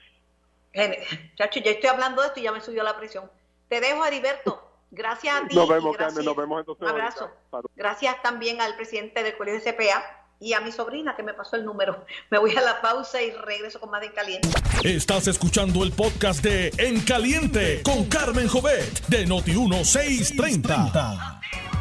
Chacho, 1.35 1.61
ya 1.61 1.73
estoy 1.73 1.91
hablando 1.91 2.23
de 2.23 2.29
esto 2.29 2.41
y 2.41 2.45
ya 2.45 2.53
me 2.53 2.61
subió 2.61 2.83
la 2.83 2.97
presión. 2.97 3.31
Te 3.69 3.81
dejo, 3.81 4.05
Heriberto. 4.05 4.74
Gracias 4.95 5.35
a 5.35 5.49
ti. 5.49 5.57
Nos 5.57 5.69
vemos, 5.69 5.97
Carmen, 5.97 6.25
nos 6.25 6.37
vemos 6.37 6.61
entonces. 6.61 6.83
Un 6.83 6.89
abrazo. 6.89 7.31
Gracias 7.75 8.23
también 8.23 8.61
al 8.61 8.77
presidente 8.77 9.23
del 9.23 9.37
Colegio 9.37 9.61
de 9.61 9.73
CPA 9.73 10.05
y 10.39 10.53
a 10.53 10.61
mi 10.61 10.71
sobrina 10.71 11.17
que 11.17 11.23
me 11.23 11.35
pasó 11.35 11.57
el 11.57 11.65
número. 11.65 12.05
Me 12.31 12.39
voy 12.39 12.57
a 12.57 12.61
la 12.61 12.81
pausa 12.81 13.21
y 13.21 13.33
regreso 13.33 13.81
con 13.81 13.91
más 13.91 14.01
de 14.01 14.07
En 14.07 14.13
Caliente. 14.13 14.49
Estás 14.85 15.27
escuchando 15.27 15.83
el 15.83 15.93
podcast 15.93 16.45
de 16.45 16.73
En 16.79 17.01
Caliente 17.01 17.83
con 17.83 18.05
Carmen 18.05 18.47
Jovet 18.47 19.07
de 19.09 19.27
Noti1630. 19.27 21.41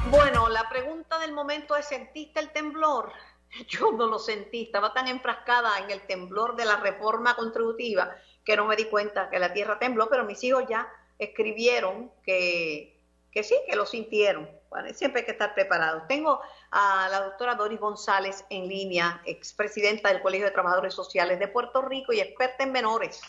Bueno, 0.10 0.50
la 0.50 0.68
pregunta 0.70 1.20
del 1.20 1.34
momento 1.34 1.76
es, 1.76 1.86
¿sentiste 1.86 2.40
el 2.40 2.52
temblor? 2.52 3.12
Yo 3.70 3.92
no 3.92 4.08
lo 4.08 4.18
sentí, 4.18 4.64
estaba 4.64 4.94
tan 4.94 5.08
enfrascada 5.08 5.78
en 5.80 5.92
el 5.92 6.02
temblor 6.02 6.56
de 6.56 6.66
la 6.66 6.78
reforma 6.78 7.36
contributiva 7.36 8.16
que 8.44 8.58
no 8.58 8.66
me 8.66 8.76
di 8.76 8.86
cuenta 8.86 9.30
que 9.30 9.40
la 9.40 9.54
tierra 9.54 9.80
tembló, 9.80 10.10
pero 10.10 10.26
mis 10.26 10.44
hijos 10.44 10.64
ya 10.68 10.88
escribieron 11.18 12.12
que 12.26 12.93
que 13.34 13.44
sí, 13.44 13.56
que 13.68 13.76
lo 13.76 13.86
sintieron. 13.86 14.48
siempre 14.94 15.22
hay 15.22 15.26
que 15.26 15.32
estar 15.32 15.54
preparados. 15.56 16.04
Tengo 16.08 16.40
a 16.72 17.08
la 17.10 17.22
doctora 17.22 17.56
Doris 17.56 17.80
González 17.80 18.46
en 18.50 18.68
línea, 18.68 19.22
expresidenta 19.26 20.10
del 20.10 20.22
Colegio 20.22 20.46
de 20.46 20.52
Trabajadores 20.52 20.94
Sociales 20.94 21.40
de 21.40 21.48
Puerto 21.48 21.82
Rico 21.82 22.14
y 22.14 22.20
experta 22.20 22.64
en 22.64 22.72
menores. 22.72 23.22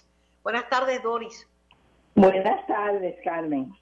Buenas 0.43 0.69
tardes, 0.69 1.03
Doris. 1.03 1.49
Buenas 2.15 2.67
tardes, 2.67 3.17
Carmen. 3.25 3.73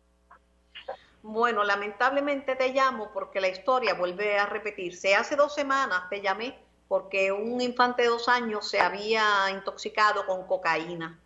Bueno, 1.23 1.65
lamentablemente 1.65 2.57
te 2.57 2.73
llamo 2.73 3.11
porque 3.13 3.41
la 3.41 3.49
historia 3.49 3.95
vuelve 3.95 4.39
a 4.39 4.47
repetirse. 4.47 5.15
Hace 5.15 5.37
dos 5.37 5.55
semanas 5.55 6.09
te 6.09 6.21
llamé 6.21 6.57
porque 6.89 7.33
un 7.33 7.61
infante 7.61 8.03
de 8.03 8.09
dos 8.09 8.29
años 8.29 8.69
se 8.69 8.81
había 8.81 9.51
intoxicado 9.51 10.27
con 10.27 10.47
cocaína. 10.47 11.19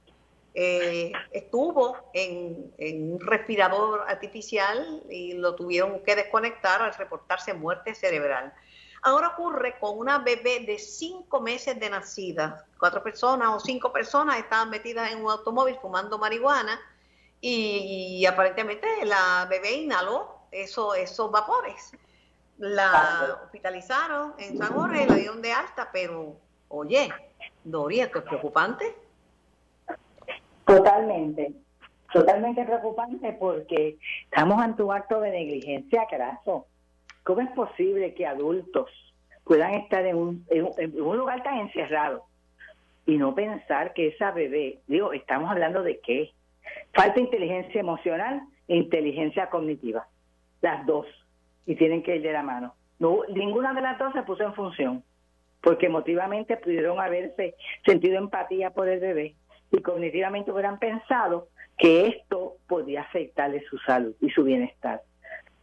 Eh, 0.59 1.13
estuvo 1.33 2.11
en, 2.15 2.73
un 2.79 3.21
respirador 3.21 4.07
artificial 4.09 5.03
y 5.11 5.35
lo 5.35 5.55
tuvieron 5.55 6.03
que 6.03 6.17
desconectar 6.17 6.81
al 6.81 6.95
reportarse 6.95 7.53
muerte 7.53 7.95
cerebral. 7.95 8.55
Ahora 9.03 9.29
ocurre 9.29 9.79
con 9.79 9.99
una 9.99 10.21
bebé 10.21 10.61
de 10.61 10.79
cinco 10.79 11.43
meses 11.43 11.79
de 11.79 11.91
nacida. 11.91 12.65
Cuatro 12.79 13.03
personas 13.03 13.51
o 13.51 13.61
cinco 13.61 13.93
personas 13.93 14.39
estaban 14.39 14.71
metidas 14.71 15.13
en 15.13 15.23
un 15.23 15.31
automóvil 15.31 15.77
fumando 15.77 16.17
marihuana 16.17 16.81
y, 17.39 18.25
aparentemente 18.25 18.89
la 19.05 19.47
bebé 19.51 19.73
inhaló 19.75 20.39
eso, 20.51 20.95
esos 20.95 21.31
vapores. 21.31 21.93
La 22.57 23.41
hospitalizaron 23.45 24.33
en 24.39 24.57
San 24.57 24.73
Jorge, 24.73 25.07
la 25.07 25.17
dieron 25.17 25.43
de 25.43 25.53
alta, 25.53 25.91
pero 25.93 26.35
oye, 26.69 27.13
Doria, 27.63 28.05
es 28.05 28.11
preocupante. 28.11 29.06
Totalmente, 30.67 31.53
totalmente 32.13 32.65
preocupante 32.65 33.33
porque 33.35 33.99
estamos 34.25 34.61
ante 34.61 34.83
un 34.83 34.93
acto 34.93 35.21
de 35.21 35.31
negligencia 35.31 36.07
craso. 36.11 36.67
¿Cómo 37.23 37.41
es 37.41 37.51
posible 37.53 38.15
que 38.15 38.27
adultos 38.27 38.91
puedan 39.45 39.75
estar 39.75 40.05
en 40.05 40.17
un, 40.17 40.45
en 40.51 41.01
un 41.01 41.17
lugar 41.17 41.45
tan 41.45 41.59
encerrado 41.59 42.25
y 43.07 43.17
no 43.17 43.33
pensar 43.33 43.93
que 43.93 44.09
esa 44.09 44.33
bebé, 44.33 44.81
digo, 44.89 45.13
estamos 45.13 45.49
hablando 45.49 45.85
de 45.85 46.01
qué? 46.01 46.33
Falta 46.93 47.21
inteligencia 47.21 47.81
emocional 47.81 48.43
e 48.67 48.77
inteligencia 48.77 49.49
cognitiva, 49.49 50.09
las 50.63 50.85
dos, 50.85 51.07
y 51.65 51.77
tienen 51.77 52.03
que 52.03 52.17
ir 52.17 52.23
de 52.23 52.33
la 52.33 52.43
mano. 52.43 52.75
No, 52.99 53.21
ninguna 53.29 53.73
de 53.73 53.83
las 53.83 54.01
dos 54.01 54.13
se 54.13 54.23
puso 54.25 54.43
en 54.43 54.55
función, 54.55 55.05
porque 55.61 55.87
emotivamente 55.87 56.57
pudieron 56.57 56.99
haberse 56.99 57.55
sentido 57.85 58.19
empatía 58.19 58.71
por 58.71 58.89
el 58.89 58.99
bebé 58.99 59.37
y 59.71 59.81
cognitivamente 59.81 60.53
hubieran 60.53 60.79
pensado 60.79 61.49
que 61.79 62.07
esto 62.07 62.57
podía 62.67 63.03
afectarle 63.03 63.65
su 63.69 63.79
salud 63.79 64.15
y 64.21 64.31
su 64.31 64.45
bienestar. 64.45 65.03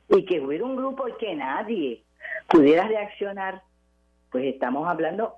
Y 0.10 0.26
que 0.26 0.40
hubiera 0.40 0.66
un 0.66 0.76
grupo 0.76 1.08
y 1.08 1.14
que 1.14 1.34
nadie 1.36 2.04
pudiera 2.48 2.88
reaccionar, 2.88 3.64
pues 4.32 4.46
estamos 4.46 4.88
hablando 4.88 5.36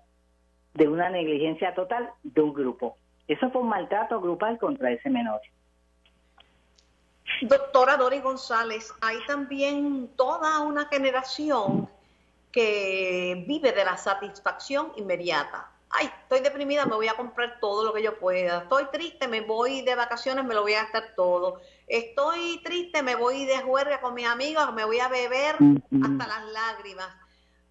de 0.73 0.87
una 0.87 1.09
negligencia 1.09 1.73
total 1.73 2.09
de 2.23 2.41
un 2.41 2.53
grupo. 2.53 2.97
Eso 3.27 3.49
fue 3.51 3.61
un 3.61 3.69
maltrato 3.69 4.19
grupal 4.19 4.57
contra 4.59 4.91
ese 4.91 5.09
menor. 5.09 5.41
Doctora 7.41 7.97
Dori 7.97 8.19
González, 8.19 8.93
hay 9.01 9.17
también 9.25 10.09
toda 10.15 10.61
una 10.61 10.85
generación 10.85 11.89
que 12.51 13.43
vive 13.47 13.71
de 13.71 13.83
la 13.83 13.97
satisfacción 13.97 14.91
inmediata. 14.95 15.69
Ay, 15.97 16.11
estoy 16.23 16.41
deprimida, 16.41 16.85
me 16.85 16.95
voy 16.95 17.07
a 17.07 17.13
comprar 17.13 17.59
todo 17.59 17.85
lo 17.85 17.93
que 17.93 18.03
yo 18.03 18.17
pueda. 18.19 18.63
Estoy 18.63 18.85
triste, 18.91 19.27
me 19.27 19.41
voy 19.41 19.81
de 19.81 19.95
vacaciones, 19.95 20.43
me 20.43 20.53
lo 20.53 20.61
voy 20.61 20.73
a 20.73 20.83
gastar 20.83 21.13
todo. 21.15 21.61
Estoy 21.87 22.61
triste, 22.63 23.01
me 23.01 23.15
voy 23.15 23.45
de 23.45 23.59
juerga 23.59 24.01
con 24.01 24.13
mis 24.13 24.27
amigos, 24.27 24.73
me 24.73 24.83
voy 24.83 24.99
a 24.99 25.07
beber 25.07 25.55
hasta 25.55 26.27
las 26.27 26.45
lágrimas. 26.51 27.07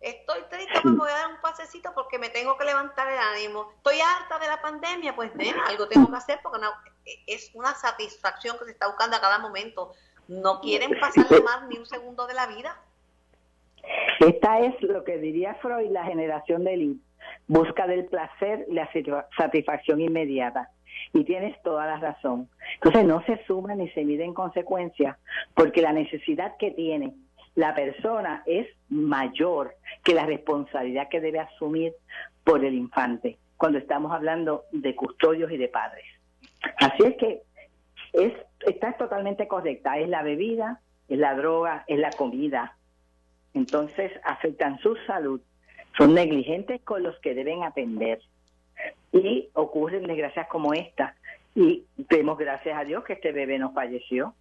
Estoy 0.00 0.42
triste, 0.50 0.80
me 0.84 0.96
voy 0.96 1.10
a 1.10 1.14
dar 1.14 1.30
un 1.32 1.40
pasecito 1.40 1.92
porque 1.94 2.18
me 2.18 2.28
tengo 2.28 2.56
que 2.56 2.64
levantar 2.64 3.10
el 3.10 3.18
ánimo. 3.18 3.72
Estoy 3.76 4.00
harta 4.00 4.38
de 4.38 4.46
la 4.46 4.60
pandemia, 4.60 5.16
pues 5.16 5.34
nena, 5.34 5.64
algo 5.66 5.88
tengo 5.88 6.10
que 6.10 6.16
hacer 6.16 6.40
porque 6.42 6.60
no, 6.60 6.70
es 7.26 7.50
una 7.54 7.74
satisfacción 7.74 8.58
que 8.58 8.66
se 8.66 8.70
está 8.72 8.86
buscando 8.86 9.16
a 9.16 9.20
cada 9.20 9.38
momento. 9.38 9.92
No 10.28 10.60
quieren 10.60 10.98
pasarle 11.00 11.42
más 11.42 11.66
ni 11.68 11.78
un 11.78 11.86
segundo 11.86 12.26
de 12.26 12.34
la 12.34 12.46
vida. 12.46 12.80
Esta 14.20 14.60
es 14.60 14.80
lo 14.82 15.04
que 15.04 15.18
diría 15.18 15.54
Freud, 15.56 15.90
la 15.90 16.04
generación 16.04 16.64
del 16.64 16.98
busca 17.46 17.86
del 17.86 18.06
placer 18.06 18.66
la 18.70 18.88
satisfacción 19.36 20.00
inmediata. 20.00 20.70
Y 21.12 21.24
tienes 21.24 21.60
toda 21.62 21.86
la 21.86 21.98
razón. 21.98 22.48
Entonces 22.74 23.04
no 23.04 23.22
se 23.24 23.44
suma 23.46 23.74
ni 23.74 23.88
se 23.90 24.04
mide 24.04 24.24
en 24.24 24.32
consecuencia, 24.32 25.18
porque 25.54 25.82
la 25.82 25.92
necesidad 25.92 26.56
que 26.56 26.70
tiene 26.70 27.14
la 27.54 27.74
persona 27.74 28.42
es 28.46 28.66
mayor 28.88 29.74
que 30.02 30.14
la 30.14 30.26
responsabilidad 30.26 31.08
que 31.08 31.20
debe 31.20 31.40
asumir 31.40 31.92
por 32.42 32.64
el 32.64 32.74
infante, 32.74 33.38
cuando 33.56 33.78
estamos 33.78 34.12
hablando 34.12 34.64
de 34.72 34.94
custodios 34.94 35.50
y 35.50 35.56
de 35.56 35.68
padres. 35.68 36.04
Así 36.78 37.04
es 37.04 37.16
que 37.16 37.42
es, 38.12 38.32
está 38.66 38.92
totalmente 38.94 39.48
correcta, 39.48 39.98
es 39.98 40.08
la 40.08 40.22
bebida, 40.22 40.80
es 41.08 41.18
la 41.18 41.34
droga, 41.34 41.84
es 41.86 41.98
la 41.98 42.10
comida. 42.10 42.76
Entonces 43.52 44.12
afectan 44.24 44.78
su 44.78 44.96
salud, 45.06 45.40
son 45.96 46.14
negligentes 46.14 46.80
con 46.82 47.02
los 47.02 47.18
que 47.20 47.34
deben 47.34 47.62
atender. 47.62 48.20
Y 49.12 49.48
ocurren 49.52 50.06
desgracias 50.06 50.48
como 50.48 50.74
esta. 50.74 51.14
Y 51.54 51.84
demos 51.96 52.36
gracias 52.36 52.76
a 52.76 52.84
Dios 52.84 53.04
que 53.04 53.14
este 53.14 53.32
bebé 53.32 53.58
no 53.58 53.72
falleció. 53.72 54.34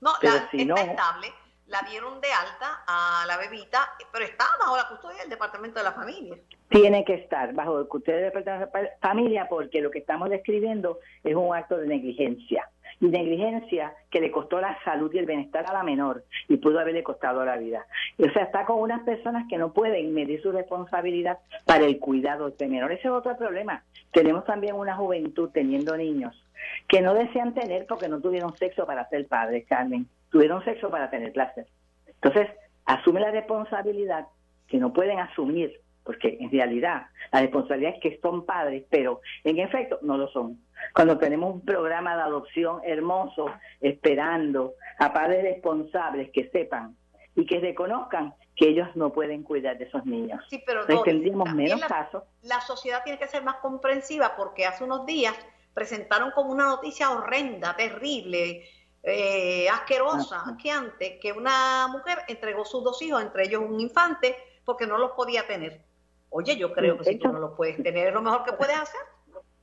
No, 0.00 0.12
la, 0.22 0.48
si 0.50 0.64
no, 0.64 0.76
estable 0.76 1.32
la 1.66 1.82
dieron 1.88 2.20
de 2.20 2.28
alta 2.30 2.84
a 2.86 3.24
la 3.26 3.36
bebita, 3.36 3.90
pero 4.12 4.24
está 4.24 4.44
bajo 4.58 4.76
la 4.76 4.88
custodia 4.88 5.20
del 5.20 5.30
Departamento 5.30 5.78
de 5.78 5.84
la 5.84 5.92
Familia. 5.92 6.36
Tiene 6.68 7.04
que 7.04 7.14
estar 7.14 7.52
bajo 7.54 7.80
la 7.80 7.84
custodia 7.86 8.16
del 8.16 8.26
Departamento 8.26 8.70
de 8.74 8.82
la 8.82 8.98
Familia 9.00 9.48
porque 9.48 9.80
lo 9.80 9.90
que 9.90 10.00
estamos 10.00 10.28
describiendo 10.28 10.98
es 11.22 11.34
un 11.34 11.54
acto 11.54 11.78
de 11.78 11.86
negligencia. 11.86 12.68
Negligencia 13.10 13.94
que 14.10 14.20
le 14.20 14.30
costó 14.30 14.60
la 14.60 14.78
salud 14.84 15.12
y 15.12 15.18
el 15.18 15.26
bienestar 15.26 15.64
a 15.68 15.72
la 15.72 15.82
menor 15.82 16.24
y 16.48 16.56
pudo 16.56 16.80
haberle 16.80 17.02
costado 17.02 17.44
la 17.44 17.56
vida. 17.56 17.86
O 18.18 18.28
sea, 18.30 18.44
está 18.44 18.64
con 18.64 18.80
unas 18.80 19.02
personas 19.02 19.46
que 19.48 19.58
no 19.58 19.72
pueden 19.72 20.14
medir 20.14 20.40
su 20.42 20.52
responsabilidad 20.52 21.38
para 21.64 21.84
el 21.84 21.98
cuidado 21.98 22.50
de 22.50 22.68
menor. 22.68 22.92
Ese 22.92 23.08
es 23.08 23.12
otro 23.14 23.36
problema. 23.36 23.82
Tenemos 24.12 24.44
también 24.44 24.76
una 24.76 24.96
juventud 24.96 25.50
teniendo 25.52 25.96
niños 25.96 26.34
que 26.88 27.00
no 27.00 27.14
desean 27.14 27.54
tener 27.54 27.86
porque 27.86 28.08
no 28.08 28.20
tuvieron 28.20 28.56
sexo 28.56 28.86
para 28.86 29.08
ser 29.08 29.26
padres, 29.26 29.66
Carmen 29.68 30.06
tuvieron 30.34 30.64
sexo 30.64 30.90
para 30.90 31.10
tener 31.10 31.32
placer. 31.32 31.64
Entonces, 32.08 32.48
asume 32.86 33.20
la 33.20 33.30
responsabilidad 33.30 34.26
que 34.66 34.78
no 34.78 34.92
pueden 34.92 35.20
asumir, 35.20 35.80
porque 36.04 36.36
en 36.38 36.50
realidad 36.50 37.06
la 37.32 37.40
responsabilidad 37.40 37.94
es 37.94 38.00
que 38.00 38.20
son 38.20 38.44
padres, 38.44 38.84
pero 38.90 39.20
en 39.42 39.58
efecto 39.58 39.98
no 40.02 40.16
lo 40.16 40.28
son. 40.28 40.60
Cuando 40.94 41.18
tenemos 41.18 41.54
un 41.54 41.64
programa 41.64 42.14
de 42.14 42.22
adopción 42.22 42.80
hermoso, 42.84 43.46
esperando 43.80 44.74
a 44.98 45.12
padres 45.12 45.42
responsables 45.42 46.30
que 46.30 46.50
sepan 46.50 46.96
y 47.34 47.46
que 47.46 47.58
reconozcan 47.58 48.34
que 48.54 48.68
ellos 48.68 48.88
no 48.94 49.12
pueden 49.12 49.42
cuidar 49.42 49.78
de 49.78 49.84
esos 49.84 50.04
niños. 50.04 50.40
Sí, 50.48 50.62
pero 50.64 50.86
tendríamos 51.02 51.52
menos 51.54 51.80
la, 51.80 51.88
casos. 51.88 52.22
La 52.42 52.60
sociedad 52.60 53.02
tiene 53.02 53.18
que 53.18 53.26
ser 53.26 53.42
más 53.42 53.56
comprensiva 53.56 54.34
porque 54.36 54.66
hace 54.66 54.84
unos 54.84 55.06
días 55.06 55.34
presentaron 55.72 56.30
como 56.30 56.52
una 56.52 56.66
noticia 56.66 57.10
horrenda, 57.10 57.74
terrible, 57.74 58.68
eh, 59.02 59.68
asquerosa 59.68 60.56
que 60.62 60.70
antes 60.70 61.18
que 61.20 61.32
una 61.32 61.88
mujer 61.88 62.18
entregó 62.28 62.64
sus 62.64 62.84
dos 62.84 63.02
hijos, 63.02 63.22
entre 63.22 63.44
ellos 63.44 63.62
un 63.66 63.80
infante, 63.80 64.36
porque 64.64 64.86
no 64.86 64.98
los 64.98 65.12
podía 65.12 65.46
tener. 65.46 65.82
Oye, 66.36 66.56
yo 66.56 66.72
creo 66.72 66.98
que 66.98 67.04
si 67.04 67.18
tú 67.18 67.32
no 67.32 67.38
los 67.38 67.52
puedes 67.52 67.80
tener, 67.80 68.08
es 68.08 68.14
lo 68.14 68.20
mejor 68.20 68.42
que 68.42 68.52
puedes 68.58 68.76
hacer. 68.76 69.00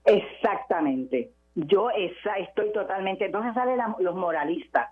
Exactamente. 0.06 1.32
Yo 1.54 1.90
esa, 1.90 2.36
estoy 2.36 2.72
totalmente. 2.72 3.26
Entonces 3.26 3.54
salen 3.54 3.78
los 4.00 4.16
moralistas, 4.16 4.90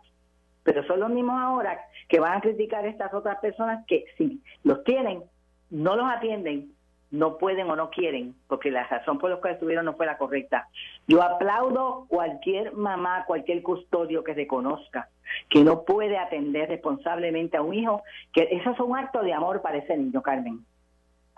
pero 0.63 0.83
son 0.83 0.99
los 0.99 1.09
mismos 1.09 1.39
ahora 1.39 1.79
que 2.09 2.19
van 2.19 2.37
a 2.37 2.41
criticar 2.41 2.83
a 2.83 2.89
estas 2.89 3.13
otras 3.13 3.39
personas 3.39 3.85
que 3.87 4.03
si 4.17 4.41
los 4.63 4.83
tienen, 4.83 5.23
no 5.69 5.95
los 5.95 6.05
atienden 6.11 6.73
no 7.11 7.37
pueden 7.37 7.69
o 7.69 7.75
no 7.75 7.89
quieren, 7.89 8.35
porque 8.47 8.69
la 8.69 8.85
razón 8.85 9.17
por 9.17 9.31
la 9.31 9.41
que 9.41 9.49
estuvieron 9.49 9.85
no 9.85 9.95
fue 9.95 10.05
la 10.05 10.17
correcta. 10.17 10.67
Yo 11.07 11.23
aplaudo 11.23 12.05
cualquier 12.07 12.73
mamá, 12.73 13.25
cualquier 13.25 13.63
custodio 13.63 14.23
que 14.23 14.33
reconozca 14.33 15.09
que 15.49 15.63
no 15.63 15.83
puede 15.85 16.17
atender 16.17 16.69
responsablemente 16.69 17.57
a 17.57 17.61
un 17.61 17.73
hijo, 17.73 18.03
que 18.33 18.47
eso 18.51 18.71
es 18.71 18.79
un 18.79 18.97
acto 18.97 19.21
de 19.21 19.33
amor 19.33 19.61
para 19.61 19.77
ese 19.77 19.97
niño, 19.97 20.21
Carmen. 20.21 20.65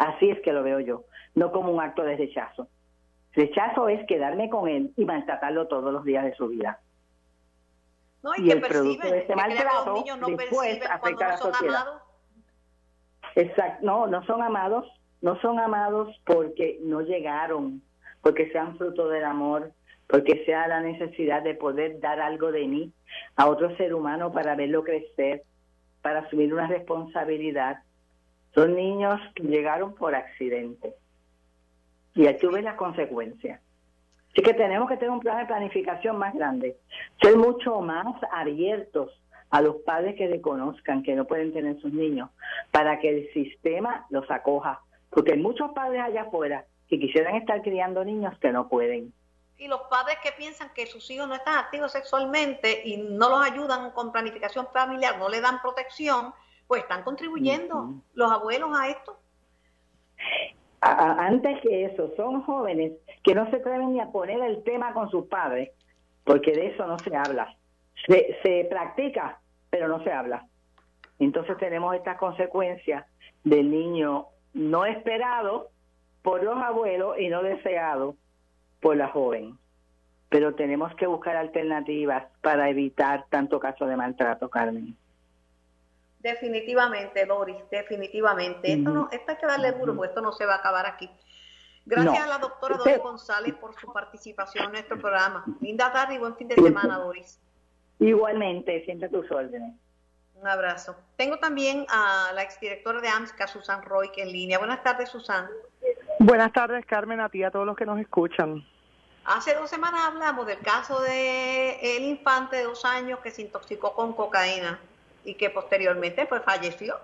Así 0.01 0.29
es 0.29 0.39
que 0.41 0.53
lo 0.53 0.63
veo 0.63 0.79
yo, 0.79 1.05
no 1.35 1.51
como 1.51 1.71
un 1.71 1.81
acto 1.81 2.03
de 2.03 2.17
rechazo. 2.17 2.67
Rechazo 3.33 3.87
es 3.87 4.05
quedarme 4.07 4.49
con 4.49 4.67
él 4.67 4.91
y 4.97 5.05
maltratarlo 5.05 5.67
todos 5.67 5.93
los 5.93 6.03
días 6.03 6.25
de 6.25 6.33
su 6.35 6.47
vida. 6.47 6.79
No, 8.23 8.31
y, 8.37 8.51
el 8.51 8.61
producto 8.61 9.09
de 9.09 9.19
este 9.19 9.35
maltrato 9.35 10.03
no 10.19 10.27
después 10.27 10.81
afecta 10.89 11.25
a 11.25 11.29
la 11.29 11.37
sociedad. 11.37 11.85
Exacto, 13.35 13.85
no, 13.85 14.07
no 14.07 14.23
son 14.25 14.41
amados 14.41 14.85
no 15.21 15.39
son 15.39 15.59
amados 15.59 16.19
porque 16.25 16.79
no 16.81 17.01
llegaron, 17.01 17.81
porque 18.21 18.51
sean 18.51 18.77
fruto 18.77 19.07
del 19.07 19.23
amor, 19.23 19.71
porque 20.07 20.43
sea 20.45 20.67
la 20.67 20.81
necesidad 20.81 21.43
de 21.43 21.53
poder 21.53 21.99
dar 21.99 22.19
algo 22.19 22.51
de 22.51 22.67
mí 22.67 22.91
a 23.35 23.47
otro 23.47 23.75
ser 23.77 23.93
humano 23.93 24.31
para 24.31 24.55
verlo 24.55 24.83
crecer, 24.83 25.43
para 26.01 26.21
asumir 26.21 26.53
una 26.53 26.67
responsabilidad. 26.67 27.83
Son 28.53 28.75
niños 28.75 29.19
que 29.35 29.43
llegaron 29.43 29.95
por 29.95 30.15
accidente. 30.15 30.95
Y 32.15 32.27
aquí 32.27 32.47
ves 32.47 32.63
las 32.63 32.75
consecuencias. 32.75 33.61
Así 34.31 34.41
que 34.41 34.53
tenemos 34.53 34.89
que 34.89 34.95
tener 34.95 35.11
un 35.11 35.19
plan 35.19 35.39
de 35.39 35.45
planificación 35.45 36.17
más 36.17 36.33
grande, 36.33 36.77
ser 37.21 37.35
mucho 37.35 37.81
más 37.81 38.15
abiertos 38.31 39.11
a 39.49 39.61
los 39.61 39.77
padres 39.77 40.15
que 40.15 40.27
reconozcan 40.27 41.03
que 41.03 41.15
no 41.15 41.25
pueden 41.25 41.51
tener 41.51 41.79
sus 41.81 41.91
niños, 41.91 42.29
para 42.71 42.99
que 42.99 43.09
el 43.09 43.33
sistema 43.33 44.05
los 44.09 44.29
acoja, 44.31 44.79
porque 45.09 45.33
hay 45.33 45.39
muchos 45.39 45.71
padres 45.73 46.01
allá 46.01 46.23
afuera 46.23 46.65
que 46.87 46.97
quisieran 46.97 47.35
estar 47.35 47.61
criando 47.61 48.05
niños 48.05 48.37
que 48.39 48.51
no 48.51 48.69
pueden. 48.69 49.13
Y 49.57 49.67
los 49.67 49.81
padres 49.83 50.17
que 50.23 50.31
piensan 50.31 50.71
que 50.73 50.87
sus 50.87 51.09
hijos 51.11 51.27
no 51.27 51.35
están 51.35 51.57
activos 51.57 51.91
sexualmente 51.91 52.81
y 52.85 52.97
no 52.97 53.29
los 53.29 53.45
ayudan 53.45 53.91
con 53.91 54.13
planificación 54.13 54.67
familiar, 54.73 55.19
no 55.19 55.27
le 55.27 55.41
dan 55.41 55.61
protección, 55.61 56.33
pues 56.71 56.83
están 56.83 57.03
contribuyendo 57.03 57.95
los 58.13 58.31
abuelos 58.31 58.69
a 58.73 58.87
esto. 58.87 59.19
antes 60.79 61.59
que 61.59 61.83
eso, 61.83 62.13
son 62.15 62.43
jóvenes 62.43 62.93
que 63.25 63.35
no 63.35 63.49
se 63.49 63.57
atreven 63.57 63.91
ni 63.91 63.99
a 63.99 64.09
poner 64.09 64.41
el 64.41 64.63
tema 64.63 64.93
con 64.93 65.11
sus 65.11 65.25
padres, 65.25 65.71
porque 66.23 66.53
de 66.53 66.67
eso 66.67 66.87
no 66.87 66.97
se 66.99 67.13
habla. 67.13 67.53
Se, 68.07 68.37
se 68.41 68.65
practica, 68.69 69.41
pero 69.69 69.89
no 69.89 70.01
se 70.05 70.13
habla. 70.13 70.47
Entonces 71.19 71.57
tenemos 71.57 71.93
estas 71.93 72.17
consecuencias 72.17 73.05
del 73.43 73.69
niño 73.69 74.27
no 74.53 74.85
esperado 74.85 75.71
por 76.21 76.41
los 76.41 76.55
abuelos 76.55 77.19
y 77.19 77.27
no 77.27 77.43
deseado 77.43 78.15
por 78.79 78.95
la 78.95 79.09
joven. 79.09 79.57
Pero 80.29 80.55
tenemos 80.55 80.95
que 80.95 81.05
buscar 81.05 81.35
alternativas 81.35 82.27
para 82.39 82.69
evitar 82.69 83.25
tanto 83.29 83.59
caso 83.59 83.85
de 83.87 83.97
maltrato, 83.97 84.49
Carmen. 84.49 84.95
Definitivamente, 86.21 87.25
Doris, 87.25 87.57
definitivamente. 87.71 88.73
Esto, 88.73 88.91
no, 88.91 89.09
esto 89.11 89.31
hay 89.31 89.37
que 89.37 89.45
darle 89.47 89.71
duro, 89.71 89.95
porque 89.95 90.09
esto 90.09 90.21
no 90.21 90.31
se 90.31 90.45
va 90.45 90.55
a 90.55 90.57
acabar 90.57 90.85
aquí. 90.85 91.09
Gracias 91.85 92.23
a 92.23 92.27
la 92.27 92.37
doctora 92.37 92.77
Doris 92.77 92.99
González 92.99 93.55
por 93.55 93.73
su 93.79 93.91
participación 93.91 94.65
en 94.65 94.71
nuestro 94.73 94.99
programa. 94.99 95.43
Linda 95.61 95.91
tarde 95.91 96.15
y 96.15 96.17
buen 96.19 96.35
fin 96.35 96.47
de 96.47 96.55
semana, 96.55 96.99
Doris. 96.99 97.39
Igualmente, 97.99 98.85
siempre 98.85 99.07
a 99.07 99.09
tus 99.09 99.31
órdenes. 99.31 99.73
Un 100.35 100.47
abrazo. 100.47 100.95
Tengo 101.17 101.37
también 101.39 101.85
a 101.89 102.31
la 102.33 102.43
exdirectora 102.43 103.01
de 103.01 103.07
AMSCA, 103.09 103.47
Susan 103.47 103.81
Roy, 103.83 104.11
que 104.11 104.21
en 104.21 104.31
línea. 104.31 104.59
Buenas 104.59 104.83
tardes, 104.83 105.09
Susan. 105.09 105.47
Buenas 106.19 106.53
tardes, 106.53 106.85
Carmen, 106.85 107.19
a 107.19 107.29
ti 107.29 107.39
y 107.39 107.43
a 107.43 107.51
todos 107.51 107.65
los 107.65 107.75
que 107.75 107.85
nos 107.85 107.99
escuchan. 107.99 108.63
Hace 109.25 109.55
dos 109.55 109.69
semanas 109.69 110.01
hablamos 110.05 110.45
del 110.45 110.59
caso 110.59 110.99
de 111.01 111.97
el 111.97 112.03
infante 112.03 112.57
de 112.57 112.63
dos 112.63 112.85
años 112.85 113.19
que 113.19 113.31
se 113.31 113.43
intoxicó 113.43 113.93
con 113.93 114.13
cocaína 114.13 114.79
y 115.23 115.35
que 115.35 115.49
posteriormente 115.49 116.25
pues 116.25 116.41
falleció. 116.43 116.99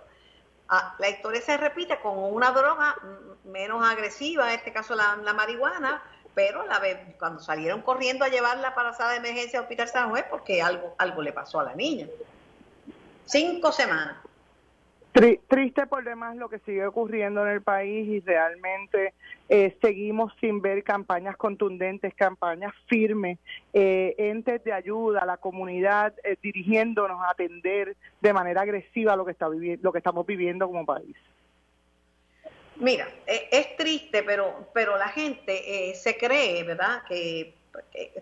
Ah, 0.70 0.96
la 1.00 1.10
historia 1.10 1.42
se 1.42 1.56
repite 1.58 2.00
con 2.00 2.18
una 2.18 2.52
droga 2.52 2.96
menos 3.46 3.88
agresiva, 3.88 4.50
en 4.50 4.60
este 4.60 4.74
caso 4.74 4.96
la, 4.96 5.16
marihuana, 5.34 6.04
pero 6.34 6.66
la, 6.66 6.82
cuando 7.18 7.40
salieron 7.40 7.82
corriendo 7.82 8.26
a 8.26 8.30
llevarla 8.30 8.76
para 8.76 8.90
la 8.90 8.96
sala 8.96 9.12
de 9.12 9.18
emergencia 9.18 9.60
al 9.60 9.64
Hospital 9.64 9.88
San 9.88 10.10
Juan 10.10 10.26
porque 10.30 10.62
algo, 10.62 10.94
algo 10.98 11.22
le 11.22 11.32
pasó 11.32 11.60
a 11.60 11.64
la 11.64 11.74
niña. 11.74 12.08
Cinco 13.26 13.72
semanas. 13.72 14.18
Triste 15.48 15.88
por 15.88 16.04
demás 16.04 16.36
lo 16.36 16.48
que 16.48 16.60
sigue 16.60 16.86
ocurriendo 16.86 17.42
en 17.42 17.54
el 17.54 17.62
país 17.62 18.08
y 18.08 18.20
realmente 18.20 19.14
eh, 19.50 19.78
seguimos 19.82 20.34
sin 20.42 20.62
ver 20.62 20.84
campañas 20.84 21.38
contundentes, 21.38 22.14
campañas 22.16 22.74
firmes, 22.88 23.40
eh, 23.74 24.14
entes 24.18 24.64
de 24.64 24.74
ayuda 24.74 25.22
a 25.22 25.26
la 25.26 25.38
comunidad 25.38 26.14
eh, 26.24 26.36
dirigiéndonos 26.42 27.22
a 27.22 27.32
atender 27.32 27.96
de 28.20 28.34
manera 28.34 28.62
agresiva 28.62 29.16
lo 29.16 29.26
que 29.26 29.32
está 29.32 29.48
lo 29.48 29.92
que 29.92 29.98
estamos 29.98 30.26
viviendo 30.26 30.68
como 30.68 30.86
país. 30.86 31.16
Mira, 32.76 33.08
es 33.26 33.76
triste, 33.78 34.22
pero 34.22 34.70
pero 34.74 34.98
la 34.98 35.08
gente 35.08 35.94
se 35.96 36.18
cree, 36.18 36.64
¿verdad? 36.64 37.04
Que, 37.08 37.56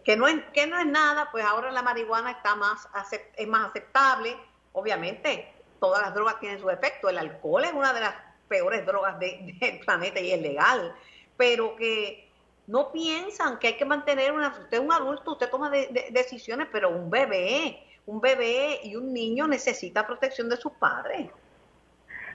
que 0.05 0.15
no 0.15 0.27
es 0.27 0.41
que 0.53 0.67
no 0.67 0.79
es 0.79 0.85
nada, 0.85 1.29
pues 1.31 1.43
ahora 1.43 1.71
la 1.71 1.81
marihuana 1.81 2.31
está 2.31 2.55
más 2.55 2.87
es 3.35 3.47
más 3.47 3.69
aceptable, 3.69 4.35
obviamente 4.71 5.49
todas 5.79 6.01
las 6.01 6.13
drogas 6.13 6.39
tienen 6.39 6.59
su 6.59 6.69
efecto. 6.69 7.09
El 7.09 7.17
alcohol 7.17 7.65
es 7.65 7.73
una 7.73 7.93
de 7.93 7.99
las 7.99 8.15
peores 8.47 8.85
drogas 8.85 9.19
del 9.19 9.79
planeta 9.85 10.19
y 10.19 10.31
es 10.31 10.41
legal, 10.41 10.95
pero 11.37 11.75
que 11.75 12.29
no 12.67 12.91
piensan 12.91 13.59
que 13.59 13.67
hay 13.67 13.77
que 13.77 13.85
mantener 13.85 14.31
una... 14.31 14.49
Usted 14.49 14.77
es 14.77 14.79
un 14.79 14.91
adulto, 14.91 15.33
usted 15.33 15.49
toma 15.49 15.69
decisiones, 15.69 16.67
pero 16.71 16.89
un 16.89 17.09
bebé, 17.09 17.79
un 18.05 18.19
bebé 18.19 18.79
y 18.83 18.95
un 18.95 19.13
niño 19.13 19.47
necesita 19.47 20.05
protección 20.05 20.49
de 20.49 20.57
sus 20.57 20.71
padres. 20.73 21.29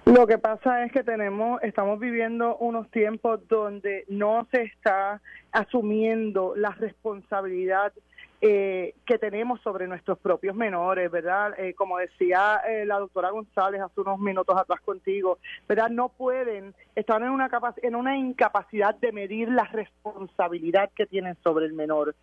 Lo 0.07 0.27
que 0.27 0.39
pasa 0.39 0.85
es 0.85 0.93
que 0.93 1.05
tenemos, 1.05 1.63
estamos 1.63 2.01
viviendo 2.01 2.57
unos 2.57 2.91
tiempos 2.91 3.47
donde 3.49 4.05
no 4.09 4.47
se 4.51 4.63
está 4.63 5.21
asumiendo 5.53 6.55
la 6.57 6.71
responsabilidad 6.71 7.93
eh, 8.42 8.94
que 9.05 9.18
tenemos 9.18 9.61
sobre 9.61 9.87
nuestros 9.87 10.18
propios 10.18 10.57
menores, 10.57 11.11
¿verdad? 11.11 11.53
Eh, 11.59 11.74
como 11.74 11.98
decía 11.98 12.62
eh, 12.66 12.87
la 12.87 12.98
doctora 12.98 13.29
González 13.29 13.83
hace 13.83 14.00
unos 14.00 14.18
minutos 14.18 14.57
atrás 14.57 14.81
contigo, 14.81 15.38
¿verdad? 15.68 15.90
No 15.90 16.09
pueden, 16.09 16.74
están 16.94 17.22
en 17.22 17.31
una, 17.31 17.50
en 17.83 17.94
una 17.94 18.16
incapacidad 18.16 18.94
de 18.94 19.12
medir 19.12 19.50
la 19.50 19.64
responsabilidad 19.64 20.90
que 20.96 21.05
tienen 21.05 21.37
sobre 21.44 21.66
el 21.66 21.74
menor. 21.74 22.14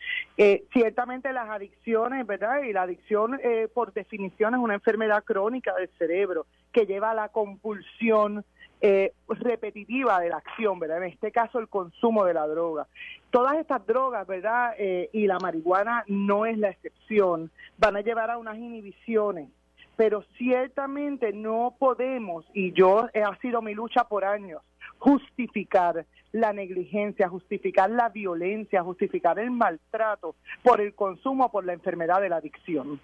ciertamente 0.73 1.32
las 1.34 1.49
adicciones, 1.49 2.25
¿verdad? 2.25 2.63
Y 2.63 2.73
la 2.73 2.82
adicción, 2.82 3.39
por 3.75 3.93
definición, 3.93 4.56
es 4.56 4.60
una 4.60 4.73
enfermedad 4.73 5.23
crónica 5.23 5.75
del 5.75 5.89
cerebro 5.99 6.47
que 6.71 6.88
lleva 6.88 7.12
a 7.12 7.15
la 7.15 7.30
compulsión, 7.30 8.43
eh, 8.82 9.13
repetitiva 9.28 10.20
de 10.20 10.30
la 10.30 10.38
acción, 10.38 10.80
¿verdad? 10.80 11.04
En 11.04 11.12
este 11.12 11.32
caso 11.32 11.60
el 11.60 11.68
consumo 11.68 12.26
de 12.26 12.34
la 12.34 12.48
droga. 12.48 12.88
Todas 13.32 13.58
estas 13.58 13.86
drogas, 13.86 14.28
¿verdad? 14.28 14.74
Eh, 14.78 15.10
y 15.13 15.28
la 15.28 15.40
marihuana 15.40 16.04
no 16.08 16.46
es 16.46 16.58
la 16.58 16.70
excepción, 16.70 17.52
van 17.78 17.96
a 17.96 18.02
llevar 18.02 18.30
a 18.30 18.38
unas 18.38 18.58
inhibiciones, 18.58 19.50
pero 19.96 20.24
ciertamente 20.38 21.34
no 21.34 21.76
podemos, 21.80 22.46
y 22.54 22.72
yo 22.74 23.10
he 23.13 23.24
ha 23.24 23.36
sido 23.40 23.62
mi 23.62 23.74
lucha 23.74 24.04
por 24.04 24.24
años, 24.24 24.62
justificar 25.00 26.06
la 26.32 26.54
negligencia, 26.54 27.30
justificar 27.30 27.90
la 27.90 28.10
violencia, 28.10 28.84
justificar 28.84 29.40
el 29.40 29.52
maltrato 29.52 30.36
por 30.63 30.82
el 30.82 30.94
consumo, 30.94 31.52
por 31.52 31.66
la 31.66 31.74
enfermedad 31.74 32.22
de 32.22 32.30
la 32.30 32.38
adicción. 32.38 33.00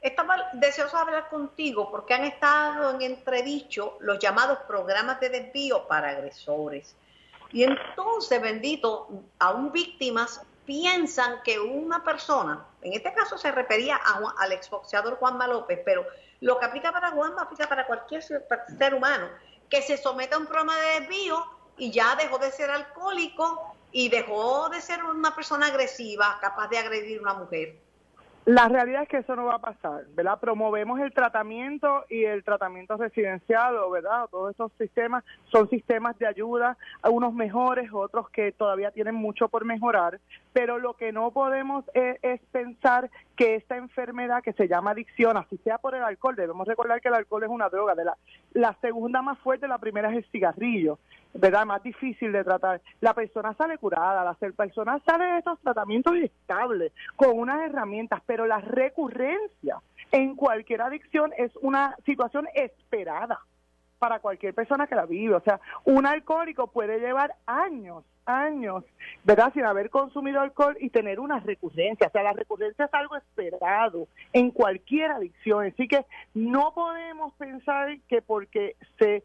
Estaba 0.00 0.50
deseoso 0.52 0.96
de 0.96 1.02
hablar 1.02 1.28
contigo 1.28 1.90
porque 1.90 2.14
han 2.14 2.24
estado 2.24 2.90
en 2.90 3.02
entredicho 3.02 3.96
los 4.00 4.18
llamados 4.18 4.58
programas 4.66 5.18
de 5.20 5.30
desvío 5.30 5.86
para 5.86 6.10
agresores. 6.10 6.94
Y 7.52 7.64
entonces, 7.64 8.40
bendito, 8.40 9.08
aún 9.38 9.72
víctimas 9.72 10.40
piensan 10.64 11.42
que 11.42 11.58
una 11.58 12.04
persona, 12.04 12.66
en 12.82 12.92
este 12.92 13.12
caso 13.14 13.38
se 13.38 13.52
refería 13.52 13.96
a, 13.96 14.20
al 14.38 14.52
exboxeador 14.52 15.16
Juanma 15.16 15.46
López, 15.46 15.80
pero 15.84 16.04
lo 16.40 16.58
que 16.58 16.66
aplica 16.66 16.92
para 16.92 17.12
Juanma 17.12 17.42
aplica 17.42 17.68
para 17.68 17.86
cualquier 17.86 18.22
ser 18.22 18.94
humano, 18.94 19.28
que 19.70 19.80
se 19.82 19.96
someta 19.96 20.36
a 20.36 20.38
un 20.38 20.46
programa 20.46 20.76
de 20.76 21.00
desvío 21.00 21.44
y 21.76 21.90
ya 21.90 22.16
dejó 22.16 22.38
de 22.38 22.50
ser 22.50 22.70
alcohólico 22.70 23.74
y 23.92 24.08
dejó 24.08 24.68
de 24.68 24.80
ser 24.80 25.04
una 25.04 25.34
persona 25.34 25.66
agresiva, 25.68 26.38
capaz 26.40 26.68
de 26.68 26.78
agredir 26.78 27.18
a 27.18 27.22
una 27.22 27.34
mujer. 27.34 27.78
La 28.46 28.68
realidad 28.68 29.02
es 29.02 29.08
que 29.08 29.16
eso 29.16 29.34
no 29.34 29.46
va 29.46 29.56
a 29.56 29.58
pasar, 29.58 30.04
¿verdad? 30.14 30.38
Promovemos 30.38 31.00
el 31.00 31.12
tratamiento 31.12 32.04
y 32.08 32.22
el 32.26 32.44
tratamiento 32.44 32.96
residencial, 32.96 33.74
¿verdad? 33.90 34.28
Todos 34.30 34.52
estos 34.52 34.70
sistemas 34.78 35.24
son 35.50 35.68
sistemas 35.68 36.16
de 36.20 36.28
ayuda, 36.28 36.78
unos 37.10 37.34
mejores, 37.34 37.90
otros 37.92 38.30
que 38.30 38.52
todavía 38.52 38.92
tienen 38.92 39.16
mucho 39.16 39.48
por 39.48 39.64
mejorar, 39.64 40.20
pero 40.52 40.78
lo 40.78 40.94
que 40.94 41.10
no 41.10 41.32
podemos 41.32 41.84
es, 41.92 42.18
es 42.22 42.40
pensar 42.52 43.10
que 43.34 43.56
esta 43.56 43.76
enfermedad 43.76 44.44
que 44.44 44.52
se 44.52 44.68
llama 44.68 44.92
adicción, 44.92 45.36
así 45.36 45.56
sea 45.64 45.78
por 45.78 45.96
el 45.96 46.04
alcohol, 46.04 46.36
debemos 46.36 46.68
recordar 46.68 47.00
que 47.00 47.08
el 47.08 47.14
alcohol 47.14 47.42
es 47.42 47.50
una 47.50 47.68
droga, 47.68 47.96
de 47.96 48.04
la, 48.04 48.16
la 48.52 48.76
segunda 48.80 49.22
más 49.22 49.40
fuerte, 49.40 49.66
la 49.66 49.78
primera 49.78 50.08
es 50.10 50.18
el 50.18 50.30
cigarrillo, 50.30 51.00
¿verdad? 51.34 51.66
Más 51.66 51.82
difícil 51.82 52.32
de 52.32 52.44
tratar. 52.44 52.80
La 53.00 53.12
persona 53.12 53.54
sale 53.54 53.76
curada, 53.78 54.24
la 54.24 54.34
persona 54.34 55.00
sale 55.04 55.24
de 55.24 55.38
estos 55.38 55.58
tratamientos 55.60 56.14
estables, 56.16 56.92
con 57.16 57.38
unas 57.38 57.60
herramientas, 57.68 58.22
pero 58.26 58.35
la 58.44 58.58
recurrencia 58.58 59.80
en 60.12 60.36
cualquier 60.36 60.82
adicción 60.82 61.32
es 61.38 61.54
una 61.62 61.96
situación 62.04 62.48
esperada 62.54 63.40
para 63.98 64.18
cualquier 64.18 64.54
persona 64.54 64.86
que 64.86 64.94
la 64.94 65.06
vive. 65.06 65.34
O 65.34 65.40
sea, 65.40 65.60
un 65.84 66.06
alcohólico 66.06 66.66
puede 66.66 66.98
llevar 66.98 67.34
años, 67.46 68.04
años, 68.26 68.84
¿verdad? 69.24 69.52
Sin 69.54 69.64
haber 69.64 69.88
consumido 69.90 70.40
alcohol 70.40 70.76
y 70.80 70.90
tener 70.90 71.20
una 71.20 71.40
recurrencia. 71.40 72.08
O 72.08 72.10
sea, 72.10 72.22
la 72.22 72.32
recurrencia 72.32 72.84
es 72.84 72.94
algo 72.94 73.16
esperado 73.16 74.08
en 74.32 74.50
cualquier 74.50 75.12
adicción. 75.12 75.66
Así 75.66 75.88
que 75.88 76.04
no 76.34 76.72
podemos 76.74 77.32
pensar 77.34 77.96
que 78.08 78.20
porque 78.20 78.76
se 78.98 79.24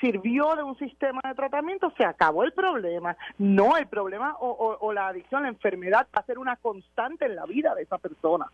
sirvió 0.00 0.54
de 0.56 0.62
un 0.62 0.78
sistema 0.78 1.20
de 1.24 1.34
tratamiento, 1.34 1.92
se 1.96 2.04
acabó 2.04 2.44
el 2.44 2.52
problema. 2.52 3.16
No, 3.38 3.76
el 3.76 3.86
problema 3.86 4.36
o, 4.40 4.92
la 4.92 5.08
adicción, 5.08 5.42
la 5.42 5.48
enfermedad 5.48 6.06
va 6.14 6.20
a 6.20 6.26
ser 6.26 6.38
una 6.38 6.56
constante 6.56 7.26
en 7.26 7.36
la 7.36 7.46
vida 7.46 7.74
de 7.74 7.82
esa 7.82 7.98
persona. 7.98 8.46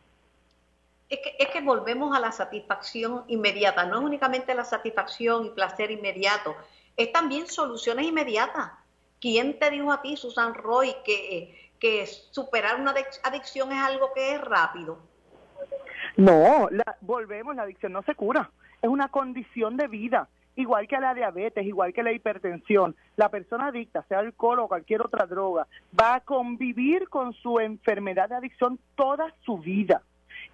Es 1.08 1.18
que, 1.20 1.36
es 1.38 1.48
que 1.48 1.60
volvemos 1.60 2.16
a 2.16 2.20
la 2.20 2.32
satisfacción 2.32 3.24
inmediata, 3.28 3.84
no 3.84 3.98
es 3.98 4.04
únicamente 4.04 4.54
la 4.54 4.64
satisfacción 4.64 5.46
y 5.46 5.50
placer 5.50 5.90
inmediato, 5.90 6.56
es 6.96 7.12
también 7.12 7.46
soluciones 7.46 8.06
inmediatas. 8.06 8.72
¿Quién 9.20 9.58
te 9.58 9.70
dijo 9.70 9.92
a 9.92 10.02
ti, 10.02 10.16
Susan 10.16 10.54
Roy, 10.54 10.94
que, 11.04 11.70
que 11.78 12.06
superar 12.06 12.80
una 12.80 12.94
adicción 13.22 13.72
es 13.72 13.78
algo 13.78 14.12
que 14.14 14.34
es 14.34 14.40
rápido? 14.40 14.98
No, 16.16 16.68
la, 16.70 16.96
volvemos, 17.00 17.54
la 17.54 17.62
adicción 17.62 17.92
no 17.92 18.02
se 18.02 18.14
cura, 18.14 18.50
es 18.80 18.88
una 18.88 19.08
condición 19.08 19.76
de 19.76 19.88
vida 19.88 20.28
igual 20.56 20.86
que 20.88 20.98
la 20.98 21.14
diabetes, 21.14 21.66
igual 21.66 21.92
que 21.92 22.02
la 22.02 22.12
hipertensión, 22.12 22.94
la 23.16 23.28
persona 23.28 23.68
adicta, 23.68 24.04
sea 24.08 24.20
alcohol 24.20 24.60
o 24.60 24.68
cualquier 24.68 25.02
otra 25.02 25.26
droga, 25.26 25.66
va 25.98 26.16
a 26.16 26.20
convivir 26.20 27.08
con 27.08 27.32
su 27.32 27.60
enfermedad 27.60 28.28
de 28.28 28.36
adicción 28.36 28.78
toda 28.94 29.34
su 29.44 29.58
vida 29.58 30.02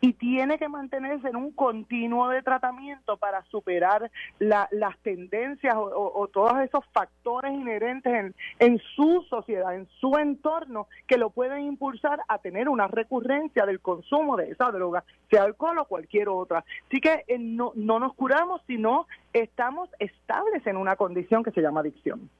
y 0.00 0.14
tiene 0.14 0.58
que 0.58 0.68
mantenerse 0.68 1.28
en 1.28 1.36
un 1.36 1.52
continuo 1.52 2.28
de 2.28 2.42
tratamiento 2.42 3.16
para 3.16 3.44
superar 3.44 4.10
las 4.38 4.98
tendencias 5.02 5.74
o, 5.76 6.28
todos 6.32 6.60
esos 6.60 6.84
factores 6.92 7.52
inherentes 7.52 8.12
en, 8.12 8.34
en, 8.58 8.78
su 8.96 9.24
sociedad, 9.28 9.74
en 9.74 9.88
su 10.00 10.16
entorno, 10.16 10.86
que 11.06 11.18
lo 11.18 11.30
pueden 11.30 11.64
impulsar 11.64 12.20
a 12.28 12.38
tener 12.38 12.68
una 12.68 12.88
recurrencia 12.88 13.66
del 13.66 13.80
consumo 13.80 14.36
de 14.36 14.50
esa 14.50 14.70
droga, 14.70 15.04
sea 15.30 15.44
alcohol 15.44 15.78
o 15.78 15.84
cualquier 15.84 16.28
otra. 16.28 16.64
Así 16.86 17.00
que 17.00 17.24
eh, 17.26 17.38
no, 17.38 17.72
no 17.74 17.98
nos 17.98 18.14
curamos, 18.14 18.62
sino 18.66 19.06
estamos 19.32 19.90
estables 19.98 20.66
en 20.66 20.76
una 20.76 20.96
condición 20.96 21.42
que 21.42 21.50
se 21.50 21.60
llama 21.60 21.80
adicción. 21.80 22.30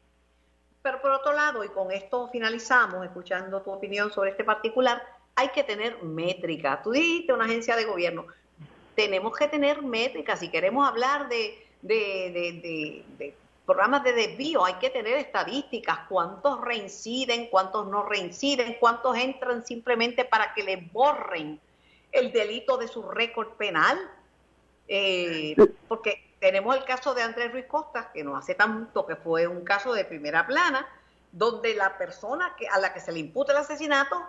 Pero 0.83 1.01
por 1.03 1.11
otro 1.11 1.33
lado, 1.33 1.63
y 1.63 1.69
con 1.69 1.93
esto 1.93 2.29
finalizamos, 2.29 3.05
escuchando 3.05 3.61
tu 3.61 3.71
opinión 3.71 4.11
sobre 4.11 4.31
este 4.31 4.45
particular, 4.45 5.03
hay 5.35 5.49
que 5.49 5.65
tener 5.65 6.03
métrica. 6.03 6.83
Tú 6.83 6.91
dijiste 6.91 7.33
una 7.33 7.45
agencia 7.45 7.77
de 7.77 7.85
gobierno. 7.85 8.27
Tenemos 8.95 9.37
que 9.37 9.49
tener 9.49 9.83
métrica 9.83 10.37
si 10.37 10.49
queremos 10.49 10.87
hablar 10.87 11.29
de, 11.29 11.67
programas 13.65 14.05
de 14.05 14.13
desvío 14.13 14.65
hay 14.65 14.75
que 14.75 14.91
tener 14.91 15.17
estadísticas, 15.17 16.01
cuántos 16.09 16.61
reinciden, 16.61 17.47
cuántos 17.47 17.87
no 17.87 18.03
reinciden, 18.03 18.77
cuántos 18.79 19.17
entran 19.17 19.65
simplemente 19.65 20.25
para 20.25 20.53
que 20.53 20.63
les 20.63 20.93
borren 20.93 21.61
el 22.13 22.33
delito 22.33 22.77
de 22.77 22.89
su 22.89 23.03
récord 23.09 23.51
penal. 23.51 23.99
Eh, 24.89 25.55
porque 25.87 26.35
tenemos 26.41 26.77
el 26.77 26.85
caso 26.85 27.15
de 27.15 27.23
Andrés 27.23 27.53
Ruiz 27.53 27.67
Costa, 27.67 28.11
que 28.13 28.25
no 28.25 28.37
hace 28.37 28.55
tanto 28.55 29.07
que 29.07 29.15
fue 29.15 29.47
un 29.47 29.63
caso 29.63 29.93
de 29.93 30.05
primera 30.05 30.47
plana, 30.47 30.87
donde 31.31 31.75
la 31.75 31.97
persona 31.97 32.57
que, 32.59 32.67
a 32.67 32.79
la 32.79 32.93
que 32.93 33.01
se 33.01 33.13
le 33.13 33.21
imputa 33.21 33.53
el 33.53 33.59
asesinato 33.59 34.21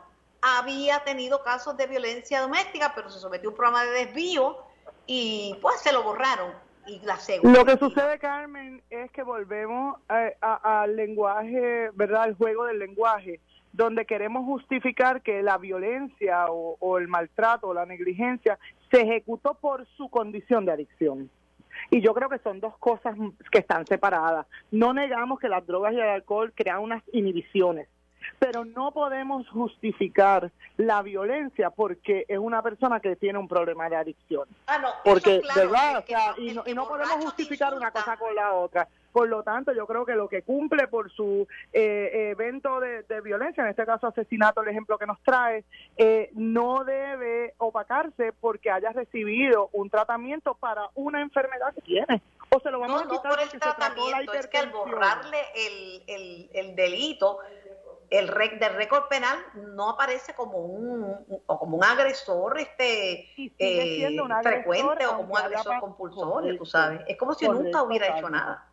había 0.42 1.04
tenido 1.04 1.44
casos 1.44 1.78
de 1.78 1.88
violencia 1.88 2.42
doméstica, 2.42 2.94
pero 2.96 3.10
se 3.10 3.20
sometió 3.20 3.50
a 3.50 3.52
un 3.52 3.58
programa 3.58 3.84
de 3.84 4.06
desvío 4.06 4.58
y 5.06 5.58
pues 5.62 5.82
se 5.82 5.94
lo 5.94 6.04
borraron. 6.04 6.52
Y 6.88 7.00
la 7.02 7.18
Lo 7.44 7.64
que 7.64 7.78
sucede, 7.78 8.18
Carmen, 8.18 8.82
es 8.90 9.12
que 9.12 9.22
volvemos 9.22 9.98
al 10.08 10.96
lenguaje, 10.96 11.92
¿verdad? 11.94 12.24
Al 12.24 12.36
juego 12.36 12.66
del 12.66 12.80
lenguaje, 12.80 13.40
donde 13.72 14.06
queremos 14.06 14.46
justificar 14.46 15.22
que 15.22 15.44
la 15.44 15.60
violencia 15.60 16.48
o, 16.50 16.78
o 16.80 16.98
el 16.98 17.08
maltrato 17.08 17.68
o 17.68 17.74
la 17.74 17.86
negligencia 17.86 18.58
se 18.90 19.02
ejecutó 19.02 19.54
por 19.54 19.86
su 19.96 20.10
condición 20.10 20.66
de 20.66 20.72
adicción. 20.72 21.30
Y 21.90 22.02
yo 22.02 22.14
creo 22.14 22.30
que 22.30 22.40
son 22.40 22.60
dos 22.60 22.78
cosas 22.78 23.16
que 23.52 23.60
están 23.60 23.86
separadas. 23.86 24.48
No 24.72 24.94
negamos 24.94 25.40
que 25.40 25.50
las 25.50 25.66
drogas 25.66 25.94
y 25.94 25.98
el 25.98 26.10
alcohol 26.10 26.52
crean 26.56 26.80
unas 26.80 27.04
inhibiciones, 27.14 27.88
pero 28.40 28.66
no 28.66 28.92
podemos 28.92 29.48
justificar 29.50 30.52
la 30.78 31.02
violencia 31.02 31.70
porque 31.70 32.26
es 32.28 32.40
una 32.40 32.62
persona 32.62 33.00
que 33.00 33.16
tiene 33.16 33.40
un 33.40 33.48
problema 33.48 33.90
de 33.90 33.96
adicción. 33.96 34.48
Ah, 34.68 34.80
no, 34.80 34.90
porque, 35.04 35.42
¿verdad? 35.56 36.04
y, 36.38 36.54
no, 36.74 36.88
podemos 36.88 37.24
justificar 37.26 37.74
una 37.74 37.92
cosa 37.92 38.18
con 38.18 38.34
la 38.36 38.54
otra. 38.54 38.88
Por 39.12 39.28
lo 39.28 39.44
tanto, 39.44 39.74
yo 39.74 39.86
creo 39.86 40.06
que 40.06 40.16
lo 40.16 40.30
que 40.30 40.42
cumple 40.42 40.88
por 40.88 41.12
su 41.12 41.46
eh, 41.74 42.30
evento 42.32 42.80
de, 42.80 43.22
violencia, 43.22 43.64
en 43.64 43.70
este 43.70 43.86
caso 43.86 44.08
asesinato, 44.08 44.62
el 44.62 44.70
ejemplo 44.70 44.98
que 44.98 45.06
nos 45.06 45.22
trae, 45.22 45.66
eh, 45.98 46.30
no 46.34 46.86
debe 46.86 47.54
opacarse 47.58 48.32
porque 48.40 48.72
haya 48.72 48.92
recibido 48.92 49.70
un 49.74 49.90
tratamiento 49.90 50.56
para 50.56 50.90
una 50.96 51.22
enfermedad 51.22 51.74
que 51.76 51.82
tiene. 51.82 52.22
O 52.50 52.60
se 52.60 52.72
lo 52.72 52.80
vamos 52.80 53.02
a 53.02 53.08
quitar 53.08 53.32
por 53.32 53.42
el 53.42 53.50
tratamiento, 53.50 54.34
es 54.34 54.48
que 54.48 54.58
al 54.58 54.72
borrarle 54.72 55.40
el, 55.56 56.04
el, 56.08 56.50
el 56.54 56.76
delito 56.76 57.40
el 58.12 58.28
rec, 58.28 58.60
del 58.60 58.76
récord 58.76 59.08
penal 59.08 59.40
no 59.74 59.90
aparece 59.90 60.34
como 60.34 60.58
un 60.58 61.42
como 61.46 61.78
un 61.78 61.84
agresor 61.84 62.60
este 62.60 63.30
eh, 63.58 64.20
frecuente 64.44 65.06
o 65.08 65.16
como 65.16 65.34
un 65.34 65.38
agresor 65.38 65.80
compulsorio, 65.80 66.58
tú 66.58 66.66
sabes. 66.66 67.02
Es 67.08 67.18
como 67.18 67.34
si 67.34 67.48
nunca 67.48 67.82
hubiera 67.82 68.18
hecho 68.18 68.30
nada. 68.30 68.68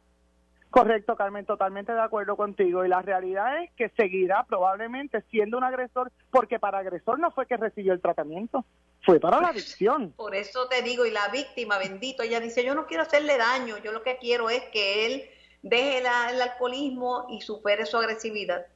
Correcto, 0.70 1.16
Carmen, 1.16 1.46
totalmente 1.46 1.92
de 1.92 2.00
acuerdo 2.00 2.36
contigo. 2.36 2.84
Y 2.84 2.88
la 2.88 3.00
realidad 3.00 3.62
es 3.62 3.70
que 3.72 3.88
seguirá 3.90 4.44
probablemente 4.44 5.22
siendo 5.30 5.56
un 5.56 5.64
agresor, 5.64 6.12
porque 6.30 6.58
para 6.58 6.78
agresor 6.78 7.18
no 7.18 7.30
fue 7.30 7.46
que 7.46 7.56
recibió 7.56 7.94
el 7.94 8.02
tratamiento, 8.02 8.64
fue 9.02 9.18
para 9.18 9.40
la 9.40 9.48
adicción. 9.48 10.12
Por 10.16 10.34
eso 10.34 10.68
te 10.68 10.82
digo, 10.82 11.06
y 11.06 11.10
la 11.10 11.28
víctima, 11.28 11.78
bendito, 11.78 12.22
ella 12.22 12.40
dice, 12.40 12.64
yo 12.64 12.74
no 12.74 12.86
quiero 12.86 13.04
hacerle 13.04 13.38
daño, 13.38 13.78
yo 13.78 13.92
lo 13.92 14.02
que 14.02 14.18
quiero 14.18 14.50
es 14.50 14.62
que 14.64 15.06
él 15.06 15.30
deje 15.62 15.98
el 15.98 16.42
alcoholismo 16.42 17.26
y 17.30 17.40
supere 17.40 17.86
su 17.86 17.96
agresividad 17.96 18.66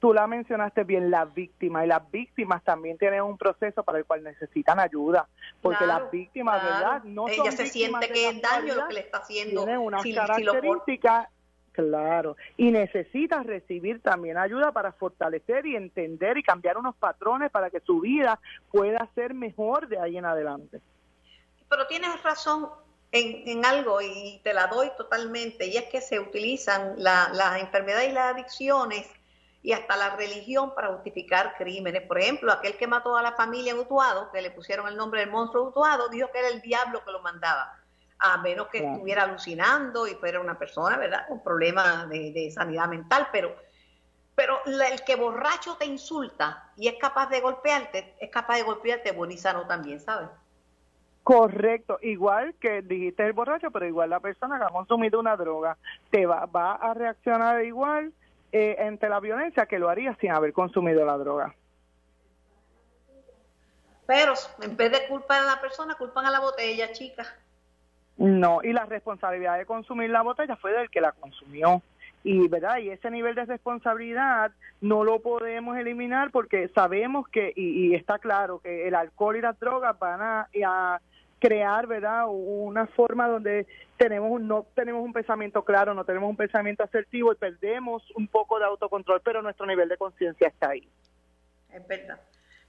tú 0.00 0.12
la 0.12 0.26
mencionaste 0.26 0.84
bien, 0.84 1.10
la 1.10 1.24
víctima, 1.24 1.84
y 1.84 1.88
las 1.88 2.08
víctimas 2.10 2.62
también 2.62 2.98
tienen 2.98 3.22
un 3.22 3.36
proceso 3.36 3.82
para 3.82 3.98
el 3.98 4.04
cual 4.04 4.22
necesitan 4.22 4.78
ayuda, 4.78 5.28
porque 5.60 5.86
las 5.86 6.10
víctimas, 6.10 6.62
¿verdad? 6.62 7.02
No 7.04 7.28
Ella 7.28 7.52
se 7.52 7.66
siente 7.66 8.08
que 8.08 8.28
es 8.28 8.40
daño 8.40 8.74
lo 8.74 8.88
que 8.88 8.94
le 8.94 9.00
está 9.00 9.18
haciendo. 9.18 9.64
Tienen 9.64 9.80
unas 9.80 10.02
características, 10.02 11.28
claro, 11.72 12.36
y 12.56 12.70
necesitas 12.70 13.44
recibir 13.44 14.00
también 14.00 14.38
ayuda 14.38 14.72
para 14.72 14.92
fortalecer 14.92 15.66
y 15.66 15.76
entender 15.76 16.38
y 16.38 16.42
cambiar 16.42 16.78
unos 16.78 16.94
patrones 16.96 17.50
para 17.50 17.70
que 17.70 17.80
su 17.80 18.00
vida 18.00 18.40
pueda 18.70 19.08
ser 19.14 19.34
mejor 19.34 19.88
de 19.88 19.98
ahí 19.98 20.16
en 20.16 20.24
adelante. 20.24 20.80
Pero 21.68 21.86
tienes 21.86 22.22
razón, 22.22 22.68
en, 23.10 23.46
en, 23.46 23.64
algo 23.64 24.00
y 24.00 24.40
te 24.42 24.54
la 24.54 24.68
doy 24.68 24.90
totalmente, 24.96 25.66
y 25.66 25.76
es 25.76 25.84
que 25.84 26.00
se 26.00 26.20
utilizan 26.20 26.94
las 26.98 27.36
la 27.36 27.58
enfermedades 27.58 28.10
y 28.10 28.12
las 28.12 28.34
adicciones 28.34 29.17
y 29.68 29.72
hasta 29.74 29.98
la 29.98 30.16
religión 30.16 30.74
para 30.74 30.88
justificar 30.94 31.54
crímenes. 31.58 32.00
Por 32.00 32.18
ejemplo, 32.18 32.50
aquel 32.50 32.78
que 32.78 32.86
mató 32.86 33.14
a 33.14 33.22
la 33.22 33.32
familia 33.32 33.72
en 33.72 33.78
Utuado, 33.78 34.30
que 34.32 34.40
le 34.40 34.50
pusieron 34.50 34.88
el 34.88 34.96
nombre 34.96 35.20
del 35.20 35.30
monstruo 35.30 35.68
Utuado, 35.68 36.08
dijo 36.08 36.30
que 36.32 36.38
era 36.38 36.48
el 36.48 36.62
diablo 36.62 37.04
que 37.04 37.12
lo 37.12 37.20
mandaba, 37.20 37.76
a 38.18 38.38
menos 38.38 38.68
que 38.68 38.78
estuviera 38.78 39.24
alucinando 39.24 40.06
y 40.06 40.14
fuera 40.14 40.40
una 40.40 40.58
persona, 40.58 40.96
¿verdad?, 40.96 41.28
con 41.28 41.42
problemas 41.42 42.08
de, 42.08 42.50
sanidad 42.50 42.88
mental, 42.88 43.28
pero, 43.30 43.54
pero 44.34 44.58
el 44.64 45.04
que 45.04 45.16
borracho 45.16 45.76
te 45.76 45.84
insulta 45.84 46.72
y 46.78 46.88
es 46.88 46.94
capaz 46.98 47.28
de 47.28 47.42
golpearte, 47.42 48.14
es 48.18 48.30
capaz 48.30 48.56
de 48.56 48.62
golpearte 48.62 49.12
bonizano 49.12 49.66
también, 49.66 50.00
¿sabes? 50.00 50.30
Correcto, 51.22 51.98
igual 52.00 52.54
que 52.54 52.80
dijiste 52.80 53.22
el 53.22 53.34
borracho, 53.34 53.70
pero 53.70 53.84
igual 53.84 54.08
la 54.08 54.20
persona 54.20 54.58
que 54.58 54.64
ha 54.64 54.70
consumido 54.70 55.20
una 55.20 55.36
droga 55.36 55.76
te 56.10 56.24
va, 56.24 56.46
va 56.46 56.76
a 56.76 56.94
reaccionar 56.94 57.62
igual 57.66 58.14
eh, 58.52 58.76
entre 58.78 59.08
la 59.08 59.20
violencia 59.20 59.66
que 59.66 59.78
lo 59.78 59.88
haría 59.88 60.14
sin 60.20 60.30
haber 60.30 60.52
consumido 60.52 61.04
la 61.04 61.18
droga. 61.18 61.54
Pero 64.06 64.34
en 64.62 64.76
vez 64.76 64.90
de 64.90 65.06
culpar 65.06 65.42
a 65.42 65.46
la 65.46 65.60
persona, 65.60 65.94
culpan 65.94 66.24
a 66.24 66.30
la 66.30 66.40
botella, 66.40 66.92
chica. 66.92 67.26
No, 68.16 68.60
y 68.62 68.72
la 68.72 68.86
responsabilidad 68.86 69.58
de 69.58 69.66
consumir 69.66 70.10
la 70.10 70.22
botella 70.22 70.56
fue 70.56 70.72
del 70.72 70.90
que 70.90 71.00
la 71.00 71.12
consumió. 71.12 71.82
Y, 72.24 72.48
¿verdad? 72.48 72.78
y 72.78 72.90
ese 72.90 73.10
nivel 73.10 73.36
de 73.36 73.44
responsabilidad 73.44 74.50
no 74.80 75.04
lo 75.04 75.20
podemos 75.20 75.76
eliminar 75.78 76.30
porque 76.32 76.68
sabemos 76.68 77.28
que, 77.28 77.52
y, 77.54 77.94
está 77.94 78.18
claro, 78.18 78.58
que 78.58 78.88
el 78.88 78.94
alcohol 78.94 79.36
y 79.36 79.40
las 79.40 79.58
drogas 79.60 79.96
van 79.98 80.20
a 80.20 81.00
crear, 81.38 81.86
¿verdad? 81.86 82.24
Una 82.28 82.86
forma 82.86 83.28
donde 83.28 83.66
tenemos 83.96 84.40
no 84.40 84.66
tenemos 84.74 85.04
un 85.04 85.12
pensamiento 85.12 85.64
claro, 85.64 85.94
no 85.94 86.04
tenemos 86.04 86.28
un 86.30 86.36
pensamiento 86.36 86.82
asertivo 86.84 87.32
y 87.32 87.36
perdemos 87.36 88.02
un 88.14 88.28
poco 88.28 88.58
de 88.58 88.66
autocontrol, 88.66 89.20
pero 89.22 89.42
nuestro 89.42 89.66
nivel 89.66 89.88
de 89.88 89.96
conciencia 89.96 90.48
está 90.48 90.70
ahí. 90.70 90.88
Es 91.72 91.86
verdad. 91.86 92.20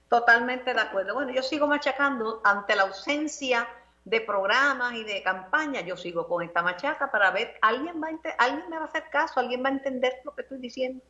Totalmente 0.08 0.74
de 0.74 0.80
acuerdo. 0.80 1.14
Bueno, 1.14 1.32
yo 1.32 1.42
sigo 1.42 1.66
machacando 1.66 2.40
ante 2.44 2.74
la 2.74 2.82
ausencia 2.82 3.68
de 4.04 4.20
programas 4.20 4.94
y 4.94 5.04
de 5.04 5.22
campañas, 5.22 5.84
yo 5.84 5.96
sigo 5.96 6.26
con 6.26 6.42
esta 6.42 6.62
machaca 6.62 7.10
para 7.10 7.30
ver, 7.30 7.56
alguien 7.60 8.02
va 8.02 8.08
a 8.08 8.44
alguien 8.44 8.68
me 8.70 8.76
va 8.76 8.84
a 8.84 8.86
hacer 8.86 9.04
caso, 9.10 9.38
alguien 9.38 9.62
va 9.62 9.68
a 9.68 9.72
entender 9.72 10.14
lo 10.24 10.34
que 10.34 10.42
estoy 10.42 10.58
diciendo. 10.58 11.02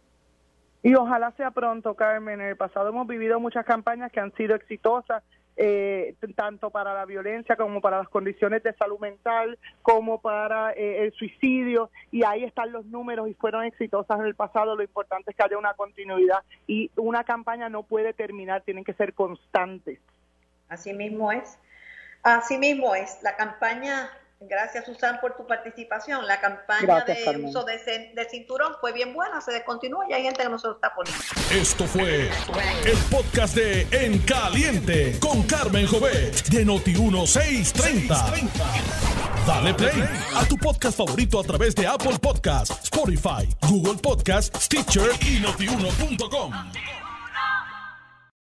Y 0.82 0.94
ojalá 0.94 1.30
sea 1.32 1.50
pronto, 1.50 1.94
Carmen. 1.94 2.40
En 2.40 2.48
el 2.48 2.56
pasado 2.56 2.88
hemos 2.88 3.06
vivido 3.06 3.38
muchas 3.38 3.64
campañas 3.64 4.10
que 4.10 4.20
han 4.20 4.32
sido 4.34 4.54
exitosas 4.54 5.22
eh, 5.56 6.14
tanto 6.34 6.70
para 6.70 6.94
la 6.94 7.04
violencia 7.04 7.56
como 7.56 7.80
para 7.80 7.98
las 7.98 8.08
condiciones 8.08 8.62
de 8.62 8.72
salud 8.74 8.98
mental, 8.98 9.58
como 9.82 10.20
para 10.20 10.72
eh, 10.72 11.04
el 11.04 11.12
suicidio, 11.12 11.90
y 12.10 12.24
ahí 12.24 12.44
están 12.44 12.72
los 12.72 12.86
números 12.86 13.28
y 13.28 13.34
fueron 13.34 13.64
exitosas 13.64 14.20
en 14.20 14.26
el 14.26 14.34
pasado. 14.34 14.76
Lo 14.76 14.82
importante 14.82 15.30
es 15.30 15.36
que 15.36 15.42
haya 15.42 15.58
una 15.58 15.74
continuidad 15.74 16.40
y 16.66 16.90
una 16.96 17.24
campaña 17.24 17.68
no 17.68 17.82
puede 17.82 18.12
terminar, 18.12 18.62
tienen 18.62 18.84
que 18.84 18.94
ser 18.94 19.14
constantes. 19.14 19.98
Así 20.68 20.92
mismo 20.92 21.32
es. 21.32 21.58
Así 22.22 22.58
mismo 22.58 22.94
es. 22.94 23.22
La 23.22 23.36
campaña 23.36 24.10
Gracias, 24.42 24.86
Susan, 24.86 25.20
por 25.20 25.36
tu 25.36 25.46
participación. 25.46 26.26
La 26.26 26.40
campaña 26.40 27.04
de 27.04 27.44
uso 27.44 27.62
de, 27.64 28.26
cinturón 28.30 28.72
fue 28.80 28.90
bien 28.92 29.12
buena, 29.12 29.38
se 29.42 29.52
descontinúa 29.52 30.06
y 30.08 30.14
hay 30.14 30.22
gente 30.22 30.42
que 30.42 30.48
no 30.48 30.58
se 30.58 30.66
lo 30.66 30.74
está 30.76 30.94
poniendo. 30.94 31.22
Esto 31.52 31.84
fue 31.84 32.30
el 32.86 32.98
podcast 33.10 33.54
de 33.54 33.86
En 33.90 34.18
Caliente 34.20 35.18
con 35.20 35.42
Carmen 35.42 35.86
Jovet 35.86 36.48
de 36.48 36.64
Noti1630. 36.64 38.50
Dale 39.46 39.74
play 39.74 40.08
a 40.34 40.46
tu 40.46 40.56
podcast 40.56 40.96
favorito 40.96 41.38
a 41.38 41.42
través 41.42 41.74
de 41.74 41.86
Apple 41.86 42.18
Podcasts, 42.18 42.84
Spotify, 42.84 43.46
Google 43.68 44.00
Podcasts, 44.00 44.64
Stitcher 44.64 45.10
y 45.20 45.40
notiuno.com. 45.40 46.52